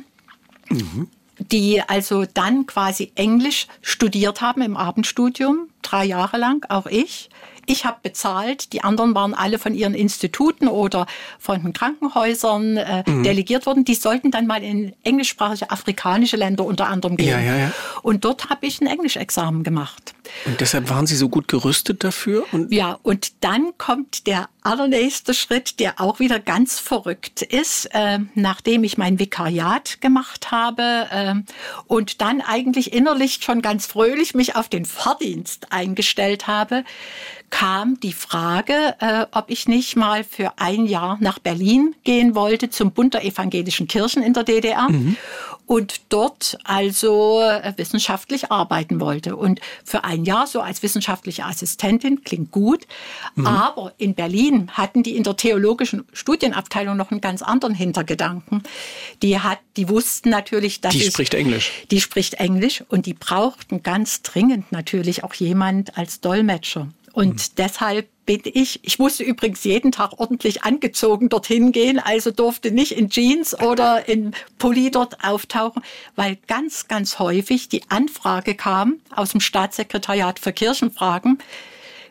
Mhm 0.68 1.08
die 1.38 1.82
also 1.86 2.24
dann 2.32 2.66
quasi 2.66 3.12
Englisch 3.14 3.66
studiert 3.82 4.40
haben 4.40 4.62
im 4.62 4.76
Abendstudium, 4.76 5.68
drei 5.82 6.04
Jahre 6.04 6.36
lang, 6.38 6.64
auch 6.68 6.86
ich. 6.86 7.28
Ich 7.70 7.84
habe 7.84 7.98
bezahlt, 8.02 8.72
die 8.72 8.82
anderen 8.82 9.14
waren 9.14 9.34
alle 9.34 9.58
von 9.58 9.74
ihren 9.74 9.92
Instituten 9.92 10.68
oder 10.68 11.06
von 11.38 11.62
den 11.62 11.74
Krankenhäusern 11.74 12.78
äh, 12.78 13.04
mhm. 13.06 13.22
delegiert 13.22 13.66
worden. 13.66 13.84
Die 13.84 13.94
sollten 13.94 14.30
dann 14.30 14.46
mal 14.46 14.62
in 14.62 14.94
englischsprachige 15.04 15.70
afrikanische 15.70 16.38
Länder 16.38 16.64
unter 16.64 16.86
anderem 16.86 17.18
gehen. 17.18 17.28
Ja, 17.28 17.40
ja, 17.40 17.56
ja. 17.56 17.72
Und 18.02 18.24
dort 18.24 18.48
habe 18.48 18.66
ich 18.66 18.80
ein 18.80 18.86
Englischexamen 18.86 19.64
gemacht. 19.64 20.14
Und 20.44 20.60
deshalb 20.60 20.88
waren 20.90 21.06
Sie 21.06 21.16
so 21.16 21.28
gut 21.28 21.48
gerüstet 21.48 22.04
dafür? 22.04 22.44
Und 22.52 22.72
ja, 22.72 22.98
und 23.02 23.44
dann 23.44 23.72
kommt 23.78 24.26
der 24.26 24.48
allernächste 24.62 25.34
Schritt, 25.34 25.80
der 25.80 26.00
auch 26.00 26.20
wieder 26.20 26.38
ganz 26.40 26.78
verrückt 26.78 27.42
ist, 27.42 27.86
äh, 27.92 28.18
nachdem 28.34 28.84
ich 28.84 28.98
mein 28.98 29.18
Vikariat 29.18 30.00
gemacht 30.00 30.50
habe 30.50 31.06
äh, 31.10 31.34
und 31.86 32.20
dann 32.20 32.40
eigentlich 32.40 32.92
innerlich 32.92 33.40
schon 33.42 33.62
ganz 33.62 33.86
fröhlich 33.86 34.34
mich 34.34 34.56
auf 34.56 34.68
den 34.68 34.84
Fahrdienst 34.84 35.72
eingestellt 35.72 36.46
habe, 36.46 36.84
kam 37.50 37.98
die 38.00 38.12
Frage, 38.12 38.94
äh, 39.00 39.26
ob 39.32 39.46
ich 39.48 39.68
nicht 39.68 39.96
mal 39.96 40.22
für 40.22 40.52
ein 40.58 40.86
Jahr 40.86 41.16
nach 41.20 41.38
Berlin 41.38 41.94
gehen 42.04 42.34
wollte 42.34 42.68
zum 42.68 42.92
Bund 42.92 43.14
der 43.14 43.24
evangelischen 43.24 43.88
Kirchen 43.88 44.22
in 44.22 44.34
der 44.34 44.44
DDR. 44.44 44.88
Mhm 44.90 45.16
und 45.68 46.00
dort 46.08 46.58
also 46.64 47.42
äh, 47.42 47.74
wissenschaftlich 47.76 48.50
arbeiten 48.50 49.00
wollte. 49.00 49.36
Und 49.36 49.60
für 49.84 50.02
ein 50.02 50.17
Jahr 50.24 50.46
so 50.46 50.60
als 50.60 50.82
wissenschaftliche 50.82 51.44
Assistentin 51.44 52.22
klingt 52.22 52.50
gut. 52.50 52.86
Mhm. 53.34 53.46
Aber 53.46 53.92
in 53.98 54.14
Berlin 54.14 54.70
hatten 54.72 55.02
die 55.02 55.16
in 55.16 55.22
der 55.22 55.36
theologischen 55.36 56.04
Studienabteilung 56.12 56.96
noch 56.96 57.10
einen 57.10 57.20
ganz 57.20 57.42
anderen 57.42 57.74
Hintergedanken. 57.74 58.62
Die 59.22 59.38
hat, 59.38 59.58
die 59.76 59.88
wussten 59.88 60.30
natürlich, 60.30 60.80
dass 60.80 60.92
die 60.92 61.02
ich, 61.02 61.06
spricht 61.06 61.34
Englisch. 61.34 61.70
Die 61.90 62.00
spricht 62.00 62.34
Englisch 62.34 62.84
und 62.88 63.06
die 63.06 63.14
brauchten 63.14 63.82
ganz 63.82 64.22
dringend 64.22 64.72
natürlich 64.72 65.24
auch 65.24 65.34
jemand 65.34 65.96
als 65.96 66.20
Dolmetscher. 66.20 66.88
Und 67.12 67.34
mhm. 67.34 67.54
deshalb 67.56 68.08
bin 68.28 68.42
ich, 68.44 68.80
ich 68.84 68.98
musste 68.98 69.24
übrigens 69.24 69.64
jeden 69.64 69.90
Tag 69.90 70.20
ordentlich 70.20 70.62
angezogen 70.62 71.30
dorthin 71.30 71.72
gehen, 71.72 71.98
also 71.98 72.30
durfte 72.30 72.70
nicht 72.70 72.92
in 72.92 73.08
Jeans 73.08 73.58
oder 73.58 74.06
in 74.06 74.34
Pulli 74.58 74.90
dort 74.90 75.24
auftauchen, 75.24 75.82
weil 76.14 76.36
ganz, 76.46 76.88
ganz 76.88 77.18
häufig 77.18 77.70
die 77.70 77.80
Anfrage 77.88 78.54
kam 78.54 79.00
aus 79.16 79.30
dem 79.30 79.40
Staatssekretariat 79.40 80.38
für 80.38 80.52
Kirchenfragen, 80.52 81.38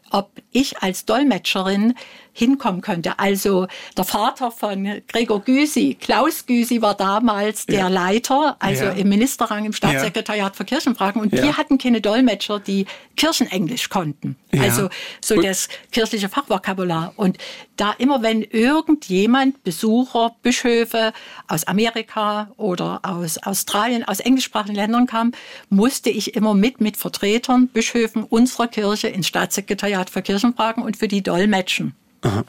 ob 0.10 0.32
ich 0.52 0.80
als 0.80 1.06
Dolmetscherin 1.06 1.94
hinkommen 2.38 2.82
könnte. 2.82 3.18
Also 3.18 3.66
der 3.98 4.04
Vater 4.04 4.52
von 4.52 5.02
Gregor 5.08 5.42
Gysi, 5.42 5.98
Klaus 6.00 6.46
Gysi, 6.46 6.84
war 6.84 6.94
damals 6.94 7.66
der 7.66 7.80
ja. 7.80 7.88
Leiter, 7.88 8.56
also 8.60 8.86
ja. 8.86 8.92
im 8.92 9.10
Ministerrang 9.10 9.66
im 9.66 9.74
Staatssekretariat 9.74 10.56
für 10.56 10.64
Kirchenfragen. 10.64 11.20
Und 11.20 11.32
wir 11.32 11.58
hatten 11.58 11.80
keine 11.80 12.00
Dolmetscher, 12.00 12.60
die 12.60 12.86
Kirchenenglisch 13.16 13.90
konnten. 13.90 14.36
Also 14.56 14.90
so 15.20 15.42
das 15.42 15.68
kirchliche 15.92 16.30
Fachvokabular. 16.30 17.14
Und 17.16 17.40
da 17.76 17.94
immer, 17.98 18.22
wenn 18.22 18.44
irgendjemand, 18.44 19.64
Besucher, 19.64 20.36
Bischöfe 20.44 21.14
aus 21.48 21.66
Amerika 21.66 22.52
oder 22.58 23.00
aus 23.02 23.40
Australien, 23.40 24.04
aus 24.04 24.20
englischsprachigen 24.20 24.76
Ländern 24.76 25.08
kam, 25.08 25.32
musste 25.70 26.12
ich 26.12 26.36
immer 26.36 26.54
mit, 26.54 26.82
mit 26.82 26.98
Vertretern, 26.98 27.68
Bischöfen 27.68 28.24
unserer 28.24 28.68
Kirche 28.68 29.08
ins 29.08 29.28
Staatssekretariat 29.28 30.12
für 30.12 30.22
Kirchenfragen 30.22 30.84
und 30.84 30.98
für 30.98 31.08
die 31.08 31.24
Dolmetschen. 31.24 31.96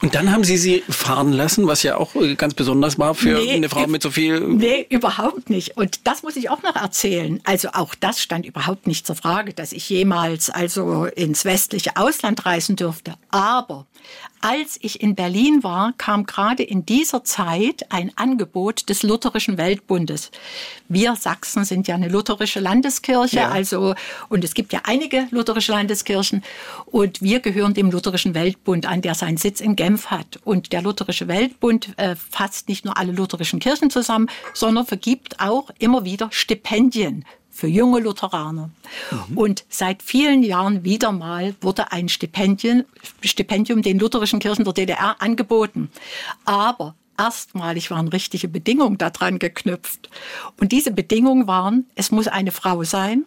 Und 0.01 0.15
dann 0.15 0.31
haben 0.31 0.43
Sie 0.43 0.57
sie 0.57 0.83
fahren 0.89 1.31
lassen, 1.31 1.67
was 1.67 1.83
ja 1.83 1.97
auch 1.97 2.15
äh, 2.15 2.35
ganz 2.35 2.55
besonders 2.55 2.97
war 2.97 3.13
für 3.13 3.35
nee, 3.35 3.51
eine 3.51 3.69
Frau 3.69 3.85
mit 3.87 4.01
so 4.01 4.09
viel. 4.09 4.39
Nee, 4.39 4.85
überhaupt 4.89 5.49
nicht. 5.49 5.77
Und 5.77 6.07
das 6.07 6.23
muss 6.23 6.35
ich 6.35 6.49
auch 6.49 6.63
noch 6.63 6.75
erzählen. 6.75 7.39
Also 7.43 7.69
auch 7.73 7.93
das 7.95 8.21
stand 8.21 8.45
überhaupt 8.45 8.87
nicht 8.87 9.05
zur 9.05 9.15
Frage, 9.15 9.53
dass 9.53 9.71
ich 9.71 9.87
jemals 9.89 10.49
also 10.49 11.05
ins 11.05 11.45
westliche 11.45 11.97
Ausland 11.97 12.45
reisen 12.45 12.75
dürfte. 12.75 13.13
Aber 13.29 13.85
als 14.41 14.77
ich 14.81 15.01
in 15.01 15.15
Berlin 15.15 15.63
war, 15.63 15.93
kam 15.97 16.25
gerade 16.25 16.63
in 16.63 16.85
dieser 16.85 17.23
Zeit 17.23 17.85
ein 17.89 18.11
Angebot 18.15 18.87
des 18.89 19.03
Lutherischen 19.03 19.57
Weltbundes. 19.57 20.31
Wir 20.87 21.15
Sachsen 21.15 21.65
sind 21.65 21.87
ja 21.87 21.95
eine 21.95 22.07
lutherische 22.07 22.59
Landeskirche, 22.59 23.37
ja. 23.37 23.49
also 23.49 23.95
und 24.29 24.43
es 24.43 24.53
gibt 24.53 24.71
ja 24.71 24.81
einige 24.85 25.27
lutherische 25.31 25.73
Landeskirchen 25.73 26.43
und 26.85 27.21
wir 27.21 27.41
gehören 27.41 27.73
dem 27.73 27.91
Lutherischen 27.91 28.33
Weltbund 28.33 28.85
an, 28.85 29.01
der 29.01 29.15
seinen 29.15 29.37
Sitz 29.37 29.59
in 29.59 29.75
Genf 29.75 30.07
hat. 30.07 30.39
Und 30.45 30.71
der 30.71 30.81
Lutherische 30.81 31.27
Weltbund 31.27 31.93
äh, 31.97 32.15
fasst 32.15 32.69
nicht 32.69 32.85
nur 32.85 32.97
alle 32.97 33.11
lutherischen 33.11 33.59
Kirchen 33.59 33.89
zusammen, 33.89 34.29
sondern 34.53 34.85
vergibt 34.85 35.39
auch 35.39 35.69
immer 35.79 36.05
wieder 36.05 36.29
Stipendien 36.31 37.25
für 37.59 37.67
junge 37.67 37.99
Lutheraner. 37.99 38.69
Mhm. 39.11 39.37
Und 39.37 39.65
seit 39.69 40.01
vielen 40.01 40.43
Jahren 40.43 40.83
wieder 40.85 41.11
mal 41.11 41.55
wurde 41.61 41.91
ein 41.91 42.07
Stipendium, 42.07 42.85
Stipendium 43.21 43.81
den 43.81 43.99
lutherischen 43.99 44.39
Kirchen 44.39 44.63
der 44.63 44.73
DDR 44.73 45.17
angeboten. 45.19 45.89
Aber 46.45 46.95
erstmalig 47.17 47.91
waren 47.91 48.07
richtige 48.07 48.47
Bedingungen 48.47 48.97
daran 48.97 49.39
geknüpft. 49.39 50.09
Und 50.59 50.71
diese 50.71 50.91
Bedingungen 50.91 51.47
waren, 51.47 51.85
es 51.95 52.11
muss 52.11 52.27
eine 52.27 52.51
Frau 52.51 52.83
sein, 52.83 53.25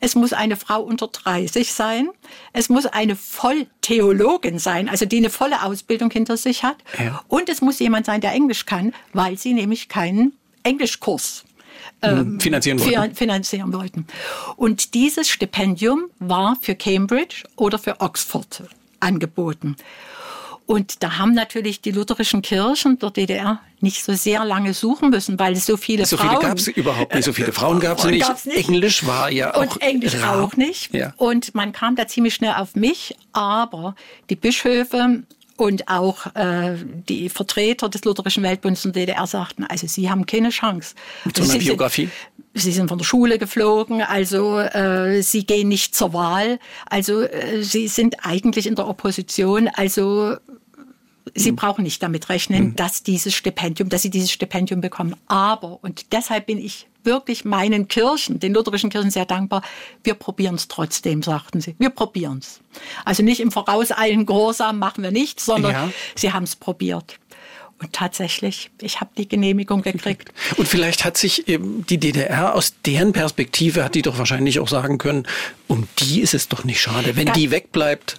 es 0.00 0.14
muss 0.14 0.32
eine 0.32 0.56
Frau 0.56 0.80
unter 0.80 1.08
30 1.08 1.72
sein. 1.74 2.08
Es 2.54 2.70
muss 2.70 2.86
eine 2.86 3.16
Volltheologin 3.16 4.58
sein, 4.58 4.88
also 4.88 5.04
die 5.04 5.18
eine 5.18 5.28
volle 5.28 5.62
Ausbildung 5.62 6.10
hinter 6.10 6.38
sich 6.38 6.62
hat. 6.62 6.76
Ja. 6.98 7.22
Und 7.28 7.50
es 7.50 7.60
muss 7.60 7.78
jemand 7.78 8.06
sein, 8.06 8.22
der 8.22 8.32
Englisch 8.32 8.64
kann, 8.64 8.94
weil 9.12 9.36
sie 9.36 9.52
nämlich 9.52 9.90
keinen 9.90 10.32
Englischkurs 10.62 11.44
ähm, 12.02 12.40
finanzieren, 12.40 12.78
wollten. 12.80 13.14
finanzieren 13.14 13.72
wollten. 13.72 14.06
Und 14.56 14.94
dieses 14.94 15.28
Stipendium 15.28 16.10
war 16.18 16.56
für 16.60 16.74
Cambridge 16.74 17.44
oder 17.56 17.78
für 17.78 18.00
Oxford 18.00 18.64
angeboten. 19.00 19.76
Und 20.68 21.02
da 21.02 21.16
haben 21.16 21.32
natürlich 21.32 21.80
die 21.80 21.92
lutherischen 21.92 22.42
Kirchen 22.42 22.98
der 22.98 23.10
DDR 23.10 23.60
nicht 23.80 24.04
so 24.04 24.12
sehr 24.12 24.44
lange 24.44 24.74
suchen 24.74 25.08
müssen, 25.08 25.38
weil 25.38 25.54
es 25.54 25.64
so 25.64 25.78
viele 25.78 26.04
so 26.04 26.18
Frauen... 26.18 26.28
So 26.28 26.36
viele 26.36 26.48
gab 26.48 26.58
es 26.58 26.68
überhaupt 26.68 27.14
nicht, 27.14 27.24
so 27.24 27.32
viele 27.32 27.52
Frauen 27.52 27.80
gab 27.80 27.98
es 27.98 28.04
nicht. 28.04 28.46
nicht. 28.46 28.68
Englisch 28.68 29.06
war 29.06 29.30
ja 29.30 29.54
auch... 29.54 29.62
Und 29.62 29.80
Englisch 29.80 30.16
rar. 30.16 30.42
auch 30.42 30.56
nicht. 30.56 30.92
Ja. 30.92 31.14
Und 31.16 31.54
man 31.54 31.72
kam 31.72 31.96
da 31.96 32.06
ziemlich 32.06 32.34
schnell 32.34 32.52
auf 32.52 32.74
mich, 32.74 33.16
aber 33.32 33.94
die 34.28 34.36
Bischöfe 34.36 35.22
und 35.58 35.88
auch 35.88 36.26
äh, 36.34 36.76
die 37.08 37.28
Vertreter 37.28 37.88
des 37.88 38.04
Lutherischen 38.04 38.42
Weltbundes 38.42 38.82
der 38.82 38.92
DDR 38.92 39.26
sagten, 39.26 39.64
also 39.64 39.86
sie 39.86 40.08
haben 40.08 40.24
keine 40.26 40.50
Chance. 40.50 40.94
Mit 41.24 41.36
so 41.36 41.42
einer 41.42 41.58
Biografie? 41.58 42.08
Sie 42.54 42.72
sind 42.72 42.88
von 42.88 42.98
der 42.98 43.04
Schule 43.04 43.38
geflogen, 43.38 44.02
also 44.02 44.58
äh, 44.58 45.22
sie 45.22 45.44
gehen 45.44 45.68
nicht 45.68 45.94
zur 45.94 46.12
Wahl, 46.12 46.58
also 46.86 47.22
äh, 47.22 47.62
sie 47.62 47.88
sind 47.88 48.24
eigentlich 48.24 48.66
in 48.66 48.74
der 48.74 48.88
Opposition, 48.88 49.68
also 49.68 50.36
Sie 51.34 51.50
hm. 51.50 51.56
brauchen 51.56 51.84
nicht 51.84 52.02
damit 52.02 52.28
rechnen, 52.28 52.58
hm. 52.58 52.76
dass 52.76 53.02
dieses 53.02 53.34
Stipendium, 53.34 53.88
dass 53.88 54.02
Sie 54.02 54.10
dieses 54.10 54.30
Stipendium 54.30 54.80
bekommen. 54.80 55.16
Aber, 55.26 55.78
und 55.82 56.12
deshalb 56.12 56.46
bin 56.46 56.58
ich 56.58 56.86
wirklich 57.04 57.44
meinen 57.44 57.88
Kirchen, 57.88 58.38
den 58.38 58.52
lutherischen 58.52 58.90
Kirchen 58.90 59.10
sehr 59.10 59.24
dankbar. 59.24 59.62
Wir 60.04 60.14
probieren 60.14 60.56
es 60.56 60.68
trotzdem, 60.68 61.22
sagten 61.22 61.60
sie. 61.60 61.74
Wir 61.78 61.90
probieren 61.90 62.38
es. 62.42 62.60
Also 63.04 63.22
nicht 63.22 63.40
im 63.40 63.50
Vorauseilen 63.50 64.26
Gehorsam 64.26 64.78
machen 64.78 65.02
wir 65.02 65.10
nichts, 65.10 65.46
sondern 65.46 65.72
ja. 65.72 65.90
sie 66.14 66.32
haben 66.32 66.44
es 66.44 66.54
probiert. 66.54 67.18
Und 67.80 67.92
tatsächlich, 67.92 68.70
ich 68.80 69.00
habe 69.00 69.10
die 69.16 69.28
Genehmigung 69.28 69.82
gekriegt. 69.82 70.32
Und 70.56 70.66
vielleicht 70.66 71.04
hat 71.04 71.16
sich 71.16 71.44
die 71.46 71.98
DDR 71.98 72.54
aus 72.56 72.74
deren 72.84 73.12
Perspektive, 73.12 73.84
hat 73.84 73.94
die 73.94 74.02
doch 74.02 74.18
wahrscheinlich 74.18 74.58
auch 74.58 74.68
sagen 74.68 74.98
können, 74.98 75.26
um 75.68 75.86
die 76.00 76.20
ist 76.20 76.34
es 76.34 76.48
doch 76.48 76.64
nicht 76.64 76.80
schade. 76.80 77.14
Wenn 77.14 77.26
Ganz 77.26 77.38
die 77.38 77.52
wegbleibt, 77.52 78.18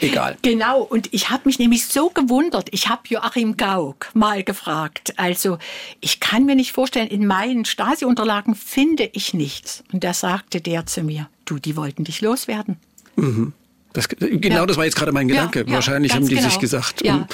egal. 0.00 0.36
Genau, 0.42 0.82
und 0.82 1.08
ich 1.12 1.30
habe 1.30 1.42
mich 1.44 1.58
nämlich 1.58 1.86
so 1.86 2.10
gewundert. 2.10 2.68
Ich 2.72 2.88
habe 2.88 3.02
Joachim 3.08 3.56
Gauck 3.56 4.10
mal 4.14 4.42
gefragt. 4.42 5.14
Also, 5.16 5.58
ich 6.00 6.20
kann 6.20 6.44
mir 6.44 6.54
nicht 6.54 6.72
vorstellen, 6.72 7.08
in 7.08 7.26
meinen 7.26 7.64
Stasi-Unterlagen 7.64 8.54
finde 8.54 9.10
ich 9.12 9.34
nichts. 9.34 9.84
Und 9.92 10.04
da 10.04 10.14
sagte 10.14 10.60
der 10.60 10.86
zu 10.86 11.02
mir, 11.02 11.28
du, 11.44 11.58
die 11.58 11.76
wollten 11.76 12.04
dich 12.04 12.20
loswerden. 12.20 12.76
Mhm. 13.16 13.52
Das, 13.92 14.08
genau, 14.08 14.56
ja. 14.56 14.66
das 14.66 14.76
war 14.76 14.84
jetzt 14.84 14.96
gerade 14.96 15.12
mein 15.12 15.28
Gedanke. 15.28 15.64
Ja, 15.66 15.74
Wahrscheinlich 15.74 16.14
haben 16.14 16.26
die 16.28 16.36
genau. 16.36 16.48
sich 16.48 16.58
gesagt, 16.58 17.04
ja. 17.04 17.26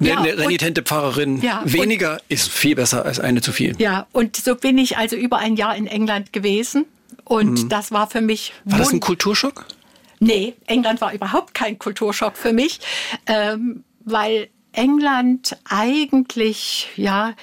Eine, 0.00 0.10
ja, 0.10 0.18
eine 0.18 0.38
renitente 0.38 0.82
Pfarrerin 0.82 1.40
ja, 1.42 1.62
weniger 1.64 2.20
ist 2.28 2.48
viel 2.50 2.76
besser 2.76 3.04
als 3.04 3.18
eine 3.18 3.40
zu 3.40 3.52
viel. 3.52 3.74
Ja, 3.78 4.06
und 4.12 4.36
so 4.36 4.54
bin 4.54 4.78
ich 4.78 4.96
also 4.96 5.16
über 5.16 5.38
ein 5.38 5.56
Jahr 5.56 5.74
in 5.74 5.86
England 5.88 6.32
gewesen. 6.32 6.84
Und 7.24 7.64
mhm. 7.64 7.68
das 7.68 7.90
war 7.90 8.08
für 8.08 8.20
mich. 8.20 8.52
War 8.64 8.78
das 8.78 8.92
ein 8.92 9.00
Kulturschock? 9.00 9.66
Nee, 10.20 10.54
England 10.66 11.00
war 11.00 11.12
überhaupt 11.12 11.54
kein 11.54 11.78
Kulturschock 11.78 12.36
für 12.36 12.52
mich, 12.52 12.80
ähm, 13.26 13.84
weil 14.00 14.48
England 14.72 15.56
eigentlich, 15.68 16.88
ja, 16.96 17.34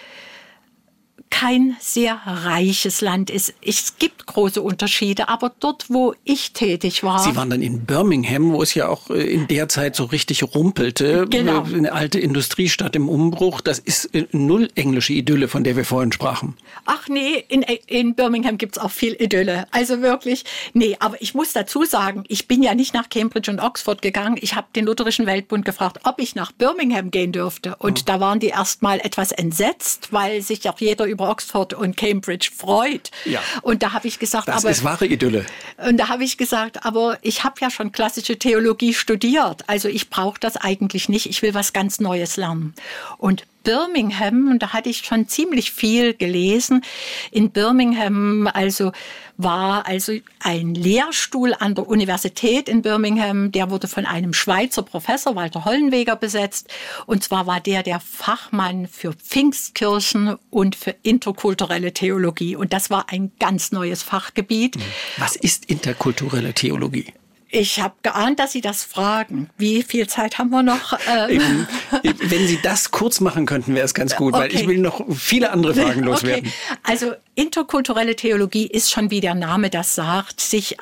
kein 1.30 1.76
sehr 1.82 2.22
reiches 2.26 3.02
Land 3.02 3.30
ist. 3.30 3.54
Es 3.62 3.98
gibt 4.00 4.26
große 4.26 4.62
Unterschiede, 4.62 5.28
aber 5.28 5.52
dort, 5.60 5.90
wo 5.90 6.14
ich 6.24 6.54
tätig 6.54 7.04
war. 7.04 7.20
Sie 7.20 7.36
waren 7.36 7.50
dann 7.50 7.62
in 7.62 7.86
Birmingham, 7.86 8.54
wo 8.54 8.62
es 8.62 8.74
ja 8.74 8.88
auch 8.88 9.10
äh, 9.10 9.22
in 9.22 9.48
der 9.48 9.68
Zeit 9.68 9.96
so 9.96 10.06
richtig 10.06 10.44
rumpelte. 10.44 11.28
Genau. 11.30 11.64
Eine 11.64 11.92
alte 11.92 12.20
Industriestadt 12.20 12.96
im 12.96 13.10
Umbruch. 13.10 13.60
Das 13.60 13.80
ist 13.80 14.06
äh, 14.16 14.28
null 14.32 14.70
englische 14.76 15.14
Idylle, 15.14 15.48
von 15.48 15.64
der 15.64 15.76
wir 15.76 15.84
vorhin 15.84 16.12
sprachen. 16.12 16.56
Ach 16.86 17.10
nee, 17.10 17.44
in, 17.50 17.64
in 17.64 18.16
Birmingham 18.16 18.58
gibt 18.58 18.78
es 18.78 18.84
auch 18.84 18.92
viel 18.92 19.14
Idylle. 19.20 19.68
Also 19.72 20.02
wirklich, 20.02 20.46
nee, 20.74 20.96
aber 21.00 21.22
ich 21.22 21.34
muss 21.34 21.52
dazu 21.52 21.84
sagen, 21.84 22.24
ich 22.28 22.48
bin 22.48 22.64
ja 22.64 22.76
nicht 22.76 22.94
nach 22.94 23.10
Cambridge 23.10 23.52
und 23.52 23.60
Oxford 23.60 24.02
gegangen. 24.02 24.38
Ich 24.40 24.56
habe 24.56 24.68
den 24.76 24.86
Lutherischen 24.86 25.26
Weltbund 25.26 25.66
gefragt, 25.66 26.00
ob 26.04 26.20
ich 26.20 26.36
nach 26.36 26.52
Birmingham 26.54 27.12
gehen 27.12 27.32
dürfte. 27.34 27.76
Und 27.78 28.00
oh. 28.00 28.04
da 28.06 28.20
waren 28.20 28.40
die 28.40 28.48
erst 28.48 28.82
mal 28.82 29.00
etwas 29.00 29.32
entsetzt, 29.32 30.14
weil 30.14 30.42
sich 30.42 30.70
auch 30.70 30.80
jeder 30.80 31.06
über 31.06 31.15
Oxford 31.20 31.74
und 31.74 31.98
Cambridge 31.98 32.50
freut. 32.56 33.12
Ja. 33.26 33.42
Und 33.62 33.84
da 33.84 33.94
habe 33.94 34.08
ich 34.08 34.20
gesagt, 34.20 34.48
das 34.48 34.64
aber, 34.64 34.72
ist 34.72 34.84
wahre 34.84 35.06
Idylle. 35.06 35.46
Und 35.88 35.98
da 35.98 36.10
habe 36.10 36.24
ich 36.24 36.38
gesagt, 36.38 36.86
aber 36.86 37.18
ich 37.22 37.44
habe 37.44 37.56
ja 37.62 37.70
schon 37.70 37.92
klassische 37.92 38.38
Theologie 38.38 38.94
studiert, 38.94 39.64
also 39.68 39.88
ich 39.88 40.10
brauche 40.10 40.40
das 40.40 40.58
eigentlich 40.58 41.10
nicht. 41.10 41.26
Ich 41.28 41.42
will 41.42 41.54
was 41.54 41.74
ganz 41.74 42.00
Neues 42.00 42.38
lernen. 42.38 42.74
Und 43.18 43.46
Birmingham, 43.66 44.48
und 44.50 44.64
da 44.64 44.72
hatte 44.72 44.90
ich 44.90 45.00
schon 45.00 45.28
ziemlich 45.28 45.72
viel 45.72 46.14
gelesen. 46.14 46.86
In 47.32 47.52
Birmingham, 47.52 48.48
also 48.54 48.94
war 49.38 49.86
also 49.86 50.14
ein 50.40 50.76
Lehrstuhl 50.76 51.54
an 51.60 51.76
der 51.76 51.88
Universität 51.88 52.70
in 52.70 52.82
Birmingham, 52.82 53.52
der 53.52 53.70
wurde 53.70 53.90
von 53.90 54.06
einem 54.06 54.32
Schweizer 54.32 54.84
Professor, 54.84 55.36
Walter 55.36 55.66
Hollenweger, 55.66 56.16
besetzt. 56.16 56.70
Und 57.06 57.24
zwar 57.24 57.46
war 57.48 57.60
der 57.60 57.84
der 57.84 58.00
Fachmann 58.00 58.88
für 58.88 59.12
Pfingstkirchen 59.12 60.38
und 60.50 60.76
für 60.78 60.96
interkulturelle 61.04 61.92
Theologie. 61.92 62.56
Und 62.56 62.72
das 62.72 62.90
war 62.90 63.10
ein 63.10 63.32
ganz 63.40 63.74
neues 63.74 64.04
Fachgebiet. 64.04 64.78
Was 65.18 65.36
ist 65.36 65.66
interkulturelle 65.66 66.54
Theologie? 66.54 67.14
Ich 67.56 67.80
habe 67.80 67.96
geahnt, 68.04 68.40
dass 68.40 68.52
Sie 68.52 68.62
das 68.62 68.84
fragen. 68.84 69.50
Wie 69.58 69.82
viel 69.82 70.08
Zeit 70.08 70.38
haben 70.38 70.50
wir 70.50 70.62
noch? 70.62 70.98
Ähm 71.08 71.66
Wenn 72.04 72.48
Sie 72.48 72.60
das 72.62 72.92
kurz 72.92 73.22
machen 73.22 73.46
könnten, 73.46 73.76
wäre 73.76 73.86
es 73.86 73.94
ganz 73.94 74.16
gut, 74.16 74.34
okay. 74.34 74.44
weil 74.44 74.54
ich 74.54 74.68
will 74.68 74.80
noch 74.80 75.06
viele 75.16 75.52
andere 75.52 75.74
Fragen 75.74 76.04
loswerden. 76.04 76.48
Okay. 76.48 76.80
Also 76.84 77.14
interkulturelle 77.36 78.16
Theologie 78.16 78.68
ist 78.68 78.92
schon, 78.92 79.10
wie 79.10 79.22
der 79.22 79.36
Name 79.36 79.70
das 79.70 79.96
sagt, 79.96 80.42
sich 80.42 80.78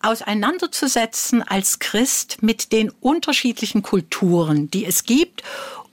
auseinanderzusetzen 0.00 1.42
als 1.42 1.78
Christ 1.78 2.42
mit 2.42 2.72
den 2.72 2.90
unterschiedlichen 3.00 3.82
Kulturen, 3.82 4.70
die 4.70 4.86
es 4.86 5.04
gibt 5.04 5.42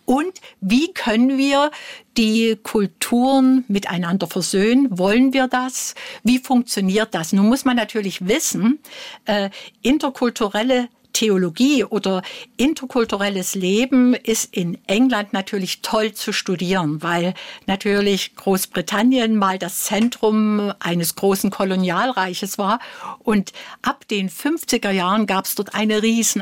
und 0.06 0.42
wie 0.60 0.94
können 0.94 1.38
wir 1.38 1.72
die 2.18 2.58
Kulturen 2.62 3.64
miteinander 3.68 4.28
versöhnen? 4.28 4.88
Wollen 4.98 5.34
wir 5.34 5.48
das? 5.48 5.96
Wie 6.24 6.40
funktioniert 6.40 7.14
das? 7.14 7.34
Nun 7.34 7.48
muss 7.48 7.66
man 7.66 7.76
natürlich 7.76 8.28
wissen, 8.28 8.80
äh, 9.26 9.50
interkulturelle 9.82 10.90
Theologie 11.14 11.84
oder 11.84 12.22
interkulturelles 12.58 13.56
Leben 13.56 14.14
ist 14.14 14.56
in 14.56 14.78
England 14.88 15.34
natürlich 15.34 15.82
toll 15.82 16.14
zu 16.14 16.32
studieren, 16.32 17.04
weil 17.04 17.34
natürlich 17.66 18.36
Großbritannien 18.36 19.36
mal 19.36 19.58
das 19.58 19.84
Zentrum 19.84 20.74
eines 20.80 21.16
großen 21.16 21.52
Kolonialreiches 21.52 22.58
war. 22.58 22.80
Und 23.20 23.52
ab 23.82 24.08
den 24.08 24.30
50er 24.30 24.92
Jahren 24.92 25.26
gab 25.28 25.46
es 25.46 25.56
dort 25.56 25.76
eine 25.76 26.02
riesen 26.02 26.42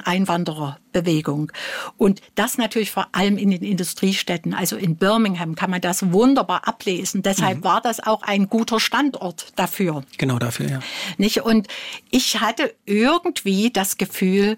Einwandererbewegung. 0.94 1.52
Und 1.98 2.22
das 2.36 2.58
natürlich 2.58 2.92
vor 2.92 3.08
allem 3.12 3.38
in 3.38 3.52
den 3.52 3.64
Industriestädten. 3.64 4.54
Also 4.54 4.76
in 4.76 4.96
Birmingham 4.96 5.56
kann 5.56 5.70
man 5.70 5.82
das 5.82 6.12
wunderbar 6.12 6.68
ablesen. 6.68 7.22
Deshalb 7.22 7.60
mhm. 7.60 7.64
war 7.64 7.82
das 7.82 8.00
auch 8.00 8.22
ein 8.24 8.50
guter 8.50 8.80
Standort 8.80 9.48
dafür. 9.56 10.04
Genau 10.18 10.40
dafür, 10.40 10.70
ja. 10.70 10.80
Nicht? 11.18 11.42
Und 11.42 11.68
ich 12.12 12.40
hatte 12.40 12.74
irgendwie 12.86 13.72
das 13.72 13.98
Gefühl, 13.98 14.58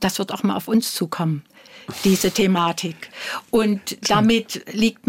das 0.00 0.18
wird 0.18 0.32
auch 0.32 0.42
mal 0.42 0.56
auf 0.56 0.68
uns 0.68 0.94
zukommen, 0.94 1.44
diese 2.04 2.30
Thematik. 2.30 3.10
Und 3.50 3.98
damit 4.08 4.64
liegt 4.72 5.06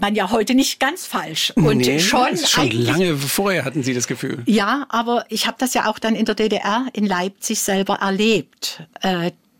man 0.00 0.14
ja 0.14 0.30
heute 0.30 0.54
nicht 0.54 0.78
ganz 0.78 1.06
falsch. 1.06 1.52
Und 1.56 1.78
nee, 1.78 1.98
schon, 1.98 2.36
schon 2.36 2.70
lange 2.70 3.16
vorher 3.16 3.64
hatten 3.64 3.82
Sie 3.82 3.94
das 3.94 4.06
Gefühl. 4.06 4.44
Ja, 4.46 4.86
aber 4.90 5.24
ich 5.28 5.48
habe 5.48 5.56
das 5.58 5.74
ja 5.74 5.90
auch 5.90 5.98
dann 5.98 6.14
in 6.14 6.24
der 6.24 6.36
DDR 6.36 6.86
in 6.92 7.04
Leipzig 7.04 7.58
selber 7.58 7.94
erlebt. 7.96 8.84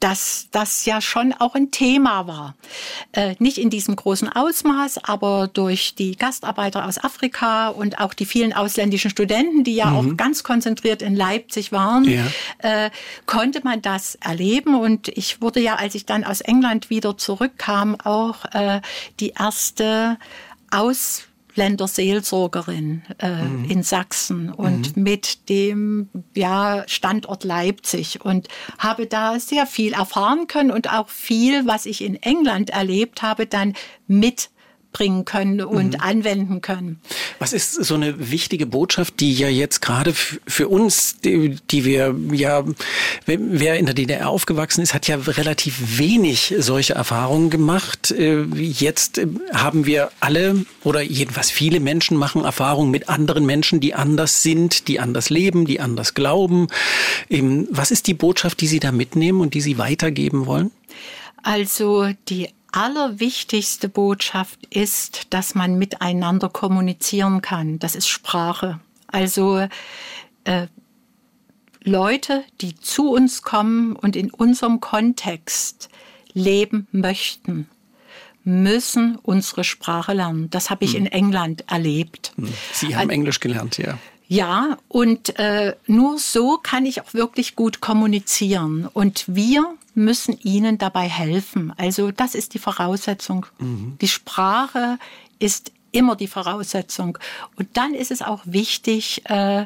Dass 0.01 0.49
das 0.53 0.85
ja 0.85 1.01
schon 1.01 1.33
auch 1.33 1.55
ein 1.55 1.71
Thema 1.71 2.27
war. 2.27 2.55
Äh, 3.13 3.35
nicht 3.39 3.59
in 3.59 3.71
diesem 3.71 3.97
großen 3.97 4.29
Ausmaß, 4.29 5.05
aber 5.05 5.49
durch 5.53 5.95
die 5.95 6.17
Gastarbeiter 6.17 6.87
aus 6.87 7.03
Afrika 7.03 7.69
und 7.69 7.99
auch 8.01 8.15
die 8.15 8.27
vielen 8.27 8.53
ausländischen 8.53 9.11
Studenten, 9.11 9.65
die 9.65 9.75
ja 9.75 9.87
mhm. 9.87 9.97
auch 9.97 10.17
ganz 10.17 10.43
konzentriert 10.43 11.03
in 11.03 11.17
Leipzig 11.17 11.73
waren, 11.73 12.05
ja. 12.05 12.27
äh, 12.59 12.91
konnte 13.27 13.61
man 13.65 13.83
das 13.83 14.17
erleben. 14.17 14.75
Und 14.75 15.09
ich 15.09 15.43
wurde 15.43 15.61
ja, 15.61 15.77
als 15.77 15.95
ich 15.95 16.07
dann 16.07 16.25
aus 16.25 16.41
England 16.41 16.91
wieder 16.91 17.17
zurückkam, 17.17 17.97
auch 18.01 18.45
äh, 18.53 18.81
die 19.21 19.31
erste 19.31 20.19
aus 20.71 21.28
Länderseelsorgerin 21.59 23.03
äh, 23.19 23.43
mhm. 23.43 23.65
in 23.69 23.83
Sachsen 23.83 24.51
und 24.51 24.97
mhm. 24.97 25.03
mit 25.03 25.49
dem 25.49 26.09
ja, 26.35 26.85
Standort 26.87 27.45
Leipzig 27.45 28.25
und 28.25 28.49
habe 28.79 29.07
da 29.07 29.39
sehr 29.41 29.67
viel 29.67 29.93
erfahren 29.93 30.47
können 30.47 30.71
und 30.71 30.91
auch 30.91 31.09
viel, 31.09 31.67
was 31.67 31.85
ich 31.85 32.03
in 32.03 32.15
England 32.23 32.71
erlebt 32.71 33.23
habe, 33.23 33.47
dann 33.47 33.75
mit 34.07 34.51
bringen 34.93 35.25
können 35.25 35.61
und 35.61 35.95
mhm. 35.95 36.01
anwenden 36.01 36.61
können. 36.61 37.01
Was 37.39 37.53
ist 37.53 37.75
so 37.75 37.95
eine 37.95 38.31
wichtige 38.31 38.67
Botschaft, 38.67 39.21
die 39.21 39.35
ja 39.35 39.49
jetzt 39.49 39.81
gerade 39.81 40.13
für 40.15 40.69
uns, 40.69 41.19
die, 41.19 41.57
die, 41.71 41.85
wir 41.85 42.15
ja, 42.33 42.65
wer 43.27 43.79
in 43.79 43.87
der 43.87 43.95
DDR 43.95 44.29
aufgewachsen 44.29 44.81
ist, 44.81 44.95
hat 44.95 45.07
ja 45.07 45.17
relativ 45.17 45.99
wenig 45.99 46.55
solche 46.59 46.95
Erfahrungen 46.95 47.51
gemacht. 47.51 48.11
Äh, 48.11 48.45
jetzt 48.55 49.19
äh, 49.19 49.27
haben 49.53 49.87
wir 49.87 50.11
alle 50.21 50.65
oder 50.85 51.03
jedenfalls 51.03 51.51
viele 51.51 51.81
Menschen 51.81 52.17
machen 52.17 52.45
Erfahrungen 52.45 52.91
mit 52.91 53.09
anderen 53.09 53.47
Menschen, 53.47 53.81
die 53.81 53.95
anders 53.95 54.43
sind, 54.43 54.89
die 54.89 55.01
anders 55.01 55.31
leben, 55.31 55.67
die 55.67 55.81
anders 55.81 56.15
glauben. 56.15 56.69
Ähm, 57.29 57.69
was 57.71 57.91
ist 57.91 58.07
die 58.07 58.15
Botschaft, 58.15 58.61
die 58.61 58.67
Sie 58.67 58.81
da 58.81 58.91
mitnehmen 58.91 59.41
und 59.41 59.55
die 59.55 59.61
Sie 59.61 59.79
weitergeben 59.79 60.47
wollen? 60.47 60.71
Also 61.43 62.09
die 62.29 62.49
allerwichtigste 62.79 63.89
Botschaft 63.89 64.65
ist, 64.67 65.27
dass 65.31 65.57
man 65.57 65.79
miteinander 65.79 66.49
kommunizieren 66.49 67.43
kann. 67.43 67.81
Das 67.81 67.97
ist 67.97 68.09
Sprache. 68.09 68.79
Also 69.09 69.67
äh, 70.45 70.69
Leute, 71.83 72.45
die 72.61 72.77
zu 72.77 73.11
uns 73.11 73.43
kommen 73.43 73.97
und 73.97 74.15
in 74.15 74.31
unserem 74.31 74.81
Kontext 74.81 75.89
leben 76.35 76.87
möchten, 76.93 77.69
müssen 78.45 79.17
unsere 79.17 79.65
Sprache 79.65 80.13
lernen. 80.13 80.49
Das 80.51 80.71
habe 80.71 80.85
ich 80.85 80.93
hm. 80.93 81.01
in 81.01 81.07
England 81.07 81.65
erlebt. 81.69 82.33
Hm. 82.37 82.53
Sie 82.73 82.97
haben 82.97 83.11
Englisch 83.11 83.41
gelernt, 83.41 83.79
ja. 83.79 83.99
Ja, 84.31 84.77
und 84.89 85.39
äh, 85.39 85.75
nur 85.87 86.19
so 86.19 86.59
kann 86.59 86.85
ich 86.85 87.01
auch 87.01 87.15
wirklich 87.15 87.57
gut 87.57 87.81
kommunizieren. 87.81 88.87
Und 88.93 89.25
wir 89.27 89.75
müssen 89.95 90.39
ihnen 90.43 90.77
dabei 90.77 91.09
helfen. 91.09 91.73
Also 91.79 92.11
das 92.11 92.35
ist 92.35 92.53
die 92.53 92.59
Voraussetzung. 92.59 93.47
Mhm. 93.59 93.97
Die 94.03 94.09
Sprache 94.09 94.99
ist 95.39 95.73
immer 95.93 96.15
die 96.15 96.27
Voraussetzung. 96.27 97.19
Und 97.57 97.69
dann 97.79 97.95
ist 97.95 98.11
es 98.11 98.21
auch 98.21 98.43
wichtig, 98.45 99.23
äh, 99.31 99.65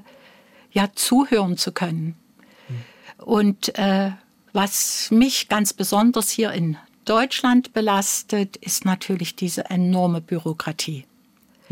ja, 0.71 0.89
zuhören 0.95 1.57
zu 1.59 1.73
können. 1.73 2.15
Mhm. 2.69 3.25
Und 3.25 3.79
äh, 3.79 4.13
was 4.53 5.11
mich 5.11 5.49
ganz 5.49 5.73
besonders 5.73 6.31
hier 6.31 6.53
in 6.53 6.77
Deutschland 7.05 7.73
belastet, 7.73 8.57
ist 8.59 8.85
natürlich 8.85 9.35
diese 9.35 9.71
enorme 9.71 10.21
Bürokratie. 10.21 11.05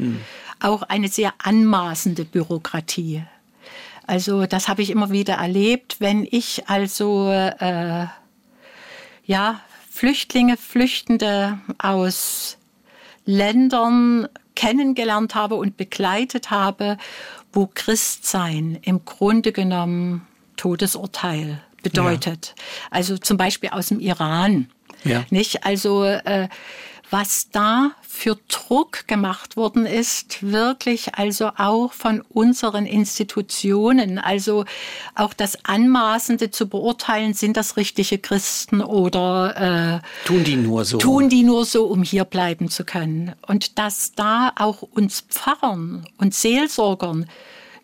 Mhm 0.00 0.20
auch 0.60 0.82
eine 0.82 1.08
sehr 1.08 1.32
anmaßende 1.38 2.24
Bürokratie. 2.24 3.24
Also 4.06 4.46
das 4.46 4.68
habe 4.68 4.82
ich 4.82 4.90
immer 4.90 5.10
wieder 5.10 5.34
erlebt, 5.34 5.96
wenn 6.00 6.26
ich 6.30 6.68
also 6.68 7.30
äh, 7.30 8.06
ja, 9.24 9.60
Flüchtlinge, 9.90 10.56
Flüchtende 10.56 11.58
aus 11.78 12.58
Ländern 13.24 14.28
kennengelernt 14.54 15.34
habe 15.34 15.54
und 15.54 15.76
begleitet 15.76 16.50
habe, 16.50 16.98
wo 17.52 17.68
Christsein 17.72 18.78
im 18.82 19.04
Grunde 19.04 19.52
genommen 19.52 20.26
Todesurteil 20.56 21.62
bedeutet. 21.82 22.54
Ja. 22.56 22.64
Also 22.90 23.16
zum 23.16 23.36
Beispiel 23.36 23.70
aus 23.70 23.88
dem 23.88 24.00
Iran. 24.00 24.68
Ja. 25.04 25.24
Nicht? 25.30 25.64
Also 25.64 26.04
äh, 26.04 26.48
was 27.10 27.50
da 27.50 27.92
für 28.02 28.38
Druck 28.48 29.08
gemacht 29.08 29.56
worden 29.56 29.84
ist, 29.84 30.42
wirklich 30.42 31.14
also 31.16 31.50
auch 31.56 31.92
von 31.92 32.22
unseren 32.28 32.86
Institutionen, 32.86 34.18
also 34.18 34.64
auch 35.14 35.34
das 35.34 35.64
Anmaßende 35.64 36.50
zu 36.50 36.68
beurteilen, 36.68 37.34
sind 37.34 37.56
das 37.56 37.76
richtige 37.76 38.18
Christen 38.18 38.80
oder 38.80 40.00
äh, 40.02 40.26
tun 40.26 40.44
die 40.44 40.56
nur 40.56 40.84
so? 40.84 40.98
Tun 40.98 41.28
die 41.28 41.42
nur 41.42 41.64
so, 41.64 41.86
um 41.86 42.02
hier 42.02 42.24
bleiben 42.24 42.68
zu 42.68 42.84
können. 42.84 43.34
Und 43.46 43.78
dass 43.78 44.12
da 44.12 44.52
auch 44.56 44.82
uns 44.82 45.20
Pfarrern 45.20 46.06
und 46.18 46.34
Seelsorgern 46.34 47.26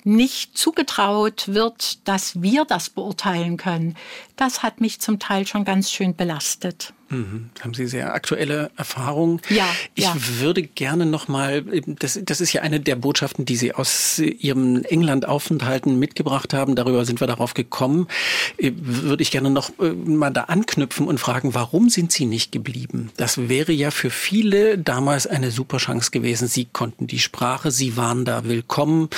nicht 0.05 0.57
zugetraut 0.57 1.49
wird, 1.49 2.07
dass 2.07 2.41
wir 2.41 2.65
das 2.65 2.91
beurteilen 2.91 3.57
können, 3.57 3.97
das 4.37 4.63
hat 4.63 4.81
mich 4.81 5.01
zum 5.01 5.19
Teil 5.19 5.47
schon 5.49 5.65
ganz 5.65 5.91
schön 5.91 6.15
belastet. 6.15 6.93
Mhm. 7.09 7.51
Haben 7.61 7.75
Sie 7.75 7.87
sehr 7.87 8.15
aktuelle 8.15 8.71
Erfahrungen? 8.77 9.41
Ja. 9.49 9.67
Ich 9.95 10.05
ja. 10.05 10.15
würde 10.41 10.63
gerne 10.63 11.07
noch 11.07 11.29
mal, 11.29 11.63
das, 11.63 12.19
das 12.23 12.41
ist 12.41 12.53
ja 12.53 12.63
eine 12.63 12.81
der 12.81 12.97
Botschaften, 12.97 13.45
die 13.45 13.57
Sie 13.57 13.73
aus 13.73 14.19
Ihrem 14.19 14.83
England-Aufenthalten 14.83 15.99
mitgebracht 15.99 16.53
haben. 16.53 16.75
Darüber 16.75 17.05
sind 17.05 17.21
wir 17.21 17.27
darauf 17.27 17.55
gekommen. 17.55 18.09
Äh, 18.59 18.73
würde 18.77 19.23
ich 19.23 19.31
gerne 19.31 19.51
noch 19.51 19.71
äh, 19.79 19.91
mal 19.93 20.31
da 20.31 20.43
anknüpfen 20.45 21.07
und 21.07 21.19
fragen, 21.19 21.55
warum 21.55 21.91
sind 21.91 22.11
Sie 22.11 22.27
nicht 22.27 22.51
geblieben? 22.51 23.11
Das 23.17 23.49
wäre 23.49 23.73
ja 23.73 23.91
für 23.91 24.11
viele 24.11 24.79
damals 24.79 25.27
eine 25.27 25.51
super 25.51 25.79
Chance 25.79 26.11
gewesen. 26.11 26.49
Sie 26.49 26.65
konnten 26.65 27.07
die 27.07 27.21
Sprache, 27.21 27.71
Sie 27.71 27.97
waren 27.97 28.25
da 28.25 28.45
willkommen, 28.45 29.09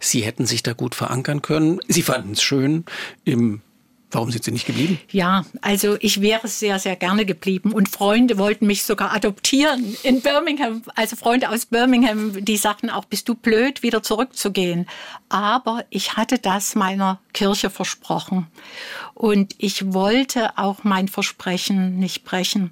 Sie 0.00 0.20
hätten 0.20 0.46
sich 0.46 0.62
da 0.62 0.74
gut 0.74 0.94
verankern 0.94 1.40
können. 1.40 1.80
Sie 1.88 2.02
fanden 2.02 2.32
es 2.32 2.42
schön 2.42 2.84
im 3.24 3.62
Warum 4.10 4.30
sind 4.30 4.42
Sie 4.42 4.52
nicht 4.52 4.66
geblieben? 4.66 4.98
Ja, 5.10 5.44
also 5.60 5.98
ich 6.00 6.22
wäre 6.22 6.48
sehr, 6.48 6.78
sehr 6.78 6.96
gerne 6.96 7.26
geblieben. 7.26 7.72
Und 7.72 7.90
Freunde 7.90 8.38
wollten 8.38 8.66
mich 8.66 8.84
sogar 8.84 9.14
adoptieren 9.14 9.96
in 10.02 10.22
Birmingham. 10.22 10.82
Also 10.94 11.14
Freunde 11.14 11.50
aus 11.50 11.66
Birmingham, 11.66 12.42
die 12.42 12.56
sagten 12.56 12.88
auch, 12.88 13.04
bist 13.04 13.28
du 13.28 13.34
blöd, 13.34 13.82
wieder 13.82 14.02
zurückzugehen. 14.02 14.86
Aber 15.28 15.84
ich 15.90 16.16
hatte 16.16 16.38
das 16.38 16.74
meiner 16.74 17.20
Kirche 17.34 17.68
versprochen. 17.68 18.46
Und 19.12 19.54
ich 19.58 19.92
wollte 19.92 20.56
auch 20.56 20.84
mein 20.84 21.08
Versprechen 21.08 21.98
nicht 21.98 22.24
brechen. 22.24 22.70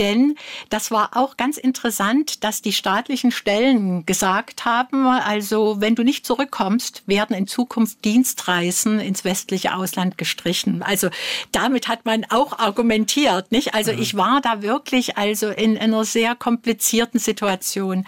Denn 0.00 0.34
das 0.70 0.90
war 0.90 1.10
auch 1.14 1.36
ganz 1.36 1.58
interessant, 1.58 2.42
dass 2.42 2.62
die 2.62 2.72
staatlichen 2.72 3.30
Stellen 3.30 4.06
gesagt 4.06 4.64
haben, 4.64 5.06
also 5.06 5.82
wenn 5.82 5.94
du 5.94 6.02
nicht 6.02 6.24
zurückkommst, 6.24 7.02
werden 7.04 7.36
in 7.36 7.46
Zukunft 7.46 8.02
Dienstreisen 8.06 8.98
ins 8.98 9.24
westliche 9.24 9.74
Ausland 9.74 10.16
gestrichen. 10.16 10.82
Also 10.82 11.10
damit 11.52 11.86
hat 11.86 12.06
man 12.06 12.24
auch 12.30 12.58
argumentiert, 12.58 13.52
nicht? 13.52 13.74
Also 13.74 13.92
ich 13.92 14.16
war 14.16 14.40
da 14.40 14.62
wirklich 14.62 15.18
also 15.18 15.48
in 15.50 15.76
einer 15.76 16.06
sehr 16.06 16.34
komplizierten 16.34 17.20
Situation. 17.20 18.06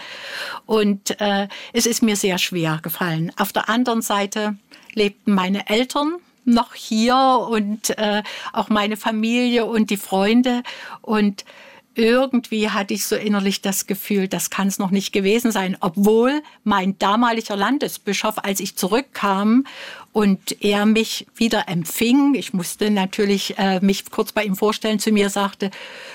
Und 0.65 1.21
äh, 1.21 1.47
es 1.75 1.85
ist 1.85 2.03
mir 2.03 2.17
sehr 2.17 2.39
schwer 2.39 2.81
gefallen. 2.83 3.33
Auf 3.37 3.53
der 3.53 3.69
anderen 3.69 4.01
Seite 4.01 4.57
lebten 4.95 5.35
meine 5.35 5.69
Eltern 5.69 6.15
noch 6.47 6.75
hier 6.75 7.47
und 7.51 7.91
äh, 7.99 8.23
auch 8.55 8.71
meine 8.71 8.97
Familie 8.97 9.67
und 9.67 9.91
die 9.91 9.99
Freunde. 9.99 10.63
Und 11.03 11.45
irgendwie 11.95 12.71
hatte 12.71 12.95
ich 12.95 13.07
so 13.07 13.17
innerlich 13.17 13.61
das 13.61 13.87
Gefühl, 13.87 14.29
das 14.29 14.51
kann 14.51 14.69
es 14.69 14.79
noch 14.79 14.91
nicht 14.91 15.13
gewesen 15.13 15.53
sein, 15.53 15.77
obwohl 15.81 16.43
mein 16.65 16.99
damaliger 16.99 17.57
Landesbischof, 17.57 18.37
als 18.43 18.61
ich 18.61 18.77
zurückkam 18.77 19.65
und 20.13 20.63
er 20.63 20.87
mich 20.87 21.27
wieder 21.35 21.69
empfing, 21.69 22.35
ich 22.35 22.53
musste 22.53 22.91
natürlich 22.91 23.59
äh, 23.59 23.81
mich 23.81 24.11
kurz 24.11 24.33
bei 24.33 24.45
ihm 24.45 24.57
vorstellen, 24.57 24.99
zu 24.99 25.13
mir 25.13 25.31
sagte, 25.31 25.71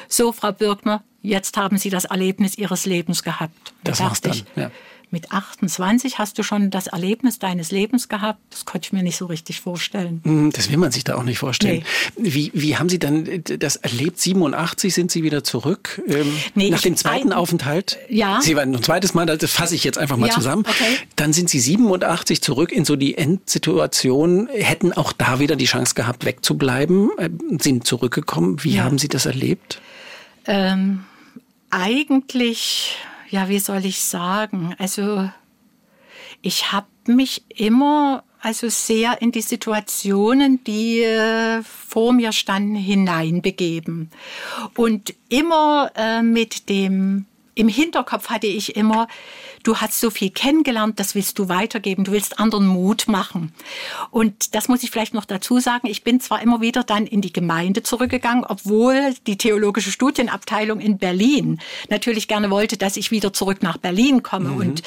so 0.08 0.32
Frau 0.32 0.52
Birkner, 0.52 1.04
jetzt 1.22 1.58
haben 1.58 1.78
Sie 1.78 1.90
das 1.90 2.06
Erlebnis 2.06 2.58
Ihres 2.58 2.86
Lebens 2.86 3.24
gehabt. 3.24 3.74
Das 3.84 4.00
war's 4.00 4.22
dann. 4.22 4.34
Ich, 4.34 4.46
ja 4.56 4.72
mit 5.10 5.32
28 5.32 6.20
hast 6.20 6.38
du 6.38 6.44
schon 6.44 6.70
das 6.70 6.88
Erlebnis 6.88 7.40
deines 7.40 7.72
Lebens 7.72 8.10
gehabt. 8.10 8.40
Das 8.50 8.66
konnte 8.66 8.88
ich 8.88 8.94
mir 8.94 9.04
nicht 9.04 9.16
so 9.16 9.26
richtig 9.26 9.62
vorstellen. 9.62 10.22
Hm, 10.24 10.52
das 10.52 10.70
will 10.70 10.78
man 10.78 10.92
sich 10.92 11.04
da 11.04 11.16
auch 11.16 11.24
nicht 11.24 11.40
vorstellen. 11.40 11.84
Nee. 12.18 12.34
Wie, 12.34 12.52
wie 12.54 12.78
haben 12.78 12.90
Sie 12.90 13.00
dann 13.00 13.44
das 13.44 13.78
erlebt? 13.78 14.20
87 14.20 14.94
sind 14.94 15.12
Sie 15.12 15.24
wieder 15.24 15.44
zurück? 15.44 16.02
Ähm, 16.08 16.32
nee, 16.56 16.70
nach 16.70 16.82
dem 16.82 16.98
zweiten 16.98 17.32
ein, 17.32 17.38
Aufenthalt? 17.38 17.98
Ja. 18.10 18.42
Sie 18.42 18.56
waren 18.56 18.76
ein 18.76 18.84
zweites 18.84 19.14
Mal, 19.14 19.26
das 19.26 19.50
fasse 19.52 19.76
ich 19.76 19.84
jetzt 19.84 19.98
einfach 19.98 20.18
mal 20.18 20.28
ja, 20.28 20.34
zusammen. 20.34 20.66
Okay. 20.68 20.98
Dann 21.16 21.32
sind 21.32 21.50
Sie 21.50 21.60
87 21.60 22.42
zurück 22.42 22.72
in 22.72 22.84
so 22.84 22.96
die 22.96 23.18
Endsituation, 23.18 24.48
hätten 24.48 24.92
auch 24.92 25.14
da 25.14 25.40
wieder 25.40 25.56
die 25.56 25.66
Chance 25.66 25.96
gehabt, 25.96 26.26
wegzubleiben, 26.26 27.12
äh, 27.18 27.30
sind 27.60 27.88
zurückgekommen. 27.88 28.64
Wie 28.64 28.76
ja. 28.76 28.84
haben 28.84 28.98
Sie 28.98 29.08
das 29.08 29.26
erlebt? 29.26 29.80
Ähm, 30.46 31.06
eigentlich 31.70 32.98
ja, 33.30 33.50
wie 33.50 33.60
soll 33.60 33.86
ich 33.86 34.02
sagen? 34.02 34.76
Also 34.78 35.30
ich 36.42 36.72
habe 36.72 36.88
mich 37.08 37.44
immer 37.50 38.24
also 38.40 38.70
sehr 38.70 39.22
in 39.22 39.32
die 39.32 39.42
Situationen, 39.42 40.64
die 40.64 41.02
äh, 41.02 41.62
vor 41.64 42.14
mir 42.14 42.32
standen, 42.32 42.76
hineinbegeben. 42.76 44.12
Und 44.76 45.14
immer 45.30 45.92
äh, 45.96 46.22
mit 46.22 46.70
dem, 46.70 47.26
im 47.56 47.68
Hinterkopf 47.68 48.30
hatte 48.30 48.48
ich 48.48 48.76
immer, 48.76 49.08
du 49.68 49.78
hast 49.78 50.00
so 50.00 50.10
viel 50.10 50.30
kennengelernt, 50.30 50.98
das 50.98 51.14
willst 51.14 51.38
du 51.40 51.50
weitergeben, 51.50 52.06
du 52.06 52.14
willst 52.14 52.40
anderen 52.40 52.68
Mut 52.68 53.10
machen. 53.10 53.52
Und 54.12 54.56
das 54.56 54.70
muss 54.70 54.82
ich 54.82 54.92
vielleicht 54.92 55.14
noch 55.14 55.26
dazu 55.26 55.60
sagen, 55.60 55.88
ich 55.88 56.06
bin 56.06 56.22
zwar 56.22 56.42
immer 56.42 56.62
wieder 56.62 56.86
dann 56.86 57.06
in 57.06 57.20
die 57.20 57.34
Gemeinde 57.34 57.84
zurückgegangen, 57.84 58.46
obwohl 58.46 59.14
die 59.28 59.38
theologische 59.38 59.92
Studienabteilung 59.92 60.80
in 60.80 60.98
Berlin 60.98 61.60
natürlich 61.90 62.30
gerne 62.30 62.50
wollte, 62.50 62.78
dass 62.78 62.96
ich 62.96 63.12
wieder 63.12 63.34
zurück 63.34 63.62
nach 63.62 63.76
Berlin 63.76 64.24
komme. 64.24 64.52
Mhm. 64.52 64.58
Und, 64.58 64.84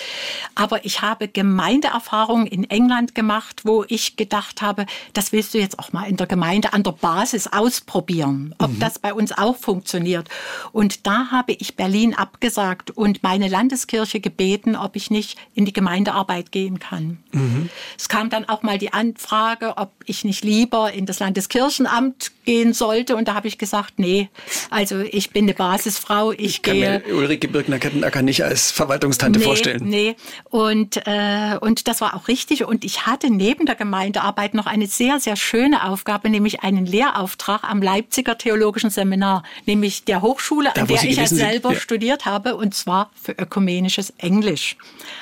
aber 0.54 0.82
ich 0.86 1.02
habe 1.02 1.28
Gemeindeerfahrungen 1.28 2.46
in 2.46 2.64
England 2.64 3.14
gemacht, 3.14 3.60
wo 3.64 3.84
ich 3.86 4.16
gedacht 4.16 4.62
habe, 4.62 4.86
das 5.12 5.32
willst 5.32 5.52
du 5.52 5.58
jetzt 5.58 5.78
auch 5.78 5.92
mal 5.92 6.08
in 6.08 6.16
der 6.16 6.26
Gemeinde 6.26 6.72
an 6.72 6.84
der 6.84 6.92
Basis 6.92 7.48
ausprobieren, 7.48 8.54
ob 8.58 8.70
mhm. 8.70 8.78
das 8.78 8.98
bei 8.98 9.12
uns 9.12 9.32
auch 9.32 9.56
funktioniert. 9.56 10.30
Und 10.72 11.06
da 11.06 11.30
habe 11.30 11.52
ich 11.52 11.76
Berlin 11.76 12.14
abgesagt 12.14 12.90
und 12.90 13.22
meine 13.22 13.48
Landeskirche 13.48 14.20
gebeten, 14.20 14.69
gebeten, 14.70 14.76
ob 14.76 14.96
ich 14.96 15.10
nicht 15.10 15.38
in 15.54 15.64
die 15.64 15.72
Gemeindearbeit 15.72 16.52
gehen 16.52 16.78
kann. 16.78 17.18
Mhm. 17.32 17.68
Es 17.98 18.08
kam 18.08 18.30
dann 18.30 18.48
auch 18.48 18.62
mal 18.62 18.78
die 18.78 18.92
Anfrage, 18.92 19.76
ob 19.76 19.90
ich 20.06 20.24
nicht 20.24 20.44
lieber 20.44 20.92
in 20.92 21.06
das 21.06 21.18
Landeskirchenamt 21.18 22.32
gehen 22.44 22.72
sollte. 22.72 23.16
Und 23.16 23.28
da 23.28 23.34
habe 23.34 23.48
ich 23.48 23.58
gesagt, 23.58 23.94
nee, 23.98 24.28
also 24.70 25.00
ich 25.00 25.30
bin 25.30 25.44
eine 25.44 25.54
Basisfrau. 25.54 26.32
Ich, 26.32 26.40
ich 26.40 26.62
kann 26.62 26.74
gehe, 26.74 27.02
mir 27.06 27.14
Ulrike 27.14 27.48
Birkner-Kettenacker 27.48 28.22
nicht 28.22 28.44
als 28.44 28.70
Verwaltungstante 28.70 29.38
nee, 29.38 29.44
vorstellen. 29.44 29.80
Nee, 29.84 30.16
und, 30.44 30.96
äh, 31.06 31.56
und 31.60 31.88
das 31.88 32.00
war 32.00 32.14
auch 32.14 32.28
richtig. 32.28 32.64
Und 32.64 32.84
ich 32.84 33.06
hatte 33.06 33.30
neben 33.30 33.66
der 33.66 33.74
Gemeindearbeit 33.74 34.54
noch 34.54 34.66
eine 34.66 34.86
sehr, 34.86 35.20
sehr 35.20 35.36
schöne 35.36 35.88
Aufgabe, 35.88 36.28
nämlich 36.30 36.62
einen 36.62 36.86
Lehrauftrag 36.86 37.64
am 37.64 37.82
Leipziger 37.82 38.36
Theologischen 38.36 38.90
Seminar, 38.90 39.42
nämlich 39.66 40.04
der 40.04 40.22
Hochschule, 40.22 40.70
da, 40.74 40.82
an 40.82 40.88
der 40.88 41.02
ich 41.02 41.16
ja 41.16 41.26
selber 41.26 41.72
ja. 41.72 41.80
studiert 41.80 42.24
habe, 42.24 42.56
und 42.56 42.74
zwar 42.74 43.10
für 43.20 43.32
ökumenisches 43.32 44.10
Englisch. 44.18 44.40
Englisch. 44.40 44.76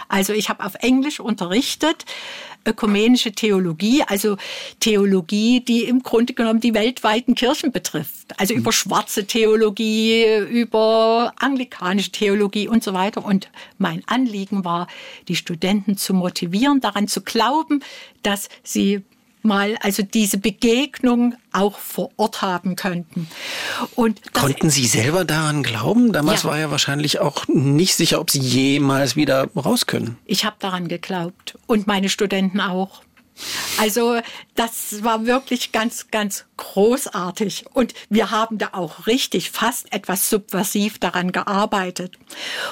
Also 0.09 0.33
ich 0.33 0.49
habe 0.49 0.65
auf 0.65 0.75
Englisch 0.81 1.21
unterrichtet 1.21 2.05
ökumenische 2.69 3.33
Theologie, 3.33 4.03
also 4.07 4.37
Theologie, 4.81 5.61
die 5.61 5.85
im 5.85 6.03
Grunde 6.03 6.35
genommen 6.35 6.61
die 6.61 6.75
weltweiten 6.75 7.35
Kirchen 7.35 7.73
betrifft. 7.73 8.39
Also 8.39 8.55
über 8.55 8.73
schwarze 8.73 9.27
Theologie, 9.27 10.25
über 10.51 11.33
anglikanische 11.39 12.13
Theologie 12.13 12.69
und 12.69 12.85
so 12.85 12.93
weiter. 12.93 13.25
Und 13.25 13.51
mein 13.79 14.03
Anliegen 14.07 14.65
war, 14.65 14.87
die 15.29 15.37
Studenten 15.37 15.97
zu 15.97 16.15
motivieren, 16.15 16.81
daran 16.81 17.09
zu 17.09 17.23
glauben, 17.23 17.81
dass 18.23 18.49
sie 18.63 19.03
mal 19.49 19.77
also 19.81 20.05
diese 20.05 20.39
Begegnung 20.39 21.35
auch 21.53 21.79
vor 21.79 22.11
Ort 22.17 22.43
haben 22.43 22.77
könnten. 22.77 23.29
Und 23.97 24.33
Konnten 24.33 24.71
Sie 24.71 24.87
selber 24.87 25.25
daran 25.25 25.65
glauben? 25.65 26.13
Damals 26.13 26.45
ja. 26.45 26.51
war 26.51 26.59
ja 26.59 26.71
wahrscheinlich 26.71 27.19
auch 27.19 27.49
nicht 27.49 27.97
sicher, 27.97 28.21
ob 28.21 28.31
Sie 28.31 28.39
jemals 28.39 29.17
wieder 29.17 29.49
raus 29.57 29.87
können. 29.87 30.17
Ich 30.27 30.45
habe 30.45 30.57
daran 30.61 30.87
geglaubt 30.87 31.59
und 31.67 31.89
meine 31.89 32.09
Studenten 32.09 32.61
auch. 32.61 33.03
Also 33.79 34.21
das 34.55 35.05
war 35.05 35.27
wirklich 35.27 35.73
ganz, 35.73 36.09
ganz 36.11 36.45
großartig. 36.57 37.67
Und 37.73 37.95
wir 38.09 38.31
haben 38.31 38.59
da 38.59 38.71
auch 38.73 39.07
richtig 39.07 39.51
fast 39.51 39.93
etwas 39.93 40.29
subversiv 40.29 40.99
daran 40.99 41.33
gearbeitet. 41.33 42.19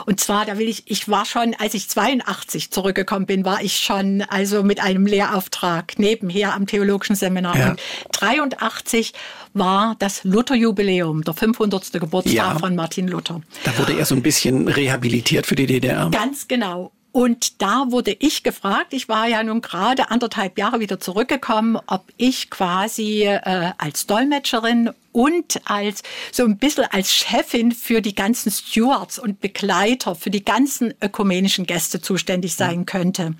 Und 0.05 0.21
zwar, 0.21 0.45
da 0.45 0.59
will 0.59 0.69
ich, 0.69 0.91
ich 0.91 1.09
war 1.09 1.25
schon, 1.25 1.55
als 1.59 1.75
ich 1.75 1.89
82 1.89 2.71
zurückgekommen 2.71 3.27
bin, 3.27 3.45
war 3.45 3.62
ich 3.62 3.79
schon 3.79 4.23
also 4.23 4.62
mit 4.62 4.81
einem 4.81 5.07
Lehrauftrag 5.07 5.99
nebenher 5.99 6.55
am 6.55 6.67
Theologischen 6.67 7.17
Seminar. 7.17 7.57
Ja. 7.57 7.71
Und 7.71 7.81
83 8.12 9.12
war 9.55 9.95
das 9.99 10.25
Lutherjubiläum, 10.25 11.23
der 11.23 11.35
500. 11.35 11.93
Geburtstag 11.93 12.35
ja. 12.35 12.59
von 12.59 12.75
Martin 12.75 13.09
Luther. 13.09 13.41
Da 13.64 13.79
wurde 13.79 13.97
er 13.97 14.05
so 14.05 14.14
ein 14.14 14.23
bisschen 14.23 14.69
rehabilitiert 14.69 15.47
für 15.47 15.55
die 15.55 15.67
DDR. 15.67 16.11
Ganz 16.11 16.49
genau. 16.49 16.93
Und 17.17 17.62
da 17.62 17.87
wurde 17.93 18.14
ich 18.19 18.43
gefragt, 18.43 18.93
ich 18.93 19.09
war 19.09 19.27
ja 19.27 19.43
nun 19.43 19.62
gerade 19.62 20.11
anderthalb 20.11 20.59
Jahre 20.59 20.81
wieder 20.81 21.01
zurückgekommen, 21.01 21.79
ob 21.87 22.05
ich 22.19 22.51
quasi 22.51 23.23
äh, 23.23 23.73
als 23.79 24.07
Dolmetscherin 24.07 24.91
und 25.17 25.62
als 25.64 26.03
so 26.31 26.45
ein 26.45 26.59
bisschen 26.59 26.85
als 26.91 27.11
Chefin 27.11 27.73
für 27.73 28.03
die 28.03 28.14
ganzen 28.14 28.53
Stewards 28.53 29.19
und 29.19 29.41
Begleiter, 29.41 30.14
für 30.14 30.29
die 30.29 30.45
ganzen 30.45 30.93
ökumenischen 31.03 31.64
Gäste 31.64 32.03
zuständig 32.03 32.55
sein 32.55 32.85
könnte. 32.85 33.33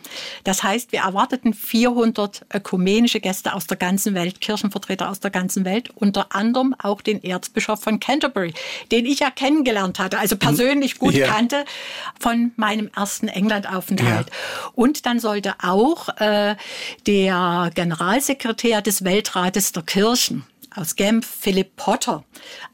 Das 0.43 0.63
heißt, 0.63 0.93
wir 0.93 1.01
erwarteten 1.01 1.53
400 1.53 2.47
ökumenische 2.55 3.21
Gäste 3.21 3.53
aus 3.53 3.67
der 3.67 3.77
ganzen 3.77 4.15
Welt, 4.15 4.41
Kirchenvertreter 4.41 5.11
aus 5.11 5.21
der 5.21 5.31
ganzen 5.31 5.67
Welt, 5.67 5.91
unter 5.95 6.35
anderem 6.35 6.75
auch 6.79 7.03
den 7.03 7.23
Erzbischof 7.23 7.83
von 7.83 8.01
Canterbury, 8.01 8.55
den 8.91 9.05
ich 9.05 9.19
ja 9.19 9.31
kennengelernt 9.31 9.99
hatte, 9.99 10.19
also 10.19 10.39
persönlich 10.39 10.99
gut 10.99 11.13
ja. 11.13 11.27
kannte 11.27 11.67
von 12.19 12.53
meinem 12.57 12.89
ersten 12.97 13.29
Englandaufenthalt. 13.29 14.29
Ja. 14.31 14.71
Und 14.75 15.05
dann 15.05 15.21
sollte 15.21 15.53
auch 15.63 16.09
äh, 16.21 16.57
der 17.07 17.71
Generalsekretär 17.75 18.81
des 18.81 19.05
Weltrates 19.05 19.73
der 19.73 19.83
Kirchen, 19.83 20.47
aus 20.77 20.97
Genf, 20.97 21.27
Philipp 21.27 21.77
Potter, 21.77 22.25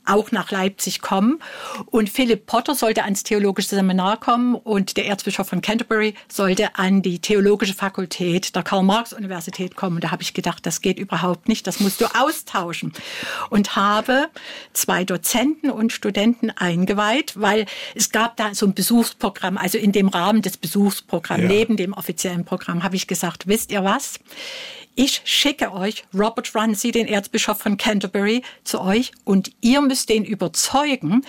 auch 0.05 0.32
nach 0.32 0.50
Leipzig 0.50 1.00
kommen. 1.00 1.38
Und 1.86 2.11
Philipp 2.11 2.46
Potter 2.46 2.74
sollte 2.74 3.05
ans 3.05 3.22
theologische 3.22 3.68
Seminar 3.68 4.18
kommen 4.18 4.55
und 4.55 4.96
der 4.96 5.07
Erzbischof 5.07 5.48
von 5.48 5.61
Canterbury 5.61 6.14
sollte 6.30 6.76
an 6.76 7.03
die 7.03 7.20
theologische 7.20 7.74
Fakultät 7.74 8.55
der 8.55 8.62
Karl-Marx-Universität 8.62 9.76
kommen. 9.76 9.96
Und 9.96 10.05
da 10.05 10.11
habe 10.11 10.22
ich 10.22 10.34
gedacht, 10.34 10.66
das 10.66 10.80
geht 10.80 10.98
überhaupt 10.98 11.48
nicht, 11.48 11.66
das 11.66 11.80
musst 11.80 12.00
du 12.00 12.07
austauschen. 12.07 12.92
Und 13.50 13.76
habe 13.76 14.28
zwei 14.72 15.05
Dozenten 15.05 15.70
und 15.70 15.92
Studenten 15.92 16.50
eingeweiht, 16.50 17.40
weil 17.40 17.66
es 17.94 18.11
gab 18.11 18.36
da 18.36 18.55
so 18.55 18.66
ein 18.66 18.74
Besuchsprogramm, 18.74 19.57
also 19.57 19.78
in 19.78 19.92
dem 19.92 20.09
Rahmen 20.09 20.42
des 20.42 20.57
Besuchsprogramms, 20.57 21.42
ja. 21.42 21.48
neben 21.48 21.76
dem 21.76 21.92
offiziellen 21.92 22.44
Programm, 22.44 22.82
habe 22.82 22.96
ich 22.96 23.07
gesagt, 23.07 23.46
wisst 23.46 23.70
ihr 23.70 23.84
was? 23.84 24.18
Ich 24.95 25.22
schicke 25.24 25.72
euch 25.72 26.05
Robert 26.12 26.55
Runcie, 26.55 26.93
den 26.93 27.07
Erzbischof 27.07 27.59
von 27.59 27.78
Canterbury, 27.78 28.43
zu 28.62 28.80
euch 28.80 29.12
und 29.24 29.53
ihr 29.62 29.80
müsst 29.80 30.11
den 30.11 30.24
überzeugen, 30.24 31.24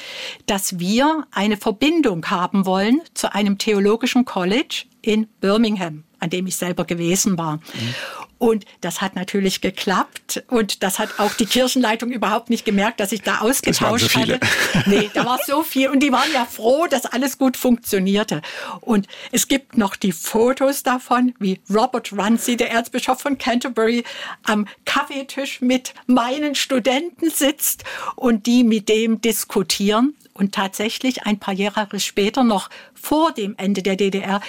dass 0.47 0.80
wir 0.80 1.26
eine 1.32 1.55
Verbindung 1.55 2.26
haben 2.30 2.66
wollen 2.66 3.01
zu 3.14 3.34
einem 3.34 3.57
theologischen 3.57 4.26
College 4.26 4.84
in 5.01 5.28
Birmingham, 5.39 6.03
an 6.20 6.30
dem 6.30 6.47
ich 6.47 6.57
selber 6.57 6.84
gewesen 6.84 7.38
war. 7.38 7.57
Mhm. 7.57 7.95
Und 8.43 8.65
das 8.81 8.99
hat 8.99 9.15
natürlich 9.15 9.61
geklappt. 9.61 10.43
Und 10.49 10.83
das 10.83 10.99
hat 10.99 11.17
auch 11.17 11.33
die 11.33 11.45
Kirchenleitung 11.45 12.11
überhaupt 12.11 12.49
nicht 12.49 12.65
gemerkt, 12.65 12.99
dass 12.99 13.13
ich 13.13 13.21
da 13.21 13.39
ausgetauscht 13.39 14.11
so 14.11 14.19
hatte. 14.19 14.37
Nee, 14.85 15.09
da 15.13 15.25
war 15.25 15.39
so 15.47 15.63
viel. 15.63 15.87
Und 15.87 16.01
die 16.01 16.11
waren 16.11 16.29
ja 16.33 16.43
froh, 16.43 16.87
dass 16.87 17.05
alles 17.05 17.37
gut 17.37 17.55
funktionierte. 17.55 18.41
Und 18.81 19.07
es 19.31 19.47
gibt 19.47 19.77
noch 19.77 19.95
die 19.95 20.11
Fotos 20.11 20.83
davon, 20.83 21.33
wie 21.39 21.61
Robert 21.73 22.11
Runcie, 22.11 22.57
der 22.57 22.69
Erzbischof 22.69 23.21
von 23.21 23.37
Canterbury, 23.37 24.03
am 24.43 24.67
Kaffeetisch 24.83 25.61
mit 25.61 25.93
meinen 26.07 26.53
Studenten 26.53 27.29
sitzt 27.29 27.85
und 28.17 28.45
die 28.45 28.65
mit 28.65 28.89
dem 28.89 29.21
diskutieren. 29.21 30.17
Und 30.34 30.53
tatsächlich 30.55 31.23
ein 31.23 31.38
paar 31.38 31.53
Jahre 31.53 31.99
später, 31.99 32.43
noch 32.43 32.69
vor 32.93 33.31
dem 33.34 33.53
Ende 33.57 33.84
der 33.84 33.95
DDR, 33.95 34.41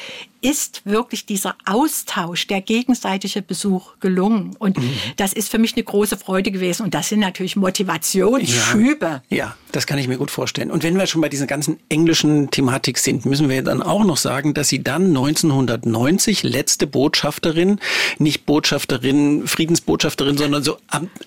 ist 0.44 0.82
wirklich 0.84 1.24
dieser 1.24 1.56
Austausch, 1.64 2.46
der 2.46 2.60
gegenseitige 2.60 3.40
Besuch 3.40 3.94
gelungen. 4.00 4.54
Und 4.58 4.76
mhm. 4.76 4.90
das 5.16 5.32
ist 5.32 5.50
für 5.50 5.58
mich 5.58 5.74
eine 5.74 5.84
große 5.84 6.18
Freude 6.18 6.50
gewesen. 6.50 6.82
Und 6.82 6.92
das 6.92 7.08
sind 7.08 7.20
natürlich 7.20 7.56
Motivationsschübe. 7.56 9.22
Ja, 9.30 9.36
ja, 9.36 9.56
das 9.72 9.86
kann 9.86 9.98
ich 9.98 10.06
mir 10.06 10.18
gut 10.18 10.30
vorstellen. 10.30 10.70
Und 10.70 10.82
wenn 10.82 10.98
wir 10.98 11.06
schon 11.06 11.22
bei 11.22 11.30
dieser 11.30 11.46
ganzen 11.46 11.78
englischen 11.88 12.50
Thematik 12.50 12.98
sind, 12.98 13.24
müssen 13.24 13.48
wir 13.48 13.62
dann 13.62 13.82
auch 13.82 14.04
noch 14.04 14.18
sagen, 14.18 14.52
dass 14.52 14.68
Sie 14.68 14.82
dann 14.82 15.06
1990 15.08 16.42
letzte 16.42 16.86
Botschafterin, 16.86 17.80
nicht 18.18 18.44
Botschafterin, 18.44 19.46
Friedensbotschafterin, 19.46 20.36
sondern 20.36 20.62
so 20.62 20.76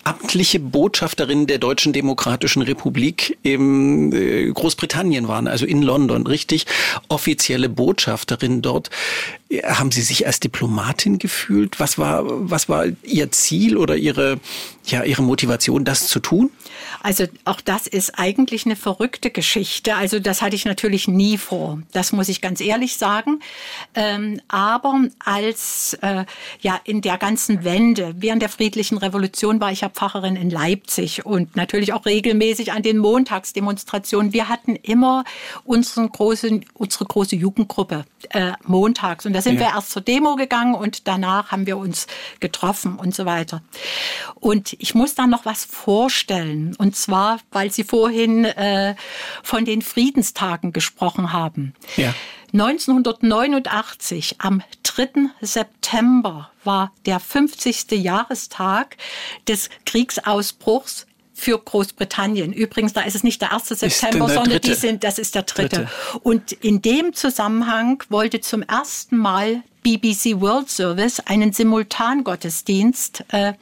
amtliche 0.04 0.60
Botschafterin 0.60 1.48
der 1.48 1.58
Deutschen 1.58 1.92
Demokratischen 1.92 2.62
Republik 2.62 3.38
im 3.42 4.14
äh, 4.14 4.47
Großbritannien 4.54 5.28
waren, 5.28 5.48
also 5.48 5.66
in 5.66 5.82
London, 5.82 6.28
richtig 6.28 6.66
offizielle 7.08 7.70
Botschafterin 7.70 8.62
dort. 8.62 8.90
Haben 9.64 9.92
Sie 9.92 10.02
sich 10.02 10.26
als 10.28 10.40
Diplomatin 10.40 11.20
gefühlt? 11.20 11.80
Was 11.80 11.98
war, 11.98 12.24
was 12.26 12.70
war 12.70 12.86
Ihr 13.04 13.32
Ziel 13.32 13.78
oder 13.78 13.96
Ihre, 13.96 14.40
ja, 14.86 15.04
Ihre 15.04 15.24
Motivation, 15.24 15.86
das 15.86 16.08
zu 16.08 16.20
tun? 16.20 16.52
Also 17.02 17.26
auch 17.46 17.62
das 17.62 17.88
ist 17.88 18.18
eigentlich 18.20 18.66
eine 18.66 18.76
verrückte 18.76 19.30
Geschichte. 19.30 19.96
Also 19.96 20.20
das 20.20 20.42
hatte 20.42 20.56
ich 20.56 20.66
natürlich 20.66 21.08
nie 21.08 21.38
vor. 21.38 21.82
Das 21.92 22.12
muss 22.12 22.30
ich 22.30 22.42
ganz 22.42 22.62
ehrlich 22.62 22.98
sagen. 22.98 23.40
Ähm, 23.96 24.42
aber 24.48 25.08
als 25.24 25.98
äh, 26.02 26.26
ja 26.62 26.80
in 26.84 27.02
der 27.02 27.18
ganzen 27.18 27.64
Wende 27.64 28.16
während 28.18 28.42
der 28.42 28.50
friedlichen 28.50 28.98
Revolution 28.98 29.60
war 29.60 29.72
ich 29.72 29.82
ja 29.82 29.90
Pfarrerin 29.90 30.36
in 30.36 30.50
Leipzig 30.50 31.26
und 31.26 31.56
natürlich 31.56 31.94
auch 31.94 32.06
regelmäßig 32.06 32.72
an 32.72 32.84
den 32.84 32.98
Montagsdemonstrationen. 32.98 34.34
Wir 34.34 34.50
hatten 34.50 34.76
immer 34.76 35.24
unseren 35.64 36.10
großen, 36.12 36.66
unsere 36.74 37.06
große 37.06 37.36
Jugendgruppe 37.36 38.06
äh, 38.30 38.54
montags 38.66 39.26
und 39.26 39.34
da 39.34 39.42
sind 39.42 39.56
ja. 39.56 39.62
wir 39.62 39.68
erst 39.68 39.92
zur 39.92 40.02
Demo 40.02 40.36
gegangen 40.36 40.76
und 40.76 41.08
danach 41.08 41.52
haben 41.52 41.66
wir 41.66 41.78
uns 41.78 42.08
getroffen 42.40 42.98
und 42.98 43.16
so 43.16 43.26
weiter. 43.26 43.62
Und 44.36 44.76
ich 44.80 44.96
muss 44.96 45.16
da 45.16 45.28
noch 45.28 45.46
was 45.46 45.66
vorstellen. 45.66 46.76
Und 46.78 46.87
zwar, 46.94 47.40
weil 47.52 47.72
Sie 47.72 47.84
vorhin 47.84 48.46
äh, 48.46 48.96
von 49.44 49.66
den 49.66 49.82
Friedenstagen 49.82 50.74
gesprochen 50.74 51.34
haben. 51.34 51.74
Ja. 51.96 52.14
1989, 52.54 54.36
am 54.40 54.62
3. 54.84 55.30
September, 55.42 56.50
war 56.64 56.94
der 57.06 57.20
50. 57.20 57.92
Jahrestag 57.92 58.98
des 59.48 59.70
Kriegsausbruchs 59.86 61.08
für 61.38 61.60
Großbritannien. 61.60 62.52
Übrigens, 62.52 62.94
da 62.94 63.02
ist 63.02 63.16
es 63.16 63.24
nicht 63.24 63.42
der 63.42 63.54
1. 63.54 63.68
September, 63.70 64.28
sondern 64.28 64.60
die 64.60 64.74
sind, 64.74 65.04
das 65.04 65.20
ist 65.20 65.36
der 65.36 65.44
dritte. 65.44 65.86
dritte. 65.86 66.20
Und 66.24 66.52
in 66.52 66.82
dem 66.82 67.14
Zusammenhang 67.14 68.04
wollte 68.10 68.42
zum 68.42 68.64
ersten 68.64 69.18
Mal 69.18 69.62
BBC 69.84 70.42
World 70.42 70.70
Service 70.70 71.20
einen 71.22 71.54
Simultangottesdienst 71.54 73.24
äh, 73.30 73.54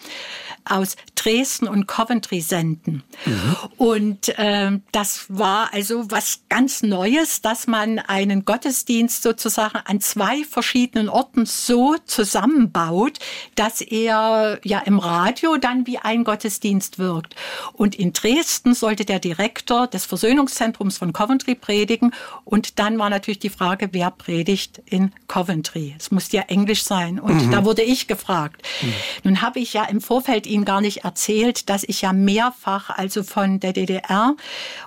aus 0.65 0.95
Dresden 1.15 1.67
und 1.67 1.87
Coventry 1.87 2.41
senden. 2.41 3.03
Mhm. 3.25 3.55
Und 3.77 4.37
äh, 4.37 4.79
das 4.91 5.25
war 5.29 5.73
also 5.73 6.11
was 6.11 6.41
ganz 6.49 6.83
Neues, 6.83 7.41
dass 7.41 7.67
man 7.67 7.99
einen 7.99 8.45
Gottesdienst 8.45 9.23
sozusagen 9.23 9.79
an 9.85 10.01
zwei 10.01 10.43
verschiedenen 10.43 11.09
Orten 11.09 11.45
so 11.45 11.95
zusammenbaut, 12.05 13.19
dass 13.55 13.81
er 13.81 14.59
ja 14.63 14.79
im 14.79 14.99
Radio 14.99 15.57
dann 15.57 15.87
wie 15.87 15.97
ein 15.97 16.23
Gottesdienst 16.23 16.99
wirkt. 16.99 17.35
Und 17.73 17.95
in 17.95 18.13
Dresden 18.13 18.73
sollte 18.73 19.05
der 19.05 19.19
Direktor 19.19 19.87
des 19.87 20.05
Versöhnungszentrums 20.05 20.97
von 20.97 21.13
Coventry 21.13 21.55
predigen. 21.55 22.11
Und 22.43 22.79
dann 22.79 22.99
war 22.99 23.09
natürlich 23.09 23.39
die 23.39 23.49
Frage, 23.49 23.89
wer 23.91 24.11
predigt 24.11 24.81
in 24.85 25.11
Coventry. 25.27 25.95
Es 25.97 26.11
musste 26.11 26.37
ja 26.37 26.43
Englisch 26.43 26.83
sein. 26.83 27.19
Und 27.19 27.47
mhm. 27.47 27.51
da 27.51 27.65
wurde 27.65 27.81
ich 27.81 28.07
gefragt. 28.07 28.61
Mhm. 28.81 28.93
Nun 29.23 29.41
habe 29.41 29.59
ich 29.59 29.73
ja 29.73 29.85
im 29.85 30.01
Vorfeld 30.01 30.47
ihm 30.55 30.65
gar 30.65 30.81
nicht 30.81 31.03
erzählt, 31.03 31.69
dass 31.69 31.83
ich 31.83 32.01
ja 32.01 32.13
mehrfach, 32.13 32.89
also 32.89 33.23
von 33.23 33.59
der 33.59 33.73
DDR 33.73 34.35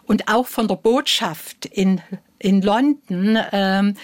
und 0.07 0.29
auch 0.29 0.47
von 0.47 0.67
der 0.67 0.77
Botschaft 0.77 1.67
in, 1.67 2.01
in 2.39 2.63
London, 2.63 3.39
ähm, 3.53 3.95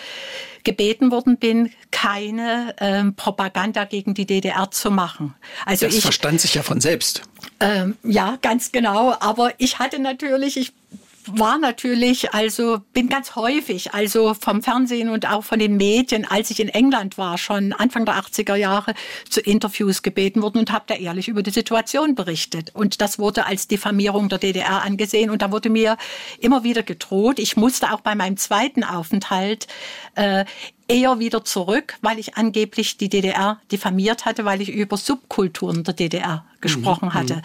gebeten 0.65 1.11
worden 1.11 1.37
bin, 1.37 1.71
keine 1.91 2.75
ähm, 2.81 3.15
Propaganda 3.15 3.85
gegen 3.85 4.15
die 4.15 4.27
DDR 4.27 4.71
zu 4.71 4.91
machen. 4.91 5.35
Also 5.67 5.87
das 5.87 5.95
ich, 5.95 6.03
verstand 6.03 6.41
sich 6.41 6.55
ja 6.55 6.63
von 6.63 6.81
selbst. 6.81 7.23
Ähm, 7.61 7.97
ja, 8.03 8.39
ganz 8.41 8.73
genau. 8.73 9.15
Aber 9.21 9.53
ich 9.59 9.79
hatte 9.79 9.99
natürlich, 9.99 10.57
ich 10.57 10.73
war 11.27 11.59
natürlich, 11.59 12.35
also 12.35 12.81
bin 12.93 13.09
ganz 13.09 13.37
häufig, 13.37 13.95
also 13.95 14.35
vom 14.35 14.63
Fernsehen 14.63 15.09
und 15.09 15.31
auch 15.31 15.45
von 15.45 15.59
den 15.59 15.77
Medien, 15.77 16.27
als 16.29 16.51
ich 16.51 16.61
in 16.61 16.69
England 16.69 17.19
war, 17.19 17.39
schon 17.39 17.73
Anfang 17.73 18.05
der 18.05 18.15
80er 18.17 18.55
Jahre, 18.55 18.95
zu 19.29 19.41
Interviews 19.41 20.03
gebeten 20.03 20.43
worden 20.43 20.59
und 20.59 20.73
habe 20.73 20.85
da 20.87 20.95
ehrlich 20.95 21.29
über 21.29 21.43
die 21.43 21.51
Situation 21.51 22.15
berichtet. 22.15 22.75
Und 22.75 23.01
das 23.01 23.19
wurde 23.19 23.47
als 23.47 23.69
Diffamierung 23.69 24.29
der 24.29 24.39
DDR 24.39 24.83
angesehen 24.83 25.31
und 25.31 25.43
da 25.43 25.51
wurde 25.51 25.71
mir 25.71 25.97
immer 26.39 26.65
wieder 26.65 26.83
gedroht. 26.83 27.39
Ich 27.39 27.57
musste 27.57 27.93
auch 27.93 28.01
bei 28.01 28.15
meinem 28.15 28.37
zweiten 28.37 28.85
Aufenthalt 28.85 29.67
äh, 30.15 30.45
eher 30.89 31.19
wieder 31.19 31.45
zurück, 31.45 31.95
weil 32.03 32.19
ich 32.19 32.37
angeblich 32.37 32.97
die 32.99 33.09
DDR 33.09 33.61
diffamiert 33.73 34.25
hatte, 34.25 34.45
weil 34.45 34.61
ich 34.61 34.71
über 34.71 34.97
Subkulturen 34.97 35.85
der 35.85 35.95
DDR 35.95 36.45
gesprochen 36.61 37.07
mhm. 37.07 37.15
hatte. 37.15 37.43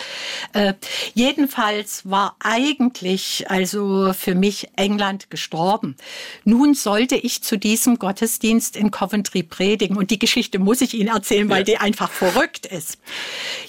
Äh, 0.53 0.73
jedenfalls 1.13 2.09
war 2.09 2.35
eigentlich 2.39 3.49
also 3.49 4.13
für 4.13 4.35
mich 4.35 4.69
England 4.75 5.29
gestorben. 5.29 5.95
Nun 6.43 6.73
sollte 6.73 7.15
ich 7.15 7.43
zu 7.43 7.57
diesem 7.57 7.99
Gottesdienst 7.99 8.75
in 8.75 8.91
Coventry 8.91 9.43
predigen 9.43 9.97
und 9.97 10.11
die 10.11 10.19
Geschichte 10.19 10.59
muss 10.59 10.81
ich 10.81 10.93
Ihnen 10.93 11.09
erzählen, 11.09 11.49
weil 11.49 11.59
ja. 11.59 11.65
die 11.65 11.77
einfach 11.77 12.11
verrückt 12.11 12.65
ist. 12.65 12.97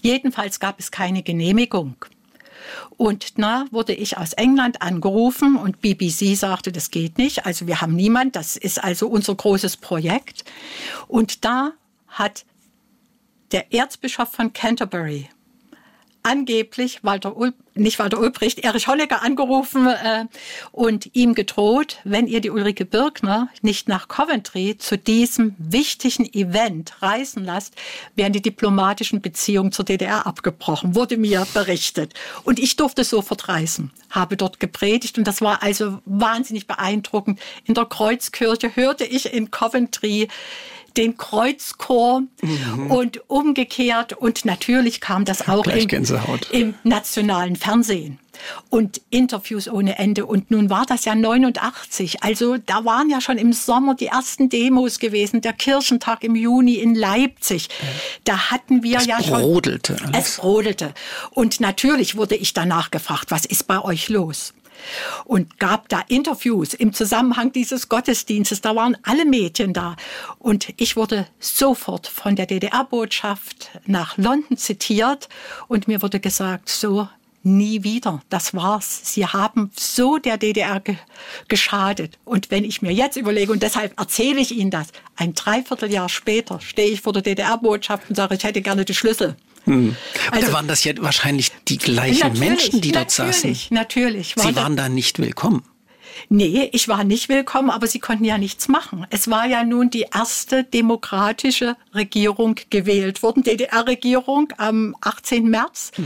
Jedenfalls 0.02 0.60
gab 0.60 0.78
es 0.78 0.90
keine 0.90 1.22
Genehmigung. 1.22 1.96
Und 2.96 3.34
na, 3.36 3.66
wurde 3.70 3.94
ich 3.94 4.18
aus 4.18 4.32
England 4.32 4.82
angerufen 4.82 5.56
und 5.56 5.80
BBC 5.80 6.36
sagte, 6.36 6.72
das 6.72 6.90
geht 6.90 7.18
nicht. 7.18 7.46
Also 7.46 7.66
wir 7.66 7.80
haben 7.80 7.94
niemand. 7.94 8.36
Das 8.36 8.56
ist 8.56 8.82
also 8.82 9.08
unser 9.08 9.34
großes 9.34 9.76
Projekt. 9.76 10.44
Und 11.08 11.44
da 11.44 11.72
hat 12.08 12.44
der 13.52 13.72
Erzbischof 13.72 14.30
von 14.30 14.52
Canterbury 14.52 15.28
angeblich 16.22 17.02
Walter 17.02 17.36
Ul 17.36 17.52
nicht 17.74 17.98
Walter 17.98 18.20
Ulbricht, 18.20 18.58
Erich 18.58 18.88
Honecker 18.88 19.22
angerufen 19.22 19.86
äh, 19.86 20.26
und 20.72 21.10
ihm 21.14 21.34
gedroht, 21.34 21.98
wenn 22.04 22.26
ihr 22.26 22.40
die 22.40 22.50
Ulrike 22.50 22.84
Birkner 22.84 23.48
nicht 23.62 23.88
nach 23.88 24.08
Coventry 24.08 24.76
zu 24.76 24.98
diesem 24.98 25.54
wichtigen 25.58 26.26
Event 26.32 27.00
reisen 27.00 27.44
lasst, 27.44 27.74
werden 28.16 28.32
die 28.32 28.42
diplomatischen 28.42 29.20
Beziehungen 29.20 29.72
zur 29.72 29.84
DDR 29.84 30.26
abgebrochen, 30.26 30.94
wurde 30.94 31.16
mir 31.16 31.46
berichtet. 31.54 32.12
Und 32.44 32.58
ich 32.58 32.76
durfte 32.76 33.04
sofort 33.04 33.48
reisen, 33.48 33.92
habe 34.10 34.36
dort 34.36 34.60
gepredigt 34.60 35.16
und 35.16 35.26
das 35.26 35.40
war 35.40 35.62
also 35.62 36.00
wahnsinnig 36.04 36.66
beeindruckend. 36.66 37.40
In 37.64 37.74
der 37.74 37.86
Kreuzkirche 37.86 38.74
hörte 38.76 39.04
ich 39.04 39.32
in 39.32 39.50
Coventry 39.50 40.28
den 40.96 41.16
Kreuzchor 41.16 42.22
mhm. 42.42 42.90
und 42.90 43.30
umgekehrt. 43.30 44.12
Und 44.12 44.44
natürlich 44.44 45.00
kam 45.00 45.24
das 45.24 45.48
auch 45.48 45.66
im, 45.66 45.88
im, 46.52 46.74
nationalen 46.84 47.56
Fernsehen. 47.56 48.18
Und 48.70 49.02
Interviews 49.10 49.68
ohne 49.68 49.98
Ende. 49.98 50.24
Und 50.24 50.50
nun 50.50 50.70
war 50.70 50.86
das 50.86 51.04
ja 51.04 51.14
89. 51.14 52.22
Also 52.22 52.56
da 52.56 52.86
waren 52.86 53.10
ja 53.10 53.20
schon 53.20 53.36
im 53.36 53.52
Sommer 53.52 53.94
die 53.94 54.06
ersten 54.06 54.48
Demos 54.48 54.98
gewesen. 54.98 55.42
Der 55.42 55.52
Kirchentag 55.52 56.24
im 56.24 56.34
Juni 56.34 56.76
in 56.76 56.94
Leipzig. 56.94 57.68
Da 58.24 58.50
hatten 58.50 58.82
wir 58.82 58.98
es 58.98 59.06
ja 59.06 59.22
schon. 59.22 59.42
Brodelte 59.42 59.96
alles. 60.02 60.28
Es 60.28 60.36
brodelte. 60.36 60.94
Und 61.32 61.60
natürlich 61.60 62.16
wurde 62.16 62.34
ich 62.34 62.54
danach 62.54 62.90
gefragt, 62.90 63.26
was 63.30 63.44
ist 63.44 63.66
bei 63.66 63.82
euch 63.82 64.08
los? 64.08 64.54
Und 65.24 65.58
gab 65.58 65.88
da 65.88 66.02
Interviews 66.08 66.74
im 66.74 66.92
Zusammenhang 66.92 67.52
dieses 67.52 67.88
Gottesdienstes. 67.88 68.60
Da 68.60 68.74
waren 68.76 68.96
alle 69.02 69.24
Mädchen 69.24 69.72
da. 69.72 69.96
Und 70.38 70.72
ich 70.76 70.96
wurde 70.96 71.26
sofort 71.38 72.06
von 72.06 72.36
der 72.36 72.46
DDR-Botschaft 72.46 73.70
nach 73.86 74.16
London 74.16 74.56
zitiert 74.56 75.28
und 75.68 75.88
mir 75.88 76.02
wurde 76.02 76.20
gesagt, 76.20 76.68
so, 76.68 77.08
nie 77.42 77.82
wieder. 77.84 78.22
Das 78.28 78.54
war's. 78.54 79.00
Sie 79.14 79.26
haben 79.26 79.70
so 79.76 80.18
der 80.18 80.36
DDR 80.36 80.80
ge 80.80 80.96
geschadet. 81.48 82.18
Und 82.24 82.50
wenn 82.50 82.64
ich 82.64 82.82
mir 82.82 82.92
jetzt 82.92 83.16
überlege, 83.16 83.52
und 83.52 83.62
deshalb 83.62 83.98
erzähle 83.98 84.40
ich 84.40 84.54
Ihnen 84.54 84.70
das, 84.70 84.88
ein 85.16 85.34
Dreivierteljahr 85.34 86.08
später 86.08 86.60
stehe 86.60 86.90
ich 86.90 87.00
vor 87.00 87.12
der 87.12 87.22
DDR-Botschaft 87.22 88.10
und 88.10 88.16
sage, 88.16 88.34
ich 88.34 88.44
hätte 88.44 88.62
gerne 88.62 88.84
die 88.84 88.94
Schlüssel. 88.94 89.36
Hm. 89.64 89.96
Also, 90.30 90.46
da 90.46 90.52
waren 90.52 90.68
das 90.68 90.84
ja 90.84 90.92
wahrscheinlich 90.98 91.52
die 91.68 91.78
gleichen 91.78 92.38
Menschen, 92.38 92.80
die 92.80 92.92
dort 92.92 93.16
natürlich, 93.18 93.36
saßen. 93.36 93.56
Natürlich, 93.70 94.36
War 94.36 94.46
Sie 94.46 94.56
waren 94.56 94.76
da 94.76 94.88
nicht 94.88 95.18
willkommen. 95.18 95.62
Nee, 96.28 96.68
ich 96.72 96.88
war 96.88 97.04
nicht 97.04 97.28
willkommen, 97.28 97.70
aber 97.70 97.86
sie 97.86 97.98
konnten 97.98 98.24
ja 98.24 98.38
nichts 98.38 98.68
machen. 98.68 99.06
Es 99.10 99.30
war 99.30 99.46
ja 99.46 99.64
nun 99.64 99.90
die 99.90 100.06
erste 100.14 100.64
demokratische 100.64 101.76
Regierung 101.94 102.56
gewählt 102.68 103.22
worden, 103.22 103.42
DDR-Regierung 103.42 104.52
am 104.58 104.94
18. 105.00 105.48
März 105.48 105.92
mhm. 105.96 106.04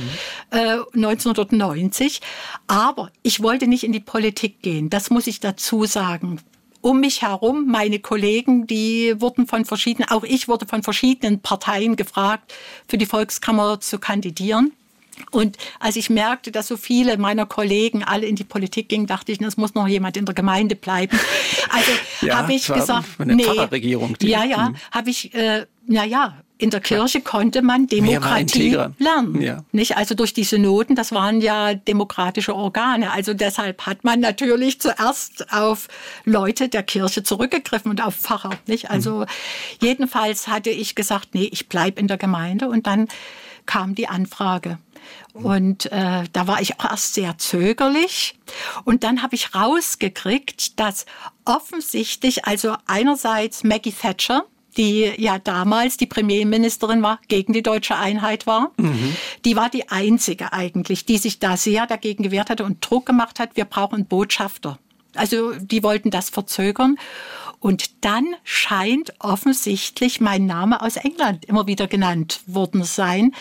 äh, 0.51 0.79
1990. 0.95 2.21
Aber 2.67 3.11
ich 3.23 3.43
wollte 3.43 3.67
nicht 3.67 3.85
in 3.85 3.93
die 3.93 4.01
Politik 4.01 4.63
gehen, 4.63 4.91
das 4.91 5.11
muss 5.11 5.27
ich 5.27 5.41
dazu 5.41 5.85
sagen 5.85 6.41
um 6.85 7.01
mich 7.01 7.23
herum, 7.23 7.67
meine 7.67 7.99
Kollegen, 7.99 8.67
die 8.67 9.15
wurden 9.19 9.47
von 9.47 9.65
verschiedenen, 9.65 10.11
auch 10.11 10.23
ich 10.23 10.49
wurde 10.49 10.67
von 10.67 10.83
verschiedenen 10.83 11.41
Parteien 11.41 11.97
gefragt, 11.97 12.53
für 12.87 12.99
die 12.99 13.07
Volkskammer 13.07 13.81
zu 13.81 13.99
kandidieren. 13.99 14.73
Und 15.31 15.57
als 15.81 15.97
ich 15.97 16.11
merkte, 16.11 16.51
dass 16.53 16.67
so 16.67 16.77
viele 16.77 17.17
meiner 17.17 17.47
Kollegen 17.47 18.05
alle 18.05 18.27
in 18.27 18.37
die 18.37 18.45
Politik 18.45 18.91
gingen, 18.91 19.07
dachte 19.07 19.33
ich, 19.33 19.41
es 19.41 19.57
muss 19.57 19.75
noch 19.75 19.89
jemand 19.89 20.19
in 20.19 20.27
der 20.27 20.35
Gemeinde 20.35 20.77
bleiben. 20.77 21.19
Also 21.71 21.91
ja, 22.21 22.37
habe 22.37 22.53
ich 22.53 22.67
gesagt, 22.67 23.09
nee, 23.19 23.47
ja, 24.21 24.45
ja, 24.45 24.67
hm. 24.67 24.77
habe 24.91 25.09
ich, 25.09 25.33
äh, 25.33 25.65
na 25.87 26.05
ja, 26.05 26.44
in 26.57 26.71
der 26.71 26.81
Kirche 26.81 27.21
konnte 27.21 27.63
man 27.63 27.89
Demokratie 27.89 28.79
lernen. 28.99 29.41
Ja. 29.41 29.65
Nicht? 29.73 29.97
Also 29.97 30.15
durch 30.15 30.35
die 30.35 30.45
Synoden, 30.45 30.95
das 30.95 31.11
waren 31.11 31.41
ja 31.41 31.75
demokratische 31.75 32.55
Organe. 32.55 33.11
Also 33.11 33.35
deshalb 33.35 33.87
hat 33.87 34.05
man 34.05 34.21
natürlich 34.21 34.81
zuerst 34.81 35.53
auf 35.53 35.89
Leute 36.25 36.69
der 36.69 36.85
Kirche 36.85 37.25
zurückgegriffen 37.25 37.91
und 37.91 38.01
auf 38.01 38.15
Pfarrer. 38.15 38.51
Nicht? 38.67 38.91
Also 38.91 39.21
mhm. 39.21 39.27
jedenfalls 39.83 40.47
hatte 40.47 40.71
ich 40.71 40.95
gesagt, 40.95 41.35
nee, 41.35 41.49
ich 41.51 41.69
bleib 41.69 41.99
in 41.99 42.07
der 42.07 42.19
Gemeinde. 42.19 42.69
Und 42.69 42.87
dann 42.87 43.09
kam 43.67 43.95
die 43.95 44.09
Anfrage. 44.09 44.79
Und 45.33 45.87
äh, 45.87 46.25
da 46.33 46.47
war 46.47 46.61
ich 46.61 46.79
auch 46.79 46.91
erst 46.91 47.15
sehr 47.15 47.37
zögerlich. 47.39 48.39
Und 48.85 49.03
dann 49.03 49.23
habe 49.23 49.35
ich 49.35 49.55
rausgekriegt, 49.55 50.79
dass 50.79 51.07
offensichtlich, 51.45 52.45
also 52.45 52.77
einerseits 52.87 53.65
Maggie 53.65 53.93
Thatcher, 53.93 54.47
die 54.75 55.13
ja 55.17 55.39
damals 55.39 55.97
die 55.97 56.07
Premierministerin 56.07 57.03
war, 57.03 57.19
gegen 57.29 57.53
die 57.53 57.63
deutsche 57.63 57.97
Einheit 57.97 58.47
war. 58.47 58.73
Mhm. 58.77 59.17
Die 59.45 59.57
war 59.57 59.71
die 59.71 59.89
einzige 59.89 60.53
eigentlich, 60.53 61.05
die 61.05 61.19
sich 61.19 61.39
da 61.39 61.57
sehr 61.57 61.87
dagegen 61.87 62.23
gewehrt 62.23 62.51
hatte 62.51 62.65
und 62.65 62.79
Druck 62.89 63.07
gemacht 63.07 63.39
hat, 63.39 63.57
wir 63.57 63.65
brauchen 63.65 64.07
Botschafter. 64.07 64.79
Also 65.15 65.53
die 65.53 65.83
wollten 65.83 66.11
das 66.11 66.31
verzögern. 66.31 66.97
Und 67.65 68.05
dann 68.05 68.27
scheint 68.45 69.15
offensichtlich 69.21 70.21
mein 70.21 70.45
Name 70.45 70.83
aus 70.83 70.97
England 70.97 71.47
immer 71.47 71.67
wieder 71.67 71.87
genannt 71.87 72.43
worden 72.47 72.85
sein. 72.85 73.35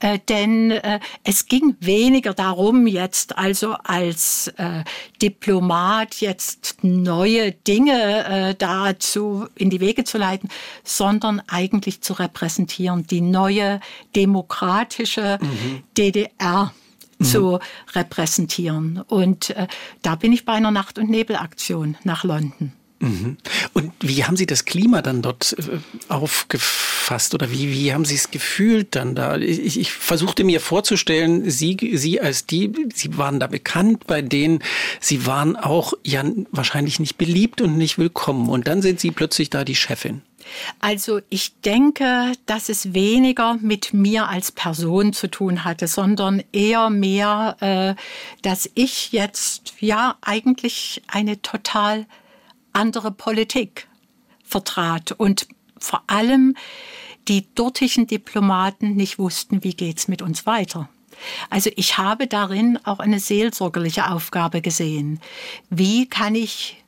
Äh, 0.00 0.18
denn 0.28 0.72
äh, 0.72 0.98
es 1.22 1.46
ging 1.46 1.76
weniger 1.78 2.34
darum, 2.34 2.88
jetzt 2.88 3.38
also 3.38 3.74
als 3.84 4.48
äh, 4.56 4.82
Diplomat 5.22 6.16
jetzt 6.16 6.82
neue 6.82 7.52
Dinge 7.52 8.24
äh, 8.24 8.54
dazu 8.56 9.46
in 9.54 9.70
die 9.70 9.78
Wege 9.78 10.02
zu 10.02 10.18
leiten, 10.18 10.48
sondern 10.82 11.40
eigentlich 11.46 12.00
zu 12.00 12.14
repräsentieren, 12.14 13.06
die 13.06 13.20
neue 13.20 13.78
demokratische 14.16 15.38
mhm. 15.40 15.84
DDR 15.96 16.74
mhm. 17.20 17.24
zu 17.24 17.60
repräsentieren. 17.94 19.04
Und 19.06 19.50
äh, 19.50 19.68
da 20.02 20.16
bin 20.16 20.32
ich 20.32 20.44
bei 20.44 20.54
einer 20.54 20.72
Nacht- 20.72 20.98
und 20.98 21.08
Nebelaktion 21.08 21.96
nach 22.02 22.24
London. 22.24 22.72
Mhm. 23.02 23.36
Und 23.72 23.92
wie 24.00 24.24
haben 24.24 24.36
Sie 24.36 24.46
das 24.46 24.64
Klima 24.64 25.02
dann 25.02 25.22
dort 25.22 25.56
äh, 25.58 25.78
aufgefasst 26.08 27.34
oder 27.34 27.50
wie, 27.50 27.72
wie 27.72 27.92
haben 27.92 28.04
Sie 28.04 28.14
es 28.14 28.30
gefühlt 28.30 28.94
dann 28.94 29.16
da? 29.16 29.36
Ich, 29.38 29.76
ich 29.76 29.90
versuchte 29.90 30.44
mir 30.44 30.60
vorzustellen, 30.60 31.50
Sie, 31.50 31.76
Sie 31.94 32.20
als 32.20 32.46
die, 32.46 32.72
Sie 32.94 33.18
waren 33.18 33.40
da 33.40 33.48
bekannt 33.48 34.06
bei 34.06 34.22
denen, 34.22 34.62
Sie 35.00 35.26
waren 35.26 35.56
auch 35.56 35.94
ja 36.04 36.22
wahrscheinlich 36.52 37.00
nicht 37.00 37.18
beliebt 37.18 37.60
und 37.60 37.76
nicht 37.76 37.98
willkommen 37.98 38.48
und 38.48 38.68
dann 38.68 38.82
sind 38.82 39.00
Sie 39.00 39.10
plötzlich 39.10 39.50
da 39.50 39.64
die 39.64 39.74
Chefin. 39.74 40.22
Also 40.78 41.20
ich 41.28 41.60
denke, 41.60 42.32
dass 42.46 42.68
es 42.68 42.94
weniger 42.94 43.58
mit 43.60 43.92
mir 43.92 44.28
als 44.28 44.52
Person 44.52 45.12
zu 45.12 45.28
tun 45.28 45.64
hatte, 45.64 45.88
sondern 45.88 46.42
eher 46.52 46.88
mehr, 46.88 47.56
äh, 47.60 48.00
dass 48.42 48.70
ich 48.74 49.10
jetzt 49.10 49.74
ja 49.80 50.16
eigentlich 50.20 51.02
eine 51.08 51.42
total 51.42 52.06
andere 52.72 53.10
Politik 53.10 53.88
vertrat 54.44 55.12
und 55.12 55.46
vor 55.78 56.02
allem 56.06 56.56
die 57.28 57.46
dortigen 57.54 58.06
Diplomaten 58.06 58.94
nicht 58.94 59.18
wussten, 59.18 59.62
wie 59.64 59.74
geht's 59.74 60.08
mit 60.08 60.22
uns 60.22 60.46
weiter. 60.46 60.88
Also 61.50 61.70
ich 61.76 61.98
habe 61.98 62.26
darin 62.26 62.78
auch 62.84 62.98
eine 62.98 63.20
seelsorgerliche 63.20 64.10
Aufgabe 64.10 64.60
gesehen. 64.60 65.20
Wie 65.70 66.08
kann 66.08 66.34
ich 66.34 66.82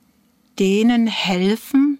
denen 0.59 1.07
helfen, 1.07 1.99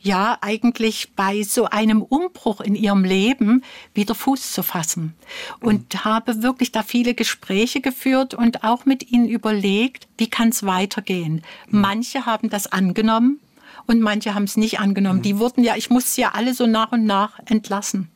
ja 0.00 0.38
eigentlich 0.40 1.12
bei 1.16 1.42
so 1.42 1.66
einem 1.66 2.02
Umbruch 2.02 2.60
in 2.60 2.74
ihrem 2.74 3.04
Leben 3.04 3.64
wieder 3.94 4.14
Fuß 4.14 4.52
zu 4.52 4.62
fassen. 4.62 5.14
Und 5.60 5.94
mhm. 5.94 6.04
habe 6.04 6.42
wirklich 6.42 6.72
da 6.72 6.82
viele 6.82 7.14
Gespräche 7.14 7.80
geführt 7.80 8.34
und 8.34 8.64
auch 8.64 8.84
mit 8.84 9.10
ihnen 9.10 9.28
überlegt, 9.28 10.06
wie 10.16 10.30
kann 10.30 10.50
es 10.50 10.64
weitergehen. 10.64 11.42
Mhm. 11.68 11.80
Manche 11.80 12.26
haben 12.26 12.48
das 12.50 12.66
angenommen 12.66 13.40
und 13.86 14.00
manche 14.00 14.34
haben 14.34 14.44
es 14.44 14.56
nicht 14.56 14.80
angenommen. 14.80 15.18
Mhm. 15.18 15.22
Die 15.22 15.38
wurden 15.38 15.64
ja, 15.64 15.76
ich 15.76 15.90
musste 15.90 16.20
ja 16.20 16.30
alle 16.32 16.54
so 16.54 16.66
nach 16.66 16.92
und 16.92 17.04
nach 17.04 17.38
entlassen. 17.46 18.08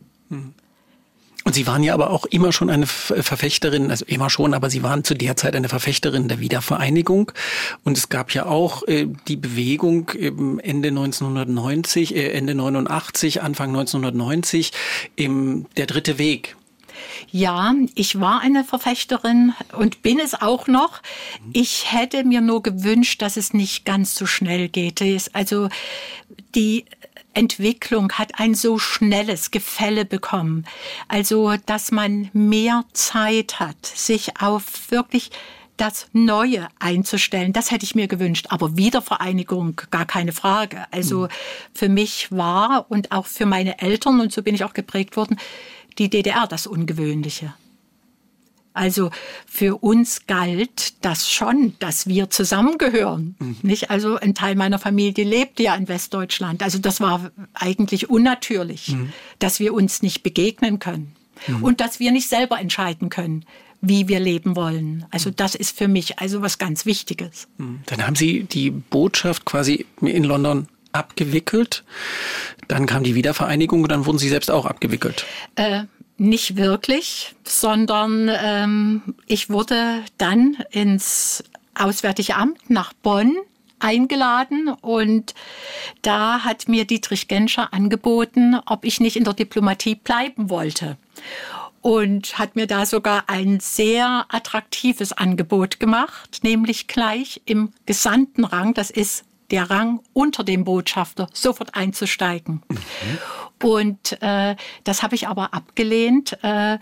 Und 1.44 1.54
Sie 1.54 1.66
waren 1.66 1.82
ja 1.82 1.94
aber 1.94 2.10
auch 2.10 2.26
immer 2.26 2.52
schon 2.52 2.70
eine 2.70 2.86
Verfechterin, 2.86 3.90
also 3.90 4.04
immer 4.06 4.30
schon, 4.30 4.54
aber 4.54 4.70
Sie 4.70 4.82
waren 4.82 5.04
zu 5.04 5.14
der 5.14 5.36
Zeit 5.36 5.56
eine 5.56 5.68
Verfechterin 5.68 6.28
der 6.28 6.40
Wiedervereinigung. 6.40 7.32
Und 7.84 7.98
es 7.98 8.08
gab 8.08 8.32
ja 8.32 8.46
auch 8.46 8.86
äh, 8.86 9.06
die 9.28 9.36
Bewegung 9.36 10.10
ähm, 10.18 10.60
Ende 10.60 10.88
1990, 10.88 12.14
äh, 12.14 12.32
Ende 12.32 12.54
89, 12.54 13.42
Anfang 13.42 13.70
1990, 13.70 14.72
im, 15.16 15.66
der 15.76 15.86
dritte 15.86 16.18
Weg. 16.18 16.56
Ja, 17.30 17.74
ich 17.94 18.20
war 18.20 18.40
eine 18.40 18.64
Verfechterin 18.64 19.54
und 19.76 20.02
bin 20.02 20.18
es 20.18 20.34
auch 20.34 20.66
noch. 20.66 21.00
Ich 21.52 21.92
hätte 21.92 22.24
mir 22.24 22.40
nur 22.40 22.62
gewünscht, 22.62 23.22
dass 23.22 23.36
es 23.36 23.52
nicht 23.52 23.84
ganz 23.84 24.14
so 24.14 24.26
schnell 24.26 24.68
geht. 24.68 25.02
Also 25.32 25.68
die 26.54 26.84
Entwicklung 27.34 28.12
hat 28.12 28.38
ein 28.38 28.54
so 28.54 28.78
schnelles 28.78 29.50
Gefälle 29.50 30.04
bekommen. 30.04 30.64
Also, 31.08 31.54
dass 31.66 31.90
man 31.90 32.30
mehr 32.32 32.84
Zeit 32.92 33.60
hat, 33.60 33.86
sich 33.86 34.40
auf 34.40 34.90
wirklich 34.90 35.30
das 35.76 36.06
Neue 36.12 36.68
einzustellen. 36.78 37.52
Das 37.52 37.70
hätte 37.70 37.84
ich 37.84 37.94
mir 37.94 38.06
gewünscht. 38.06 38.46
Aber 38.50 38.76
Wiedervereinigung, 38.76 39.80
gar 39.90 40.04
keine 40.04 40.32
Frage. 40.32 40.84
Also 40.90 41.28
für 41.74 41.88
mich 41.88 42.30
war 42.30 42.86
und 42.88 43.10
auch 43.10 43.26
für 43.26 43.46
meine 43.46 43.80
Eltern, 43.80 44.20
und 44.20 44.32
so 44.32 44.42
bin 44.42 44.54
ich 44.54 44.64
auch 44.64 44.74
geprägt 44.74 45.16
worden, 45.16 45.38
die 45.98 46.08
DDR 46.08 46.46
das 46.46 46.66
Ungewöhnliche. 46.66 47.54
Also 48.74 49.10
für 49.46 49.82
uns 49.82 50.26
galt 50.26 50.94
das 51.04 51.30
schon, 51.30 51.74
dass 51.78 52.06
wir 52.06 52.30
zusammengehören. 52.30 53.36
Mhm. 53.38 53.56
Nicht? 53.62 53.90
Also 53.90 54.16
ein 54.16 54.34
Teil 54.34 54.54
meiner 54.54 54.78
Familie 54.78 55.24
lebt 55.24 55.60
ja 55.60 55.74
in 55.74 55.88
Westdeutschland. 55.88 56.62
Also 56.62 56.78
das 56.78 57.00
war 57.00 57.30
eigentlich 57.54 58.10
unnatürlich, 58.10 58.88
mhm. 58.88 59.12
dass 59.38 59.60
wir 59.60 59.74
uns 59.74 60.02
nicht 60.02 60.22
begegnen 60.22 60.78
können 60.78 61.14
mhm. 61.46 61.62
und 61.62 61.80
dass 61.80 62.00
wir 62.00 62.12
nicht 62.12 62.28
selber 62.28 62.58
entscheiden 62.58 63.08
können, 63.08 63.44
wie 63.80 64.08
wir 64.08 64.20
leben 64.20 64.56
wollen. 64.56 65.04
Also 65.10 65.30
mhm. 65.30 65.36
das 65.36 65.54
ist 65.54 65.76
für 65.76 65.88
mich 65.88 66.18
also 66.18 66.40
was 66.40 66.58
ganz 66.58 66.86
Wichtiges. 66.86 67.48
Mhm. 67.58 67.80
Dann 67.86 68.06
haben 68.06 68.16
Sie 68.16 68.44
die 68.44 68.70
Botschaft 68.70 69.44
quasi 69.44 69.86
in 70.00 70.24
London 70.24 70.68
abgewickelt. 70.92 71.84
Dann 72.68 72.86
kam 72.86 73.02
die 73.02 73.14
Wiedervereinigung 73.14 73.82
und 73.82 73.90
dann 73.90 74.06
wurden 74.06 74.18
Sie 74.18 74.28
selbst 74.28 74.50
auch 74.50 74.66
abgewickelt. 74.66 75.26
Äh, 75.56 75.84
nicht 76.18 76.56
wirklich, 76.56 77.34
sondern 77.44 78.30
ähm, 78.32 79.02
ich 79.26 79.50
wurde 79.50 80.04
dann 80.18 80.58
ins 80.70 81.44
Auswärtige 81.74 82.36
Amt 82.36 82.70
nach 82.70 82.92
Bonn 82.92 83.36
eingeladen 83.78 84.68
und 84.68 85.34
da 86.02 86.44
hat 86.44 86.68
mir 86.68 86.84
Dietrich 86.84 87.28
Genscher 87.28 87.72
angeboten, 87.72 88.56
ob 88.66 88.84
ich 88.84 89.00
nicht 89.00 89.16
in 89.16 89.24
der 89.24 89.34
Diplomatie 89.34 89.96
bleiben 89.96 90.50
wollte 90.50 90.96
und 91.82 92.38
hat 92.38 92.56
mir 92.56 92.66
da 92.66 92.86
sogar 92.86 93.24
ein 93.28 93.58
sehr 93.60 94.24
attraktives 94.28 95.12
Angebot 95.12 95.80
gemacht, 95.80 96.40
nämlich 96.42 96.86
gleich 96.86 97.42
im 97.44 97.72
Gesandtenrang, 97.86 98.72
das 98.72 98.90
ist 98.90 99.24
der 99.50 99.68
Rang 99.68 100.00
unter 100.14 100.44
dem 100.44 100.64
Botschafter, 100.64 101.28
sofort 101.34 101.74
einzusteigen. 101.74 102.62
Mhm. 102.68 102.78
Und 103.62 104.20
äh, 104.20 104.56
das 104.84 105.02
habe 105.02 105.14
ich 105.14 105.28
aber 105.28 105.54
abgelehnt, 105.54 106.36
äh, 106.42 106.78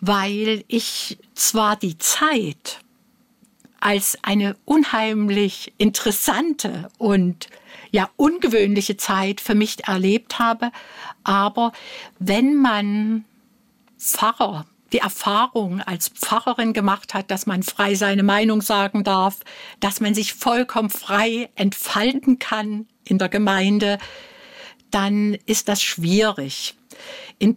weil 0.00 0.64
ich 0.66 1.18
zwar 1.34 1.76
die 1.76 1.96
Zeit 1.98 2.80
als 3.80 4.18
eine 4.22 4.56
unheimlich 4.64 5.72
interessante 5.78 6.88
und 6.98 7.48
ja 7.90 8.10
ungewöhnliche 8.16 8.96
Zeit 8.96 9.40
für 9.40 9.54
mich 9.54 9.86
erlebt 9.86 10.38
habe, 10.38 10.72
aber 11.22 11.72
wenn 12.18 12.56
man 12.56 13.24
Pfarrer 13.98 14.66
die 14.92 14.98
Erfahrung 14.98 15.80
als 15.80 16.08
Pfarrerin 16.08 16.72
gemacht 16.72 17.14
hat, 17.14 17.30
dass 17.30 17.46
man 17.46 17.62
frei 17.62 17.94
seine 17.94 18.22
Meinung 18.22 18.62
sagen 18.62 19.04
darf, 19.04 19.38
dass 19.80 20.00
man 20.00 20.14
sich 20.14 20.34
vollkommen 20.34 20.90
frei 20.90 21.50
entfalten 21.56 22.38
kann 22.38 22.86
in 23.04 23.18
der 23.18 23.28
Gemeinde, 23.28 23.98
dann 24.94 25.36
ist 25.46 25.68
das 25.68 25.82
schwierig. 25.82 26.76
In, 27.38 27.56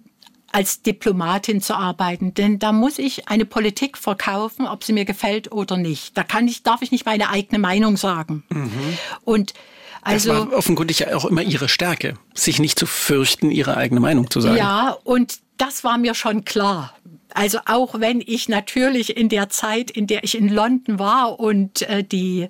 als 0.52 0.82
Diplomatin 0.82 1.62
zu 1.62 1.76
arbeiten, 1.76 2.34
denn 2.34 2.58
da 2.58 2.72
muss 2.72 2.98
ich 3.00 3.28
eine 3.28 3.46
Politik 3.46 3.98
verkaufen, 3.98 4.66
ob 4.66 4.84
sie 4.84 4.94
mir 4.94 5.06
gefällt 5.06 5.52
oder 5.52 5.78
nicht. 5.78 6.18
Da 6.18 6.24
kann 6.24 6.48
ich, 6.48 6.64
darf 6.64 6.82
ich 6.82 6.92
nicht 6.92 7.06
meine 7.06 7.30
eigene 7.30 7.60
Meinung 7.60 7.98
sagen. 7.98 8.44
Mhm. 8.50 8.98
Und 9.24 9.54
also, 10.02 10.32
das 10.32 10.40
war 10.40 10.58
offenkundig 10.58 11.00
ja 11.00 11.16
auch 11.16 11.26
immer 11.26 11.42
ihre 11.42 11.68
Stärke, 11.68 12.16
sich 12.34 12.60
nicht 12.60 12.80
zu 12.80 12.86
fürchten, 12.86 13.52
ihre 13.52 13.76
eigene 13.78 14.00
Meinung 14.00 14.32
zu 14.32 14.40
sagen. 14.40 14.58
Ja, 14.58 14.98
und 15.04 15.40
das 15.58 15.84
war 15.84 15.98
mir 15.98 16.16
schon 16.16 16.46
klar. 16.46 16.96
Also 17.34 17.60
auch 17.66 18.00
wenn 18.00 18.24
ich 18.26 18.48
natürlich 18.48 19.18
in 19.18 19.30
der 19.30 19.50
Zeit, 19.50 19.92
in 19.92 20.08
der 20.08 20.24
ich 20.24 20.38
in 20.38 20.50
London 20.50 20.98
war 20.98 21.40
und 21.40 21.82
äh, 21.84 22.04
die 22.04 22.48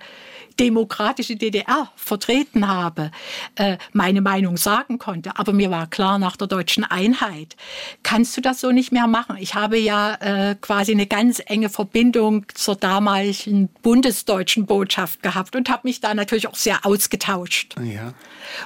demokratische 0.60 1.36
DDR 1.36 1.91
vertreten 1.95 2.68
habe, 2.68 3.12
äh, 3.55 3.78
meine 3.93 4.22
Meinung 4.22 4.58
sagen 4.58 4.97
konnte. 4.97 5.38
Aber 5.38 5.53
mir 5.53 5.72
war 5.72 5.88
klar, 5.88 6.20
nach 6.20 6.36
der 6.36 6.47
deutschen 6.47 6.84
Einheit 6.84 7.55
kannst 8.03 8.36
du 8.38 8.41
das 8.41 8.60
so 8.60 8.72
nicht 8.72 8.91
mehr 8.91 9.08
machen. 9.08 9.38
Ich 9.39 9.55
habe 9.55 9.78
ja 9.78 10.16
äh, 10.16 10.55
quasi 10.55 10.91
eine 10.91 11.08
ganz 11.08 11.41
enge 11.45 11.70
Verbindung 11.70 12.45
zur 12.53 12.76
damaligen 12.76 13.70
bundesdeutschen 13.82 14.66
Botschaft 14.66 15.22
gehabt 15.24 15.55
und 15.55 15.70
habe 15.70 15.82
mich 15.88 16.01
da 16.01 16.14
natürlich 16.14 16.47
auch 16.47 16.55
sehr 16.55 16.86
ausgetauscht. 16.86 17.76
Ja. 17.84 18.14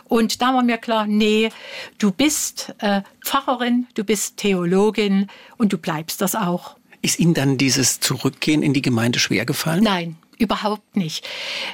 Und 0.06 0.42
da 0.42 0.54
war 0.54 0.64
mir 0.64 0.78
klar, 0.78 1.08
nee, 1.08 1.50
du 1.98 2.12
bist 2.12 2.74
äh, 2.80 3.02
Pfarrerin, 3.24 3.88
du 3.96 4.04
bist 4.04 4.38
Theologin 4.38 5.28
und 5.58 5.74
du 5.74 5.78
bleibst 5.78 6.22
das 6.22 6.36
auch. 6.36 6.76
Ist 7.02 7.20
Ihnen 7.20 7.34
dann 7.34 7.58
dieses 7.58 8.00
Zurückgehen 8.00 8.62
in 8.62 8.74
die 8.74 8.82
Gemeinde 8.84 9.18
schwer 9.18 9.46
gefallen? 9.46 9.84
Nein, 9.84 10.18
Überhaupt 10.42 10.96
nicht. 10.96 11.28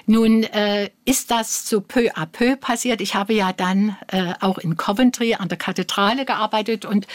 Nun 0.08 0.44
äh, 0.44 0.90
ist 1.06 1.32
das 1.32 1.70
so 1.70 1.80
peu 1.80 2.10
à 2.16 2.26
peu 2.26 2.58
passiert. 2.58 3.00
Ich 3.00 3.16
habe 3.16 3.34
ja 3.34 3.54
dann 3.54 3.96
äh, 4.08 4.34
auch 4.42 4.58
in 4.58 4.76
Coventry 4.76 5.36
an 5.36 5.48
der 5.48 5.58
Kathedrale 5.58 6.26
gearbeitet 6.26 6.84
und 6.84 7.08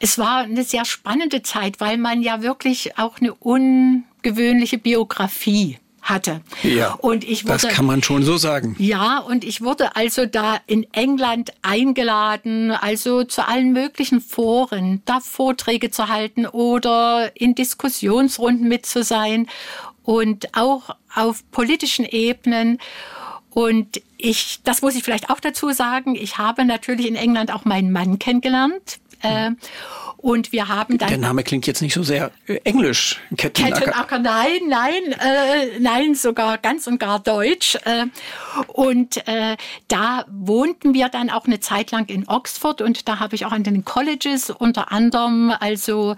es 0.00 0.18
war 0.18 0.38
eine 0.38 0.64
sehr 0.64 0.84
spannende 0.84 1.42
Zeit, 1.42 1.78
weil 1.78 1.98
man 1.98 2.20
ja 2.20 2.42
wirklich 2.42 2.98
auch 2.98 3.20
eine 3.20 3.32
ungewöhnliche 3.32 4.78
Biografie 4.78 5.78
hatte. 6.02 6.40
Ja, 6.64 6.94
und 6.94 7.22
ich 7.22 7.44
wurde, 7.44 7.58
das 7.58 7.68
kann 7.68 7.86
man 7.86 8.02
schon 8.02 8.24
so 8.24 8.36
sagen. 8.38 8.74
Ja, 8.78 9.18
und 9.18 9.44
ich 9.44 9.62
wurde 9.62 9.94
also 9.94 10.26
da 10.26 10.58
in 10.66 10.84
England 10.92 11.52
eingeladen, 11.62 12.72
also 12.72 13.22
zu 13.22 13.46
allen 13.46 13.72
möglichen 13.72 14.20
Foren, 14.20 15.02
da 15.04 15.20
Vorträge 15.20 15.90
zu 15.90 16.08
halten 16.08 16.46
oder 16.46 17.30
in 17.34 17.54
Diskussionsrunden 17.54 18.66
mit 18.68 18.84
zu 18.84 19.04
sein 19.04 19.46
und 20.08 20.56
auch 20.56 20.96
auf 21.14 21.42
politischen 21.50 22.06
Ebenen. 22.06 22.78
Und 23.50 24.00
ich, 24.16 24.60
das 24.64 24.80
muss 24.80 24.94
ich 24.94 25.02
vielleicht 25.02 25.28
auch 25.28 25.38
dazu 25.38 25.70
sagen, 25.72 26.14
ich 26.14 26.38
habe 26.38 26.64
natürlich 26.64 27.06
in 27.06 27.14
England 27.14 27.52
auch 27.52 27.66
meinen 27.66 27.92
Mann 27.92 28.18
kennengelernt. 28.18 29.00
Äh, 29.20 29.50
und 30.16 30.50
wir 30.50 30.68
haben 30.68 30.96
dann. 30.96 31.10
Der 31.10 31.18
Name 31.18 31.42
klingt 31.42 31.66
jetzt 31.66 31.82
nicht 31.82 31.92
so 31.92 32.02
sehr 32.02 32.30
äh, 32.46 32.54
englisch. 32.64 33.20
Kettenacker. 33.36 33.80
Kettenacker, 33.80 34.18
nein, 34.18 34.60
nein, 34.68 35.12
äh, 35.12 35.78
nein, 35.78 36.14
sogar 36.14 36.56
ganz 36.56 36.86
und 36.86 36.98
gar 36.98 37.20
deutsch. 37.20 37.76
Äh, 37.84 38.06
und 38.68 39.28
äh, 39.28 39.58
da 39.88 40.24
wohnten 40.30 40.94
wir 40.94 41.10
dann 41.10 41.28
auch 41.28 41.44
eine 41.44 41.60
Zeit 41.60 41.90
lang 41.90 42.06
in 42.06 42.26
Oxford 42.26 42.80
und 42.80 43.10
da 43.10 43.20
habe 43.20 43.34
ich 43.34 43.44
auch 43.44 43.52
an 43.52 43.62
den 43.62 43.84
Colleges 43.84 44.48
unter 44.48 44.90
anderem 44.90 45.52
also 45.60 46.16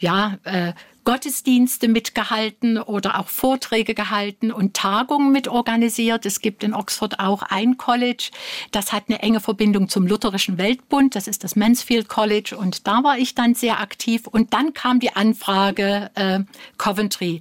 ja, 0.00 0.38
äh, 0.42 0.72
Gottesdienste 1.04 1.88
mitgehalten 1.88 2.78
oder 2.78 3.18
auch 3.18 3.28
Vorträge 3.28 3.94
gehalten 3.94 4.52
und 4.52 4.74
Tagungen 4.74 5.32
mitorganisiert. 5.32 6.26
Es 6.26 6.40
gibt 6.40 6.62
in 6.62 6.74
Oxford 6.74 7.18
auch 7.18 7.42
ein 7.42 7.76
College, 7.76 8.30
das 8.70 8.92
hat 8.92 9.04
eine 9.08 9.20
enge 9.20 9.40
Verbindung 9.40 9.88
zum 9.88 10.06
Lutherischen 10.06 10.58
Weltbund, 10.58 11.16
das 11.16 11.26
ist 11.26 11.44
das 11.44 11.56
Mansfield 11.56 12.08
College. 12.08 12.56
Und 12.56 12.86
da 12.86 13.02
war 13.02 13.18
ich 13.18 13.34
dann 13.34 13.54
sehr 13.54 13.80
aktiv. 13.80 14.26
Und 14.26 14.52
dann 14.54 14.74
kam 14.74 15.00
die 15.00 15.14
Anfrage 15.14 16.10
äh, 16.14 16.40
Coventry. 16.78 17.40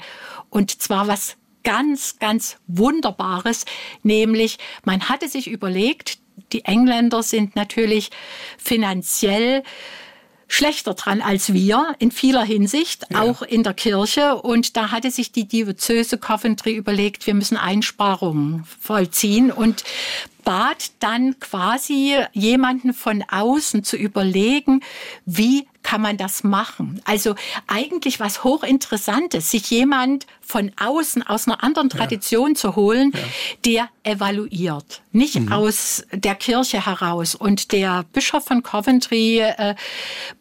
Und 0.50 0.82
zwar 0.82 1.08
was 1.08 1.38
ganz, 1.64 2.18
ganz 2.20 2.58
Wunderbares, 2.68 3.66
nämlich 4.04 4.58
man 4.84 5.10
hatte 5.10 5.28
sich 5.28 5.48
überlegt, 5.48 6.18
die 6.54 6.66
Engländer 6.66 7.24
sind 7.24 7.56
natürlich 7.56 8.10
finanziell 8.58 9.64
schlechter 10.52 10.94
dran 10.96 11.22
als 11.22 11.54
wir 11.54 11.96
in 12.00 12.12
vieler 12.12 12.44
Hinsicht, 12.44 13.06
ja. 13.10 13.22
auch 13.22 13.42
in 13.42 13.64
der 13.64 13.74
Kirche. 13.74 14.36
Und 14.36 14.76
da 14.76 14.92
hatte 14.92 15.10
sich 15.10 15.32
die 15.32 15.48
Diözese 15.48 16.18
Coventry 16.18 16.76
überlegt, 16.76 17.26
wir 17.26 17.34
müssen 17.34 17.56
Einsparungen 17.56 18.66
vollziehen 18.80 19.50
und 19.50 19.86
bat 20.44 20.92
dann 21.00 21.40
quasi 21.40 22.18
jemanden 22.34 22.94
von 22.94 23.24
außen 23.32 23.86
zu 23.86 23.96
überlegen, 23.96 24.82
wie 25.26 25.68
kann 25.84 26.02
man 26.02 26.18
das 26.18 26.44
machen? 26.44 27.02
Also 27.06 27.36
eigentlich 27.68 28.20
was 28.20 28.44
hochinteressantes, 28.44 29.52
sich 29.52 29.70
jemand 29.70 30.28
von 30.42 30.72
außen, 30.80 31.24
aus 31.24 31.48
einer 31.48 31.64
anderen 31.64 31.90
Tradition 31.90 32.52
ja. 32.52 32.56
zu 32.56 32.76
holen, 32.76 33.12
ja. 33.14 33.20
der 33.66 33.90
evaluiert, 34.04 35.02
nicht 35.12 35.40
mhm. 35.40 35.52
aus 35.52 36.04
der 36.12 36.36
Kirche 36.36 36.86
heraus. 36.86 37.36
Und 37.36 37.72
der 37.72 38.06
Bischof 38.14 38.46
von 38.46 38.64
Coventry 38.64 39.40
äh, 39.40 39.76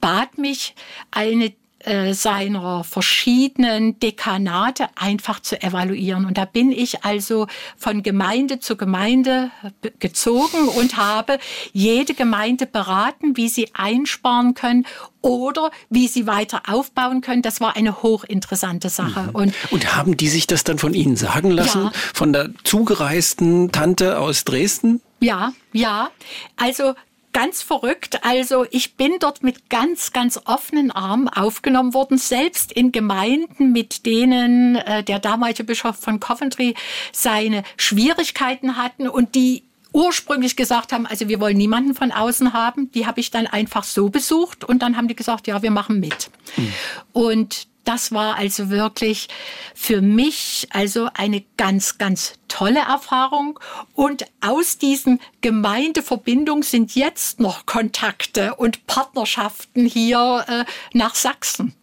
bat 0.00 0.38
mich, 0.38 0.74
eine 1.10 1.52
äh, 1.80 2.12
seiner 2.12 2.84
verschiedenen 2.84 3.98
Dekanate 4.00 4.88
einfach 4.96 5.40
zu 5.40 5.60
evaluieren. 5.62 6.26
Und 6.26 6.36
da 6.36 6.44
bin 6.44 6.72
ich 6.72 7.04
also 7.04 7.46
von 7.76 8.02
Gemeinde 8.02 8.60
zu 8.60 8.76
Gemeinde 8.76 9.50
gezogen 9.98 10.68
und 10.68 10.98
habe 10.98 11.38
jede 11.72 12.12
Gemeinde 12.12 12.66
beraten, 12.66 13.36
wie 13.36 13.48
sie 13.48 13.70
einsparen 13.72 14.52
können 14.52 14.86
oder 15.22 15.70
wie 15.88 16.06
sie 16.06 16.26
weiter 16.26 16.62
aufbauen 16.68 17.22
können. 17.22 17.42
Das 17.42 17.60
war 17.60 17.76
eine 17.76 18.02
hochinteressante 18.02 18.88
Sache. 18.88 19.22
Mhm. 19.22 19.30
Und, 19.30 19.54
und 19.70 19.96
haben 19.96 20.16
die 20.16 20.28
sich 20.28 20.46
das 20.46 20.64
dann 20.64 20.78
von 20.78 20.92
Ihnen 20.92 21.16
sagen 21.16 21.50
lassen? 21.50 21.84
Ja. 21.84 21.92
Von 22.14 22.32
der 22.32 22.50
zugereisten 22.64 23.72
Tante 23.72 24.18
aus 24.18 24.44
Dresden? 24.44 25.00
Ja, 25.20 25.52
ja. 25.72 26.10
Also 26.56 26.94
ganz 27.32 27.62
verrückt. 27.62 28.24
Also 28.24 28.66
ich 28.70 28.96
bin 28.96 29.12
dort 29.20 29.42
mit 29.42 29.70
ganz, 29.70 30.12
ganz 30.12 30.40
offenen 30.44 30.90
Armen 30.90 31.28
aufgenommen 31.28 31.94
worden, 31.94 32.18
selbst 32.18 32.72
in 32.72 32.92
Gemeinden, 32.92 33.72
mit 33.72 34.06
denen 34.06 34.76
äh, 34.76 35.02
der 35.02 35.18
damalige 35.18 35.64
Bischof 35.64 35.96
von 35.96 36.20
Coventry 36.20 36.74
seine 37.12 37.62
Schwierigkeiten 37.76 38.76
hatten 38.76 39.08
und 39.08 39.34
die 39.34 39.64
ursprünglich 39.92 40.56
gesagt 40.56 40.92
haben, 40.92 41.06
also 41.06 41.28
wir 41.28 41.40
wollen 41.40 41.56
niemanden 41.56 41.94
von 41.94 42.12
außen 42.12 42.52
haben, 42.52 42.92
die 42.92 43.06
habe 43.06 43.20
ich 43.20 43.30
dann 43.30 43.46
einfach 43.46 43.84
so 43.84 44.08
besucht 44.08 44.64
und 44.64 44.82
dann 44.82 44.96
haben 44.96 45.08
die 45.08 45.16
gesagt, 45.16 45.46
ja, 45.46 45.62
wir 45.62 45.70
machen 45.70 45.98
mit. 45.98 46.30
Mhm. 46.56 46.72
Und 47.12 47.66
das 47.84 48.12
war 48.12 48.36
also 48.36 48.70
wirklich 48.70 49.28
für 49.74 50.00
mich 50.00 50.68
also 50.70 51.08
eine 51.14 51.44
ganz, 51.56 51.98
ganz 51.98 52.34
tolle 52.48 52.80
Erfahrung. 52.80 53.58
Und 53.94 54.24
aus 54.40 54.78
diesen 54.78 55.20
Gemeindeverbindungen 55.40 56.62
sind 56.62 56.94
jetzt 56.94 57.40
noch 57.40 57.66
Kontakte 57.66 58.54
und 58.54 58.86
Partnerschaften 58.86 59.86
hier 59.86 60.44
äh, 60.46 60.64
nach 60.96 61.14
Sachsen. 61.14 61.74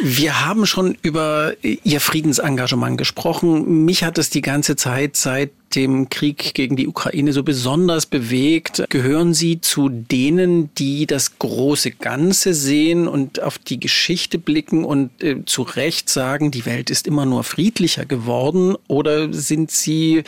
Wir 0.00 0.44
haben 0.44 0.66
schon 0.66 0.96
über 1.02 1.52
Ihr 1.62 2.00
Friedensengagement 2.00 2.96
gesprochen. 2.96 3.84
Mich 3.84 4.04
hat 4.04 4.16
es 4.18 4.30
die 4.30 4.40
ganze 4.40 4.76
Zeit 4.76 5.16
seit 5.16 5.50
dem 5.74 6.08
Krieg 6.08 6.54
gegen 6.54 6.76
die 6.76 6.88
Ukraine 6.88 7.32
so 7.32 7.42
besonders 7.42 8.06
bewegt. 8.06 8.84
Gehören 8.88 9.34
Sie 9.34 9.60
zu 9.60 9.88
denen, 9.88 10.74
die 10.74 11.06
das 11.06 11.38
große 11.38 11.92
Ganze 11.92 12.54
sehen 12.54 13.08
und 13.08 13.42
auf 13.42 13.58
die 13.58 13.80
Geschichte 13.80 14.38
blicken 14.38 14.84
und 14.84 15.22
äh, 15.22 15.44
zu 15.44 15.62
Recht 15.62 16.08
sagen, 16.08 16.50
die 16.50 16.66
Welt 16.66 16.90
ist 16.90 17.06
immer 17.06 17.26
nur 17.26 17.44
friedlicher 17.44 18.04
geworden? 18.04 18.76
Oder 18.88 19.32
sind 19.32 19.70
Sie 19.70 20.24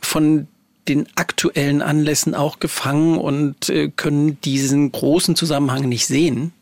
von 0.00 0.48
den 0.88 1.06
aktuellen 1.14 1.82
Anlässen 1.82 2.34
auch 2.34 2.60
gefangen 2.60 3.18
und 3.18 3.68
äh, 3.68 3.90
können 3.94 4.38
diesen 4.42 4.92
großen 4.92 5.34
Zusammenhang 5.36 5.88
nicht 5.88 6.06
sehen, 6.06 6.52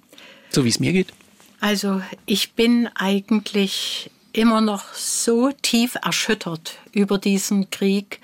so 0.51 0.65
wie 0.65 0.69
es 0.69 0.81
mir 0.81 0.93
geht? 0.93 1.13
Also 1.61 2.03
ich 2.27 2.53
bin 2.53 2.89
eigentlich 2.95 4.11
immer 4.33 4.61
noch 4.61 4.93
so 4.95 5.51
tief 5.51 5.97
erschüttert 6.03 6.79
über 6.93 7.19
diesen 7.19 7.71
Krieg, 7.71 8.21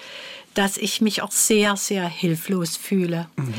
dass 0.55 0.77
ich 0.77 1.01
mich 1.01 1.23
auch 1.23 1.31
sehr, 1.31 1.77
sehr 1.77 2.09
hilflos 2.09 2.77
fühle. 2.77 3.29
Mhm. 3.37 3.55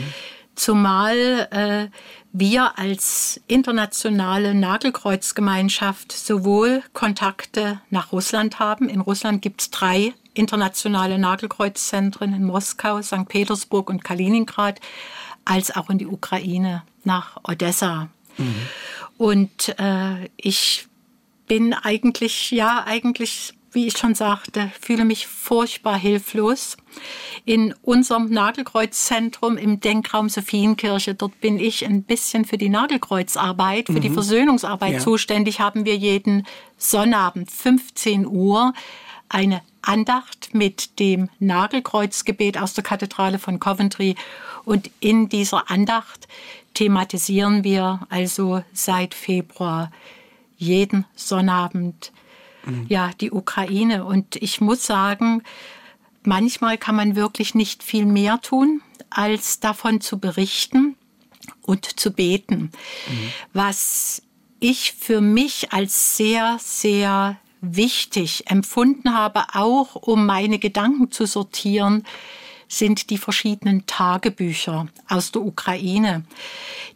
Zumal 0.56 1.48
äh, 1.52 1.88
wir 2.34 2.78
als 2.78 3.40
internationale 3.48 4.54
Nagelkreuzgemeinschaft 4.54 6.12
sowohl 6.12 6.84
Kontakte 6.92 7.80
nach 7.90 8.12
Russland 8.12 8.60
haben. 8.60 8.90
In 8.90 9.00
Russland 9.00 9.42
gibt 9.42 9.62
es 9.62 9.70
drei 9.72 10.14
internationale 10.34 11.18
Nagelkreuzzentren 11.18 12.34
in 12.34 12.44
Moskau, 12.44 13.02
St. 13.02 13.28
Petersburg 13.30 13.90
und 13.90 14.04
Kaliningrad, 14.04 14.82
als 15.46 15.74
auch 15.74 15.90
in 15.90 15.98
die 15.98 16.08
Ukraine, 16.08 16.84
nach 17.06 17.38
Odessa. 17.44 18.10
Mhm. 18.38 18.56
Und 19.18 19.80
äh, 19.80 20.30
ich 20.36 20.89
bin 21.50 21.74
eigentlich, 21.74 22.52
ja, 22.52 22.86
eigentlich, 22.86 23.54
wie 23.72 23.88
ich 23.88 23.98
schon 23.98 24.16
sagte, 24.16 24.72
fühle 24.80 25.04
mich 25.04 25.28
furchtbar 25.28 25.98
hilflos. 25.98 26.78
In 27.44 27.74
unserem 27.82 28.30
Nagelkreuzzentrum 28.30 29.58
im 29.58 29.82
Denkraum 29.82 30.30
Sophienkirche, 30.30 31.16
dort 31.16 31.42
bin 31.42 31.60
ich 31.60 31.86
ein 31.86 32.04
bisschen 32.04 32.46
für 32.46 32.58
die 32.58 32.70
Nagelkreuzarbeit, 32.70 33.88
für 33.88 33.94
mhm. 33.94 34.02
die 34.02 34.10
Versöhnungsarbeit 34.12 34.94
ja. 34.94 35.00
zuständig, 35.00 35.60
haben 35.60 35.86
wir 35.86 35.98
jeden 35.98 36.46
Sonnabend 36.78 37.52
15 37.52 38.26
Uhr 38.28 38.74
eine 39.28 39.62
Andacht 39.82 40.54
mit 40.54 41.00
dem 41.00 41.30
Nagelkreuzgebet 41.40 42.58
aus 42.60 42.74
der 42.76 42.84
Kathedrale 42.84 43.40
von 43.40 43.60
Coventry. 43.60 44.16
Und 44.66 44.92
in 45.00 45.30
dieser 45.30 45.72
Andacht 45.72 46.28
thematisieren 46.76 47.64
wir 47.64 48.02
also 48.10 48.64
seit 48.72 49.14
Februar 49.16 49.92
jeden 50.60 51.06
Sonnabend 51.16 52.12
mhm. 52.66 52.86
ja 52.90 53.12
die 53.20 53.32
Ukraine 53.32 54.06
und 54.06 54.36
ich 54.36 54.62
muss 54.62 54.86
sagen, 54.86 55.42
manchmal 56.24 56.78
kann 56.78 56.96
man 56.96 57.16
wirklich 57.16 57.56
nicht 57.56 57.82
viel 57.82 58.06
mehr 58.06 58.42
tun, 58.42 58.82
als 59.10 59.60
davon 59.60 60.02
zu 60.02 60.20
berichten 60.20 60.96
und 61.62 62.00
zu 62.00 62.12
beten. 62.12 62.72
Mhm. 63.08 63.32
Was 63.54 64.22
ich 64.60 64.94
für 64.94 65.22
mich 65.22 65.72
als 65.72 66.18
sehr, 66.18 66.58
sehr 66.60 67.38
wichtig 67.62 68.50
empfunden 68.50 69.14
habe, 69.14 69.44
auch 69.54 69.96
um 69.96 70.26
meine 70.26 70.60
Gedanken 70.60 71.12
zu 71.12 71.26
sortieren, 71.26 72.06
sind 72.70 73.10
die 73.10 73.18
verschiedenen 73.18 73.86
Tagebücher 73.88 74.88
aus 75.10 75.32
der 75.32 75.42
Ukraine, 75.42 76.24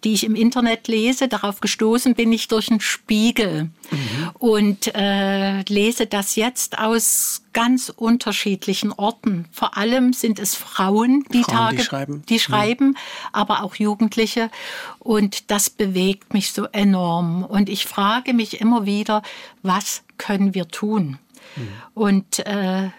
die 0.03 0.13
ich 0.13 0.23
im 0.23 0.35
Internet 0.35 0.87
lese. 0.87 1.27
Darauf 1.27 1.59
gestoßen 1.59 2.13
bin 2.13 2.31
ich 2.31 2.47
durch 2.47 2.69
einen 2.69 2.79
Spiegel 2.79 3.71
mhm. 3.89 4.29
und 4.37 4.95
äh, 4.95 5.61
lese 5.63 6.05
das 6.05 6.35
jetzt 6.35 6.77
aus 6.77 7.41
ganz 7.53 7.89
unterschiedlichen 7.89 8.91
Orten. 8.91 9.45
Vor 9.51 9.75
allem 9.75 10.13
sind 10.13 10.39
es 10.39 10.55
Frauen, 10.55 11.25
die 11.33 11.43
Frauen, 11.43 11.57
Tage, 11.57 11.77
die 11.77 11.83
schreiben, 11.83 12.23
die 12.29 12.39
schreiben 12.39 12.87
mhm. 12.89 12.97
aber 13.31 13.63
auch 13.63 13.75
Jugendliche. 13.75 14.51
Und 14.99 15.49
das 15.49 15.71
bewegt 15.71 16.35
mich 16.35 16.53
so 16.53 16.65
enorm. 16.71 17.43
Und 17.43 17.67
ich 17.67 17.87
frage 17.87 18.33
mich 18.33 18.61
immer 18.61 18.85
wieder, 18.85 19.23
was 19.63 20.03
können 20.19 20.53
wir 20.53 20.67
tun? 20.67 21.17
Mhm. 21.55 21.67
Und 21.95 22.39
äh, 22.45 22.89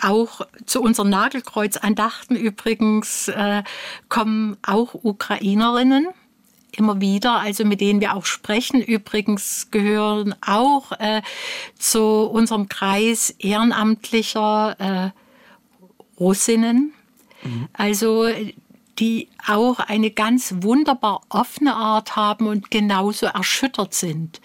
auch 0.00 0.42
zu 0.66 0.82
unseren 0.82 1.10
Nagelkreuzandachten 1.10 2.36
übrigens 2.36 3.28
äh, 3.28 3.62
kommen 4.08 4.56
auch 4.62 4.94
Ukrainerinnen 4.94 6.08
immer 6.72 7.00
wieder, 7.00 7.40
also 7.40 7.64
mit 7.64 7.80
denen 7.80 8.00
wir 8.00 8.14
auch 8.14 8.26
sprechen. 8.26 8.82
Übrigens 8.82 9.70
gehören 9.70 10.34
auch 10.42 10.92
äh, 10.92 11.22
zu 11.78 12.02
unserem 12.02 12.68
Kreis 12.68 13.30
ehrenamtlicher 13.38 14.76
äh, 14.78 16.20
Russinnen. 16.20 16.92
Mhm. 17.42 17.68
Also 17.72 18.28
die 18.98 19.28
auch 19.46 19.78
eine 19.78 20.10
ganz 20.10 20.54
wunderbar 20.60 21.20
offene 21.28 21.74
Art 21.74 22.16
haben 22.16 22.46
und 22.46 22.70
genauso 22.70 23.26
erschüttert 23.26 23.92
sind. 23.92 24.40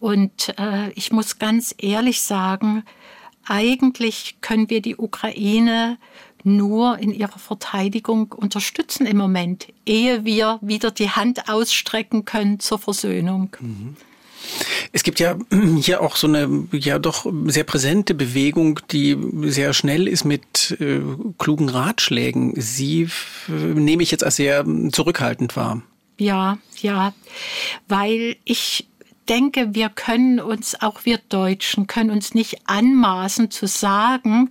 Und 0.00 0.54
äh, 0.58 0.90
ich 0.90 1.12
muss 1.12 1.38
ganz 1.38 1.74
ehrlich 1.78 2.20
sagen, 2.20 2.84
eigentlich 3.46 4.36
können 4.40 4.70
wir 4.70 4.80
die 4.80 4.96
Ukraine 4.96 5.98
nur 6.44 6.98
in 6.98 7.12
ihrer 7.12 7.38
Verteidigung 7.38 8.32
unterstützen 8.32 9.04
im 9.06 9.16
Moment, 9.16 9.66
ehe 9.84 10.24
wir 10.24 10.58
wieder 10.62 10.92
die 10.92 11.10
Hand 11.10 11.48
ausstrecken 11.48 12.24
können 12.24 12.60
zur 12.60 12.78
Versöhnung. 12.78 13.56
Mhm. 13.58 13.96
Es 14.92 15.02
gibt 15.02 15.18
ja 15.18 15.36
hier 15.80 16.00
auch 16.00 16.16
so 16.16 16.28
eine 16.28 16.68
ja 16.72 16.98
doch 16.98 17.26
sehr 17.46 17.64
präsente 17.64 18.14
Bewegung, 18.14 18.80
die 18.92 19.16
sehr 19.42 19.72
schnell 19.72 20.06
ist 20.06 20.24
mit 20.24 20.76
äh, 20.80 21.00
klugen 21.38 21.68
Ratschlägen. 21.68 22.54
Sie 22.56 23.08
nehme 23.48 24.02
ich 24.02 24.12
jetzt 24.12 24.24
als 24.24 24.36
sehr 24.36 24.64
zurückhaltend 24.92 25.56
wahr. 25.56 25.82
Ja, 26.18 26.58
ja, 26.80 27.12
weil 27.88 28.36
ich 28.44 28.86
denke, 29.26 29.74
wir 29.74 29.88
können 29.88 30.40
uns, 30.40 30.80
auch 30.80 31.04
wir 31.04 31.18
Deutschen, 31.28 31.86
können 31.86 32.10
uns 32.10 32.34
nicht 32.34 32.68
anmaßen 32.68 33.50
zu 33.50 33.66
sagen, 33.66 34.50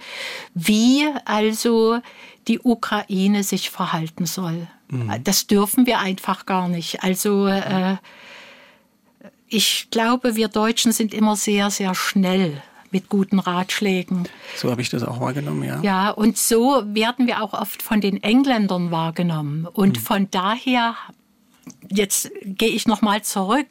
wie 0.53 1.07
also 1.25 1.99
die 2.47 2.59
Ukraine 2.59 3.43
sich 3.43 3.69
verhalten 3.69 4.25
soll. 4.25 4.67
Mhm. 4.89 5.23
Das 5.23 5.47
dürfen 5.47 5.85
wir 5.85 5.99
einfach 5.99 6.45
gar 6.45 6.67
nicht. 6.67 7.03
Also 7.03 7.47
äh, 7.47 7.97
ich 9.47 9.87
glaube, 9.89 10.35
wir 10.35 10.47
Deutschen 10.47 10.91
sind 10.91 11.13
immer 11.13 11.35
sehr, 11.35 11.69
sehr 11.69 11.95
schnell 11.95 12.61
mit 12.91 13.09
guten 13.09 13.39
Ratschlägen. 13.39 14.27
So 14.55 14.71
habe 14.71 14.81
ich 14.81 14.89
das 14.89 15.03
auch 15.03 15.19
wahrgenommen, 15.19 15.63
ja. 15.63 15.81
Ja, 15.81 16.09
und 16.11 16.37
so 16.37 16.83
werden 16.85 17.27
wir 17.27 17.43
auch 17.43 17.53
oft 17.53 17.81
von 17.81 17.99
den 17.99 18.23
Engländern 18.23 18.91
wahrgenommen. 18.91 19.65
Und 19.65 19.97
mhm. 19.97 20.01
von 20.01 20.31
daher 20.31 20.95
jetzt 21.89 22.31
gehe 22.43 22.69
ich 22.69 22.87
noch 22.87 23.01
mal 23.01 23.23
zurück, 23.23 23.67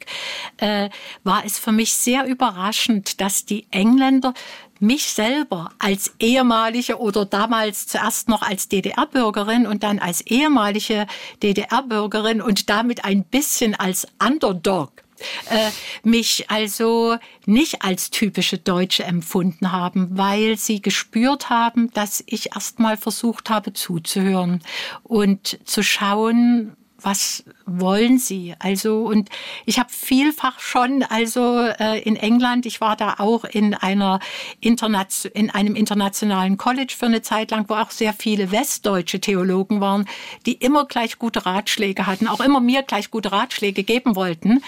äh, 0.57 0.89
war 1.23 1.45
es 1.45 1.59
für 1.59 1.71
mich 1.71 1.93
sehr 1.93 2.25
überraschend, 2.25 3.21
dass 3.21 3.45
die 3.45 3.67
Engländer 3.71 4.33
mich 4.79 5.05
selber 5.05 5.71
als 5.79 6.13
ehemalige 6.19 6.99
oder 6.99 7.25
damals 7.25 7.87
zuerst 7.87 8.27
noch 8.27 8.41
als 8.41 8.67
DDR-Bürgerin 8.67 9.67
und 9.67 9.83
dann 9.83 9.99
als 9.99 10.21
ehemalige 10.21 11.07
DDR-Bürgerin 11.41 12.41
und 12.41 12.69
damit 12.69 13.05
ein 13.05 13.23
bisschen 13.23 13.75
als 13.75 14.07
Underdog 14.19 15.05
äh, 15.49 15.71
mich 16.03 16.49
also 16.49 17.17
nicht 17.45 17.83
als 17.83 18.09
typische 18.09 18.57
Deutsche 18.57 19.03
empfunden 19.03 19.71
haben, 19.71 20.17
weil 20.17 20.57
sie 20.57 20.81
gespürt 20.81 21.49
haben, 21.49 21.89
dass 21.91 22.23
ich 22.27 22.53
erst 22.53 22.79
mal 22.79 22.97
versucht 22.97 23.49
habe 23.49 23.73
zuzuhören 23.73 24.61
und 25.03 25.59
zu 25.63 25.83
schauen, 25.83 26.75
was 26.99 27.43
wollen 27.65 28.17
Sie? 28.17 28.53
Also 28.59 29.03
und 29.03 29.29
ich 29.65 29.79
habe 29.79 29.89
vielfach 29.91 30.59
schon, 30.59 31.03
also 31.03 31.59
äh, 31.79 32.01
in 32.01 32.15
England, 32.15 32.65
ich 32.65 32.81
war 32.81 32.95
da 32.95 33.15
auch 33.17 33.43
in 33.43 33.73
einer 33.73 34.19
Internation, 34.59 35.31
in 35.33 35.49
einem 35.49 35.75
internationalen 35.75 36.57
College 36.57 36.93
für 36.97 37.07
eine 37.07 37.21
Zeit 37.21 37.51
lang, 37.51 37.65
wo 37.67 37.75
auch 37.75 37.91
sehr 37.91 38.13
viele 38.13 38.51
westdeutsche 38.51 39.19
Theologen 39.19 39.81
waren, 39.81 40.07
die 40.45 40.53
immer 40.53 40.85
gleich 40.85 41.17
gute 41.17 41.45
Ratschläge 41.45 42.05
hatten, 42.05 42.27
auch 42.27 42.39
immer 42.39 42.59
mir 42.59 42.83
gleich 42.83 43.11
gute 43.11 43.31
Ratschläge 43.31 43.83
geben 43.83 44.15
wollten 44.15 44.61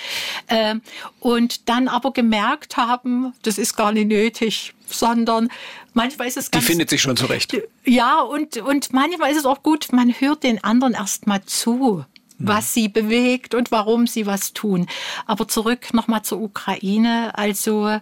äh, 0.47 0.75
und 1.19 1.69
dann 1.69 1.87
aber 1.87 2.11
gemerkt 2.13 2.77
haben, 2.77 3.33
das 3.43 3.57
ist 3.57 3.75
gar 3.75 3.91
nicht 3.91 4.07
nötig, 4.07 4.73
sondern 4.87 5.49
manchmal 5.93 6.27
ist 6.27 6.37
es 6.37 6.51
ganz... 6.51 6.65
Die 6.65 6.71
findet 6.71 6.89
sich 6.89 7.01
schon 7.01 7.17
zurecht. 7.17 7.55
Ja, 7.85 8.21
und, 8.21 8.57
und 8.57 8.93
manchmal 8.93 9.31
ist 9.31 9.37
es 9.37 9.45
auch 9.45 9.63
gut, 9.63 9.87
man 9.91 10.11
hört 10.11 10.43
den 10.43 10.63
anderen 10.63 10.93
erst 10.93 11.27
mal 11.27 11.43
zu 11.43 12.05
was 12.39 12.73
sie 12.73 12.88
bewegt 12.88 13.55
und 13.55 13.72
warum 13.72 14.07
sie 14.07 14.26
was 14.26 14.53
tun. 14.53 14.88
Aber 15.26 15.47
zurück 15.47 15.93
nochmal 15.93 16.23
zur 16.23 16.41
Ukraine. 16.41 17.38
Also 17.38 17.99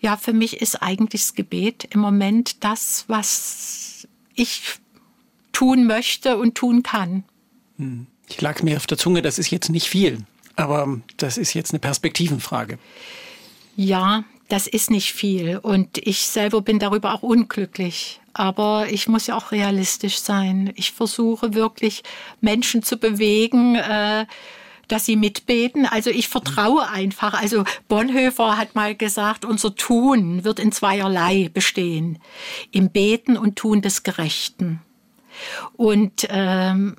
ja, 0.00 0.16
für 0.16 0.32
mich 0.32 0.60
ist 0.60 0.76
eigentlich 0.76 1.22
das 1.22 1.34
Gebet 1.34 1.88
im 1.90 2.00
Moment 2.00 2.64
das, 2.64 3.04
was 3.08 4.08
ich 4.34 4.62
tun 5.52 5.86
möchte 5.86 6.38
und 6.38 6.54
tun 6.54 6.82
kann. 6.82 7.24
Hm. 7.76 8.06
Ich 8.28 8.40
lag 8.40 8.62
mir 8.62 8.76
auf 8.76 8.86
der 8.86 8.96
Zunge, 8.96 9.22
das 9.22 9.38
ist 9.38 9.50
jetzt 9.50 9.70
nicht 9.70 9.88
viel, 9.88 10.24
aber 10.54 11.00
das 11.16 11.36
ist 11.36 11.52
jetzt 11.52 11.72
eine 11.72 11.80
Perspektivenfrage. 11.80 12.78
Ja, 13.76 14.24
das 14.50 14.66
ist 14.66 14.90
nicht 14.90 15.12
viel 15.12 15.58
und 15.58 15.98
ich 15.98 16.26
selber 16.26 16.60
bin 16.60 16.78
darüber 16.78 17.14
auch 17.14 17.22
unglücklich. 17.22 18.20
Aber 18.32 18.88
ich 18.90 19.08
muss 19.08 19.26
ja 19.26 19.36
auch 19.36 19.52
realistisch 19.52 20.18
sein. 20.18 20.72
Ich 20.74 20.92
versuche 20.92 21.54
wirklich 21.54 22.02
Menschen 22.40 22.82
zu 22.82 22.96
bewegen, 22.96 23.76
äh, 23.76 24.26
dass 24.88 25.06
sie 25.06 25.16
mitbeten. 25.16 25.86
Also 25.86 26.10
ich 26.10 26.28
vertraue 26.28 26.88
einfach. 26.88 27.40
Also 27.40 27.64
Bonhoeffer 27.88 28.56
hat 28.56 28.74
mal 28.74 28.94
gesagt, 28.94 29.44
unser 29.44 29.74
Tun 29.74 30.44
wird 30.44 30.58
in 30.58 30.72
zweierlei 30.72 31.48
bestehen. 31.52 32.18
Im 32.72 32.90
Beten 32.90 33.36
und 33.36 33.56
Tun 33.56 33.82
des 33.82 34.02
Gerechten. 34.02 34.80
Und 35.76 36.26
ähm, 36.28 36.96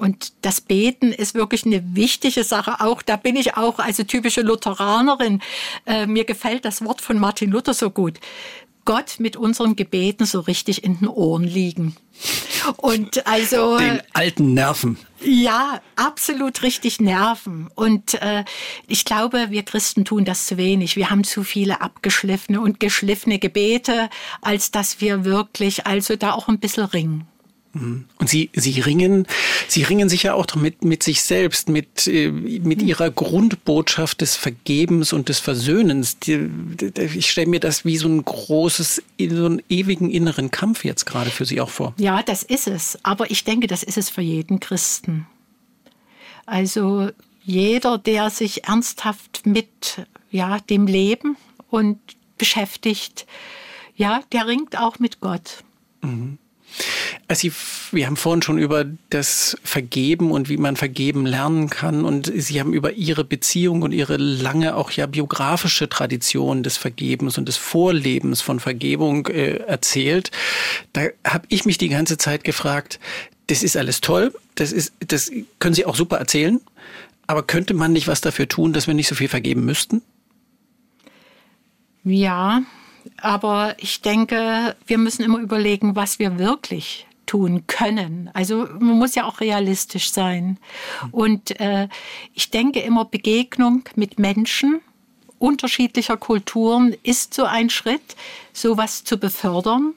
und 0.00 0.32
das 0.42 0.60
Beten 0.60 1.12
ist 1.12 1.34
wirklich 1.34 1.64
eine 1.64 1.94
wichtige 1.94 2.44
Sache. 2.44 2.80
Auch 2.80 3.02
da 3.02 3.16
bin 3.16 3.36
ich 3.36 3.56
auch 3.56 3.78
also 3.78 4.02
typische 4.02 4.40
Lutheranerin. 4.42 5.40
Äh, 5.86 6.06
mir 6.06 6.24
gefällt 6.24 6.64
das 6.64 6.84
Wort 6.84 7.00
von 7.00 7.18
Martin 7.18 7.50
Luther 7.50 7.74
so 7.74 7.90
gut. 7.90 8.18
Gott 8.84 9.16
mit 9.18 9.36
unseren 9.36 9.76
Gebeten 9.76 10.24
so 10.24 10.40
richtig 10.40 10.82
in 10.82 10.98
den 10.98 11.08
Ohren 11.08 11.44
liegen. 11.44 11.96
Und 12.76 13.26
also 13.26 13.78
den 13.78 14.02
alten 14.12 14.54
Nerven. 14.54 14.98
Ja, 15.22 15.80
absolut 15.96 16.62
richtig 16.62 17.00
Nerven. 17.00 17.70
Und 17.74 18.14
äh, 18.20 18.44
ich 18.86 19.04
glaube, 19.04 19.46
wir 19.50 19.62
Christen 19.62 20.04
tun 20.04 20.24
das 20.24 20.46
zu 20.46 20.56
wenig. 20.56 20.96
Wir 20.96 21.10
haben 21.10 21.24
zu 21.24 21.44
viele 21.44 21.80
abgeschliffene 21.80 22.60
und 22.60 22.80
geschliffene 22.80 23.38
Gebete, 23.38 24.10
als 24.40 24.70
dass 24.70 25.00
wir 25.00 25.24
wirklich 25.24 25.86
also 25.86 26.16
da 26.16 26.32
auch 26.32 26.48
ein 26.48 26.58
bisschen 26.58 26.84
ringen. 26.84 27.29
Und 27.72 28.28
sie, 28.28 28.50
sie 28.52 28.80
ringen, 28.80 29.28
sie 29.68 29.84
ringen 29.84 30.08
sich 30.08 30.24
ja 30.24 30.34
auch 30.34 30.46
mit, 30.56 30.84
mit 30.84 31.04
sich 31.04 31.22
selbst, 31.22 31.68
mit, 31.68 32.08
äh, 32.08 32.30
mit 32.32 32.82
ihrer 32.82 33.10
Grundbotschaft 33.12 34.20
des 34.22 34.34
Vergebens 34.34 35.12
und 35.12 35.28
des 35.28 35.38
Versöhnens. 35.38 36.16
Ich 36.96 37.30
stelle 37.30 37.46
mir 37.46 37.60
das 37.60 37.84
wie 37.84 37.96
so 37.96 38.08
ein 38.08 38.24
großes, 38.24 39.02
so 39.20 39.46
einen 39.46 39.62
ewigen 39.68 40.10
inneren 40.10 40.50
Kampf 40.50 40.84
jetzt 40.84 41.06
gerade 41.06 41.30
für 41.30 41.44
Sie 41.44 41.60
auch 41.60 41.70
vor. 41.70 41.94
Ja, 41.96 42.24
das 42.24 42.42
ist 42.42 42.66
es. 42.66 42.98
Aber 43.04 43.30
ich 43.30 43.44
denke, 43.44 43.68
das 43.68 43.84
ist 43.84 43.98
es 43.98 44.10
für 44.10 44.22
jeden 44.22 44.58
Christen. 44.58 45.28
Also 46.46 47.10
jeder, 47.44 47.98
der 47.98 48.30
sich 48.30 48.64
ernsthaft 48.64 49.46
mit, 49.46 50.06
ja, 50.32 50.58
dem 50.58 50.88
Leben 50.88 51.36
und 51.68 52.00
beschäftigt, 52.36 53.26
ja, 53.94 54.22
der 54.32 54.48
ringt 54.48 54.76
auch 54.76 54.98
mit 54.98 55.20
Gott. 55.20 55.62
Mhm. 56.02 56.38
Sie, 57.32 57.52
wir 57.92 58.06
haben 58.06 58.16
vorhin 58.16 58.42
schon 58.42 58.58
über 58.58 58.84
das 59.10 59.56
Vergeben 59.62 60.30
und 60.32 60.48
wie 60.48 60.56
man 60.56 60.76
vergeben 60.76 61.26
lernen 61.26 61.70
kann 61.70 62.04
und 62.04 62.30
Sie 62.34 62.60
haben 62.60 62.72
über 62.72 62.92
Ihre 62.92 63.24
Beziehung 63.24 63.82
und 63.82 63.92
Ihre 63.92 64.16
lange 64.16 64.74
auch 64.74 64.90
ja 64.90 65.06
biografische 65.06 65.88
Tradition 65.88 66.62
des 66.62 66.76
Vergebens 66.76 67.38
und 67.38 67.46
des 67.46 67.56
Vorlebens 67.56 68.40
von 68.40 68.60
Vergebung 68.60 69.26
äh, 69.28 69.56
erzählt. 69.58 70.30
Da 70.92 71.02
habe 71.24 71.46
ich 71.48 71.64
mich 71.64 71.78
die 71.78 71.88
ganze 71.88 72.18
Zeit 72.18 72.44
gefragt, 72.44 72.98
das 73.46 73.62
ist 73.62 73.76
alles 73.76 74.00
toll, 74.00 74.32
das 74.54 74.72
ist, 74.72 74.92
das 75.06 75.30
können 75.58 75.74
Sie 75.74 75.84
auch 75.84 75.96
super 75.96 76.18
erzählen, 76.18 76.60
aber 77.26 77.42
könnte 77.42 77.74
man 77.74 77.92
nicht 77.92 78.08
was 78.08 78.20
dafür 78.20 78.48
tun, 78.48 78.72
dass 78.72 78.86
wir 78.86 78.94
nicht 78.94 79.08
so 79.08 79.14
viel 79.14 79.28
vergeben 79.28 79.64
müssten? 79.64 80.02
Ja, 82.02 82.62
aber 83.20 83.74
ich 83.78 84.02
denke, 84.02 84.76
wir 84.86 84.98
müssen 84.98 85.22
immer 85.22 85.38
überlegen, 85.38 85.96
was 85.96 86.18
wir 86.18 86.38
wirklich 86.38 87.06
tun 87.26 87.64
können. 87.66 88.28
Also 88.34 88.66
man 88.78 88.98
muss 88.98 89.14
ja 89.14 89.24
auch 89.24 89.40
realistisch 89.40 90.10
sein. 90.10 90.58
Und 91.12 91.60
äh, 91.60 91.88
ich 92.34 92.50
denke 92.50 92.80
immer, 92.80 93.04
Begegnung 93.04 93.84
mit 93.94 94.18
Menschen 94.18 94.80
unterschiedlicher 95.38 96.16
Kulturen 96.16 96.94
ist 97.02 97.34
so 97.34 97.44
ein 97.44 97.70
Schritt, 97.70 98.16
sowas 98.52 99.04
zu 99.04 99.18
befördern. 99.18 99.94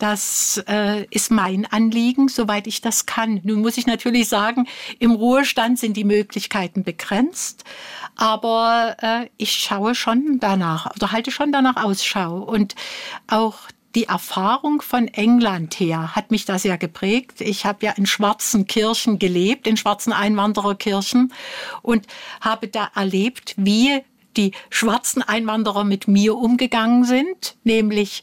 Das 0.00 0.62
äh, 0.66 1.04
ist 1.10 1.30
mein 1.30 1.66
Anliegen, 1.66 2.28
soweit 2.28 2.66
ich 2.66 2.80
das 2.80 3.04
kann. 3.04 3.42
Nun 3.44 3.60
muss 3.60 3.76
ich 3.76 3.86
natürlich 3.86 4.28
sagen, 4.28 4.66
im 4.98 5.10
Ruhestand 5.12 5.78
sind 5.78 5.94
die 5.94 6.04
Möglichkeiten 6.04 6.84
begrenzt, 6.84 7.64
aber 8.16 8.96
äh, 9.02 9.28
ich 9.36 9.52
schaue 9.52 9.94
schon 9.94 10.38
danach 10.40 10.90
oder 10.96 11.12
halte 11.12 11.30
schon 11.30 11.52
danach 11.52 11.76
Ausschau. 11.84 12.38
Und 12.38 12.76
auch 13.26 13.58
die 13.94 14.04
Erfahrung 14.04 14.80
von 14.80 15.06
England 15.06 15.78
her 15.78 16.16
hat 16.16 16.30
mich 16.30 16.46
da 16.46 16.58
sehr 16.58 16.78
geprägt. 16.78 17.42
Ich 17.42 17.66
habe 17.66 17.84
ja 17.84 17.92
in 17.92 18.06
schwarzen 18.06 18.66
Kirchen 18.66 19.18
gelebt, 19.18 19.66
in 19.66 19.76
schwarzen 19.76 20.14
Einwandererkirchen 20.14 21.30
und 21.82 22.06
habe 22.40 22.68
da 22.68 22.90
erlebt, 22.94 23.52
wie 23.58 24.02
die 24.38 24.52
schwarzen 24.70 25.22
Einwanderer 25.22 25.84
mit 25.84 26.08
mir 26.08 26.36
umgegangen 26.36 27.04
sind, 27.04 27.56
nämlich 27.64 28.22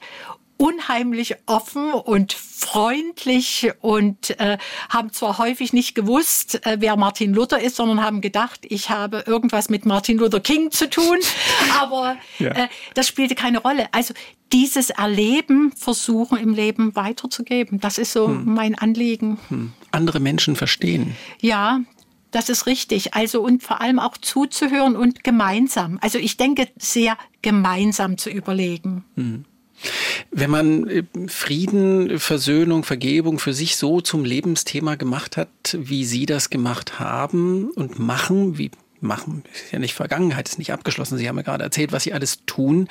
unheimlich 0.57 1.35
offen 1.45 1.93
und 1.93 2.33
freundlich 2.33 3.71
und 3.81 4.39
äh, 4.39 4.57
haben 4.89 5.13
zwar 5.13 5.37
häufig 5.37 5.73
nicht 5.73 5.95
gewusst, 5.95 6.65
äh, 6.65 6.77
wer 6.79 6.97
Martin 6.97 7.33
Luther 7.33 7.59
ist, 7.59 7.75
sondern 7.75 8.03
haben 8.03 8.21
gedacht, 8.21 8.61
ich 8.63 8.89
habe 8.89 9.23
irgendwas 9.27 9.69
mit 9.69 9.85
Martin 9.85 10.17
Luther 10.17 10.39
King 10.39 10.71
zu 10.71 10.89
tun, 10.89 11.17
aber 11.79 12.17
ja. 12.39 12.49
äh, 12.51 12.67
das 12.95 13.07
spielte 13.07 13.35
keine 13.35 13.59
Rolle. 13.59 13.87
Also 13.91 14.13
dieses 14.51 14.89
Erleben 14.89 15.71
versuchen 15.73 16.37
im 16.37 16.53
Leben 16.53 16.95
weiterzugeben, 16.95 17.79
das 17.79 17.97
ist 17.97 18.13
so 18.13 18.27
hm. 18.27 18.53
mein 18.53 18.75
Anliegen. 18.75 19.37
Hm. 19.49 19.73
Andere 19.91 20.19
Menschen 20.19 20.55
verstehen. 20.55 21.15
Ja, 21.39 21.81
das 22.31 22.49
ist 22.49 22.65
richtig. 22.65 23.13
Also 23.13 23.41
und 23.41 23.63
vor 23.63 23.81
allem 23.81 23.99
auch 23.99 24.17
zuzuhören 24.17 24.95
und 24.95 25.23
gemeinsam. 25.23 25.99
Also 26.01 26.17
ich 26.17 26.37
denke 26.37 26.67
sehr 26.77 27.17
gemeinsam 27.41 28.17
zu 28.17 28.29
überlegen. 28.29 29.05
Hm. 29.15 29.45
Wenn 30.31 30.49
man 30.49 30.89
äh, 30.89 31.03
Frieden, 31.27 32.19
Versöhnung, 32.19 32.83
Vergebung 32.83 33.39
für 33.39 33.53
sich 33.53 33.75
so 33.75 34.01
zum 34.01 34.25
Lebensthema 34.25 34.95
gemacht 34.95 35.37
hat, 35.37 35.49
wie 35.73 36.05
Sie 36.05 36.25
das 36.25 36.49
gemacht 36.49 36.99
haben 36.99 37.69
und 37.71 37.99
machen, 37.99 38.57
wie 38.57 38.71
machen, 38.99 39.43
ist 39.53 39.71
ja 39.71 39.79
nicht 39.79 39.93
Vergangenheit, 39.93 40.49
ist 40.49 40.57
nicht 40.57 40.73
abgeschlossen. 40.73 41.17
Sie 41.17 41.27
haben 41.27 41.37
ja 41.37 41.43
gerade 41.43 41.63
erzählt, 41.63 41.91
was 41.91 42.03
Sie 42.03 42.13
alles 42.13 42.39
tun, 42.45 42.87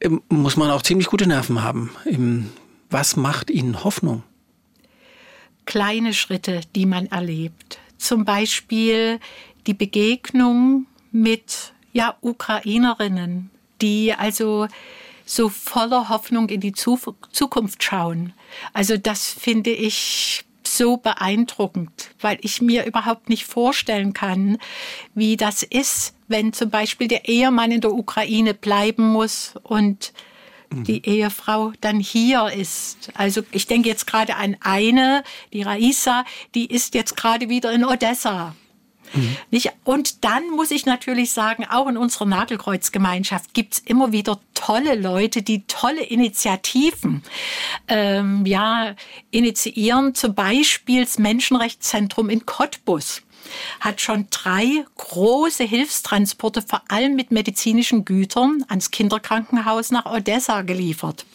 ähm, 0.00 0.22
muss 0.28 0.56
man 0.56 0.70
auch 0.70 0.82
ziemlich 0.82 1.08
gute 1.08 1.26
Nerven 1.26 1.62
haben. 1.62 1.90
Ähm, 2.06 2.50
was 2.90 3.16
macht 3.16 3.50
Ihnen 3.50 3.82
Hoffnung? 3.82 4.22
Kleine 5.66 6.12
Schritte, 6.12 6.60
die 6.76 6.86
man 6.86 7.06
erlebt. 7.06 7.78
Zum 7.96 8.24
Beispiel 8.24 9.18
die 9.66 9.74
Begegnung 9.74 10.86
mit 11.10 11.72
ja, 11.92 12.16
Ukrainerinnen, 12.20 13.50
die 13.80 14.12
also 14.12 14.68
so 15.24 15.48
voller 15.48 16.08
Hoffnung 16.08 16.48
in 16.48 16.60
die 16.60 16.72
Zukunft 16.72 17.82
schauen. 17.82 18.32
Also 18.72 18.96
das 18.96 19.28
finde 19.28 19.70
ich 19.70 20.44
so 20.66 20.96
beeindruckend, 20.96 22.10
weil 22.20 22.38
ich 22.40 22.60
mir 22.60 22.84
überhaupt 22.84 23.28
nicht 23.28 23.44
vorstellen 23.44 24.12
kann, 24.12 24.58
wie 25.14 25.36
das 25.36 25.62
ist, 25.62 26.14
wenn 26.28 26.52
zum 26.52 26.70
Beispiel 26.70 27.08
der 27.08 27.28
Ehemann 27.28 27.70
in 27.70 27.80
der 27.80 27.92
Ukraine 27.92 28.54
bleiben 28.54 29.06
muss 29.08 29.54
und 29.62 30.12
die 30.82 31.06
Ehefrau 31.06 31.72
dann 31.80 32.00
hier 32.00 32.50
ist. 32.52 33.10
Also 33.14 33.42
ich 33.52 33.66
denke 33.66 33.88
jetzt 33.88 34.06
gerade 34.06 34.34
an 34.34 34.56
eine, 34.60 35.22
die 35.52 35.62
Raisa, 35.62 36.24
die 36.54 36.66
ist 36.66 36.94
jetzt 36.94 37.16
gerade 37.16 37.48
wieder 37.48 37.70
in 37.72 37.84
Odessa. 37.84 38.56
Mhm. 39.14 39.36
Nicht? 39.50 39.72
Und 39.84 40.24
dann 40.24 40.50
muss 40.50 40.70
ich 40.70 40.86
natürlich 40.86 41.32
sagen, 41.32 41.66
auch 41.68 41.88
in 41.88 41.96
unserer 41.96 42.26
Nagelkreuzgemeinschaft 42.26 43.54
gibt 43.54 43.74
es 43.74 43.78
immer 43.80 44.12
wieder 44.12 44.40
tolle 44.54 44.94
Leute, 44.94 45.42
die 45.42 45.64
tolle 45.66 46.02
Initiativen 46.02 47.22
ähm, 47.88 48.46
ja, 48.46 48.94
initiieren. 49.30 50.14
Zum 50.14 50.34
Beispiel 50.34 51.04
das 51.04 51.18
Menschenrechtszentrum 51.18 52.30
in 52.30 52.46
Cottbus 52.46 53.22
hat 53.80 54.00
schon 54.00 54.26
drei 54.30 54.84
große 54.96 55.64
Hilfstransporte, 55.64 56.62
vor 56.62 56.82
allem 56.88 57.14
mit 57.16 57.30
medizinischen 57.30 58.04
Gütern, 58.04 58.64
ans 58.68 58.90
Kinderkrankenhaus 58.90 59.90
nach 59.90 60.06
Odessa 60.06 60.62
geliefert. 60.62 61.26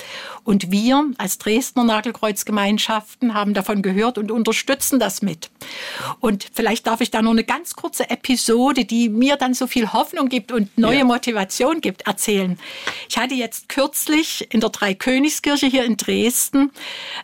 Und 0.43 0.71
wir 0.71 1.11
als 1.17 1.37
Dresdner 1.37 1.83
Nagelkreuzgemeinschaften 1.83 3.33
haben 3.33 3.53
davon 3.53 3.81
gehört 3.81 4.17
und 4.17 4.31
unterstützen 4.31 4.99
das 4.99 5.21
mit. 5.21 5.51
Und 6.19 6.47
vielleicht 6.53 6.87
darf 6.87 7.01
ich 7.01 7.11
da 7.11 7.21
nur 7.21 7.33
eine 7.33 7.43
ganz 7.43 7.75
kurze 7.75 8.09
Episode, 8.09 8.85
die 8.85 9.09
mir 9.09 9.35
dann 9.35 9.53
so 9.53 9.67
viel 9.67 9.93
Hoffnung 9.93 10.29
gibt 10.29 10.51
und 10.51 10.75
neue 10.77 10.99
ja. 10.99 11.03
Motivation 11.05 11.81
gibt, 11.81 12.07
erzählen. 12.07 12.57
Ich 13.09 13.17
hatte 13.17 13.35
jetzt 13.35 13.69
kürzlich 13.69 14.47
in 14.51 14.59
der 14.59 14.69
Dreikönigskirche 14.69 15.67
hier 15.67 15.83
in 15.83 15.97
Dresden 15.97 16.71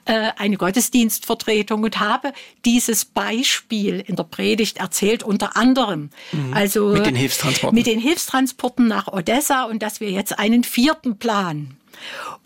äh, 0.06 0.32
eine 0.38 0.58
Gottesdienstvertretung 0.58 1.84
und 1.84 2.00
habe 2.00 2.34
dieses 2.64 3.06
Beispiel 3.06 4.04
in 4.06 4.16
der 4.16 4.24
Predigt 4.24 4.75
erzählt, 4.78 5.24
unter 5.24 5.58
anderem. 5.58 6.10
Mhm. 6.32 6.54
Also 6.54 6.88
mit 6.90 7.06
den 7.06 7.16
Hilfstransporten. 7.16 7.76
Mit 7.76 7.88
den 7.88 8.00
Hilfstransporten 8.00 8.88
nach 8.88 9.08
Odessa 9.08 9.64
und 9.64 9.82
dass 9.82 10.00
wir 10.00 10.12
jetzt 10.12 10.38
einen 10.40 10.64
vierten 10.64 11.18
planen. 11.18 11.78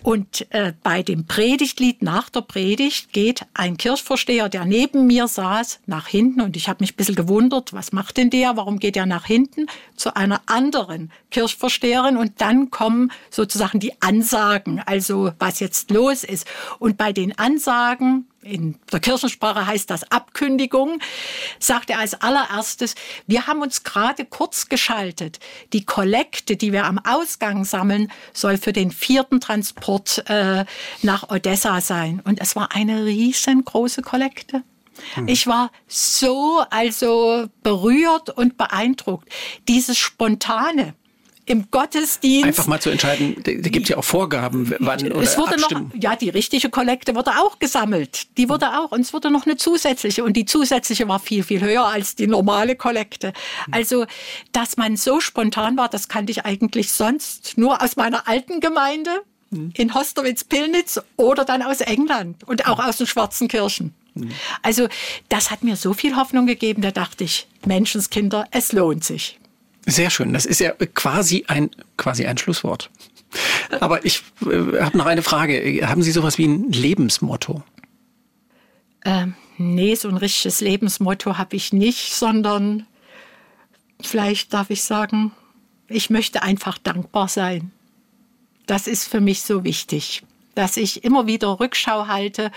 Und 0.04 0.48
äh, 0.52 0.74
bei 0.84 1.04
dem 1.04 1.26
Predigtlied 1.26 2.02
nach 2.02 2.30
der 2.30 2.42
Predigt 2.42 3.12
geht 3.12 3.46
ein 3.54 3.78
Kirchvorsteher, 3.78 4.48
der 4.48 4.66
neben 4.66 5.08
mir 5.08 5.28
saß, 5.28 5.82
nach 5.88 6.08
hinten 6.08 6.42
und 6.42 6.56
ich 6.56 6.70
habe 6.70 6.84
mich 6.84 6.94
ein 6.94 6.96
bisschen 6.96 7.16
gewundert, 7.16 7.74
was 7.74 7.92
macht 7.92 8.18
denn 8.18 8.30
der, 8.30 8.56
warum 8.56 8.80
geht 8.80 8.96
er 8.96 9.06
nach 9.06 9.26
hinten, 9.26 9.66
zu 9.96 10.16
einer 10.16 10.42
anderen 10.46 11.12
Kirchvorsteherin 11.32 12.18
und 12.18 12.42
dann 12.42 12.72
kommen 12.72 13.12
sozusagen 13.30 13.80
die 13.80 14.02
Ansagen, 14.02 14.82
also 14.86 15.32
was 15.40 15.60
jetzt 15.60 15.92
los 15.92 16.24
ist. 16.24 16.48
Und 16.80 16.98
bei 16.98 17.14
den 17.14 17.38
Ansagen 17.38 18.28
in 18.42 18.76
der 18.92 19.00
Kirchensprache 19.00 19.68
heißt 19.68 19.90
das 19.90 20.10
Abkündigung, 20.12 21.00
sagt 21.60 21.90
er 21.90 22.00
als 22.00 22.20
allererstes, 22.22 22.96
wir 23.28 23.48
haben 23.48 23.62
uns 23.62 23.84
gerade 23.84 24.26
kurz 24.26 24.70
geschaltet. 24.70 25.40
Die 25.74 25.86
Kollekte, 25.86 26.56
die 26.56 26.72
wir 26.72 26.86
am 26.86 27.00
Ausgang 27.00 27.66
sammeln, 27.66 28.12
soll 28.34 28.58
für 28.58 28.74
den 28.74 28.92
vierten 28.92 29.42
Transport 29.42 30.24
äh, 30.30 30.66
nach 31.02 31.30
Odessa 31.30 31.82
sein. 31.82 32.22
Und 32.24 32.40
es 32.40 32.56
war 32.56 32.76
eine 32.76 33.06
riesengroße 33.06 34.02
Kollekte. 34.02 34.64
Hm. 35.16 35.28
Ich 35.28 35.48
war 35.48 35.72
so 35.88 36.64
also 36.70 37.48
berührt 37.64 38.30
und 38.30 38.58
beeindruckt. 38.58 39.30
Dieses 39.68 39.98
spontane, 39.98 40.94
im 41.50 41.72
Gottesdienst. 41.72 42.46
Einfach 42.46 42.68
mal 42.68 42.80
zu 42.80 42.92
entscheiden, 42.92 43.36
da 43.44 43.52
gibt 43.52 43.84
es 43.84 43.90
ja 43.90 43.98
auch 43.98 44.04
Vorgaben, 44.04 44.72
wann 44.78 45.12
oder 45.12 45.22
es 45.22 45.36
wurde 45.36 45.56
abstimmen. 45.56 45.92
noch, 45.94 46.02
ja, 46.02 46.16
die 46.16 46.30
richtige 46.30 46.70
Kollekte 46.70 47.16
wurde 47.16 47.32
auch 47.32 47.58
gesammelt. 47.58 48.38
Die 48.38 48.50
wurde 48.50 48.68
auch, 48.78 48.92
und 48.92 49.02
es 49.02 49.14
wurde 49.14 49.32
noch 49.32 49.48
eine 49.48 49.58
zusätzliche. 49.58 50.24
Und 50.24 50.34
die 50.34 50.46
zusätzliche 50.46 51.08
war 51.08 51.20
viel, 51.20 51.44
viel 51.44 51.62
höher 51.62 51.86
als 51.86 52.16
die 52.16 52.28
normale 52.28 52.76
Kollekte. 52.76 53.34
Also, 53.72 54.06
dass 54.52 54.78
man 54.78 54.96
so 54.96 55.20
spontan 55.20 55.76
war, 55.76 55.90
das 55.90 56.08
kannte 56.08 56.32
ich 56.32 56.46
eigentlich 56.46 56.92
sonst 56.92 57.58
nur 57.58 57.82
aus 57.82 57.96
meiner 57.96 58.28
alten 58.28 58.60
Gemeinde 58.60 59.10
in 59.74 59.96
Hostowitz-Pillnitz 59.96 61.02
oder 61.18 61.46
dann 61.46 61.64
aus 61.64 61.82
England 61.82 62.44
und 62.44 62.68
auch 62.68 62.78
aus 62.78 62.98
den 62.98 63.08
Schwarzen 63.08 63.48
Kirchen. 63.48 63.96
Also, 64.62 64.88
das 65.30 65.50
hat 65.50 65.64
mir 65.64 65.76
so 65.76 65.94
viel 65.94 66.16
Hoffnung 66.16 66.46
gegeben, 66.46 66.84
da 66.84 66.92
dachte 66.92 67.24
ich, 67.24 67.48
Menschenskinder, 67.66 68.46
es 68.52 68.72
lohnt 68.72 69.04
sich. 69.04 69.40
Sehr 69.90 70.10
schön. 70.10 70.34
Das 70.34 70.46
ist 70.46 70.60
ja 70.60 70.72
quasi 70.94 71.46
ein, 71.48 71.72
quasi 71.98 72.26
ein 72.26 72.38
Schlusswort. 72.38 72.90
Aber 73.80 74.06
ich 74.06 74.24
äh, 74.42 74.82
habe 74.82 74.98
noch 74.98 75.06
eine 75.06 75.22
Frage. 75.22 75.88
Haben 75.88 76.04
Sie 76.04 76.12
sowas 76.12 76.38
wie 76.38 76.46
ein 76.46 76.72
Lebensmotto? 76.72 77.64
Ähm, 79.06 79.36
nee, 79.58 79.96
so 79.96 80.10
ein 80.10 80.18
richtiges 80.18 80.62
Lebensmotto 80.62 81.38
habe 81.38 81.56
ich 81.56 81.74
nicht, 81.74 82.14
sondern 82.14 82.86
vielleicht 84.02 84.54
darf 84.54 84.70
ich 84.70 84.84
sagen, 84.84 85.32
ich 85.88 86.10
möchte 86.10 86.44
einfach 86.44 86.78
dankbar 86.78 87.28
sein. 87.28 87.72
Das 88.66 88.88
ist 88.88 89.08
für 89.08 89.22
mich 89.22 89.42
so 89.42 89.64
wichtig, 89.64 90.24
dass 90.54 90.78
ich 90.78 91.04
immer 91.04 91.26
wieder 91.26 91.60
Rückschau 91.60 92.08
halte 92.08 92.52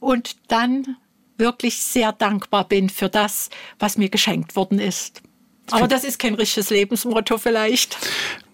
und 0.00 0.36
dann 0.48 0.96
wirklich 1.38 1.78
sehr 1.82 2.12
dankbar 2.12 2.68
bin 2.68 2.90
für 2.90 3.08
das, 3.08 3.50
was 3.78 3.96
mir 3.96 4.08
geschenkt 4.08 4.56
worden 4.56 4.78
ist. 4.78 5.22
Aber 5.70 5.88
das 5.88 6.04
ist 6.04 6.18
kein 6.18 6.34
richtiges 6.34 6.70
Lebensmotto 6.70 7.38
vielleicht. 7.38 7.96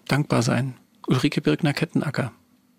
Dankbar 0.07 0.41
sein. 0.41 0.75
Ulrike 1.07 1.41
Birkner-Kettenacker. 1.41 2.31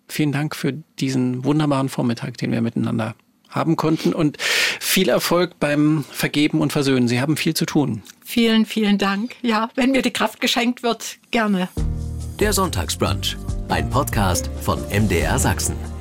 Vielen 0.09 0.33
Dank 0.33 0.55
für 0.55 0.73
diesen 0.73 1.45
wunderbaren 1.45 1.89
Vormittag, 1.89 2.37
den 2.39 2.53
wir 2.53 2.61
miteinander 2.61 3.15
haben 3.49 3.77
konnten 3.77 4.13
und 4.15 4.39
viel 4.41 5.09
Erfolg 5.09 5.59
beim 5.61 6.05
Vergeben 6.11 6.61
und 6.61 6.73
Versöhnen. 6.73 7.09
Sie 7.09 7.21
haben 7.21 7.37
viel 7.37 7.55
zu 7.55 7.67
tun. 7.67 8.03
Vielen, 8.25 8.67
vielen 8.67 8.99
Dank. 8.99 9.37
Ja, 9.43 9.69
wenn 9.75 9.91
mir 9.91 10.03
die 10.03 10.13
Kraft 10.13 10.41
geschenkt 10.41 10.83
wird, 10.83 11.19
gerne. 11.31 11.69
Der 12.41 12.53
Sonntagsbrunch, 12.53 13.37
ein 13.69 13.89
Podcast 13.91 14.51
von 14.63 14.81
MDR 14.89 15.39
Sachsen. 15.39 15.92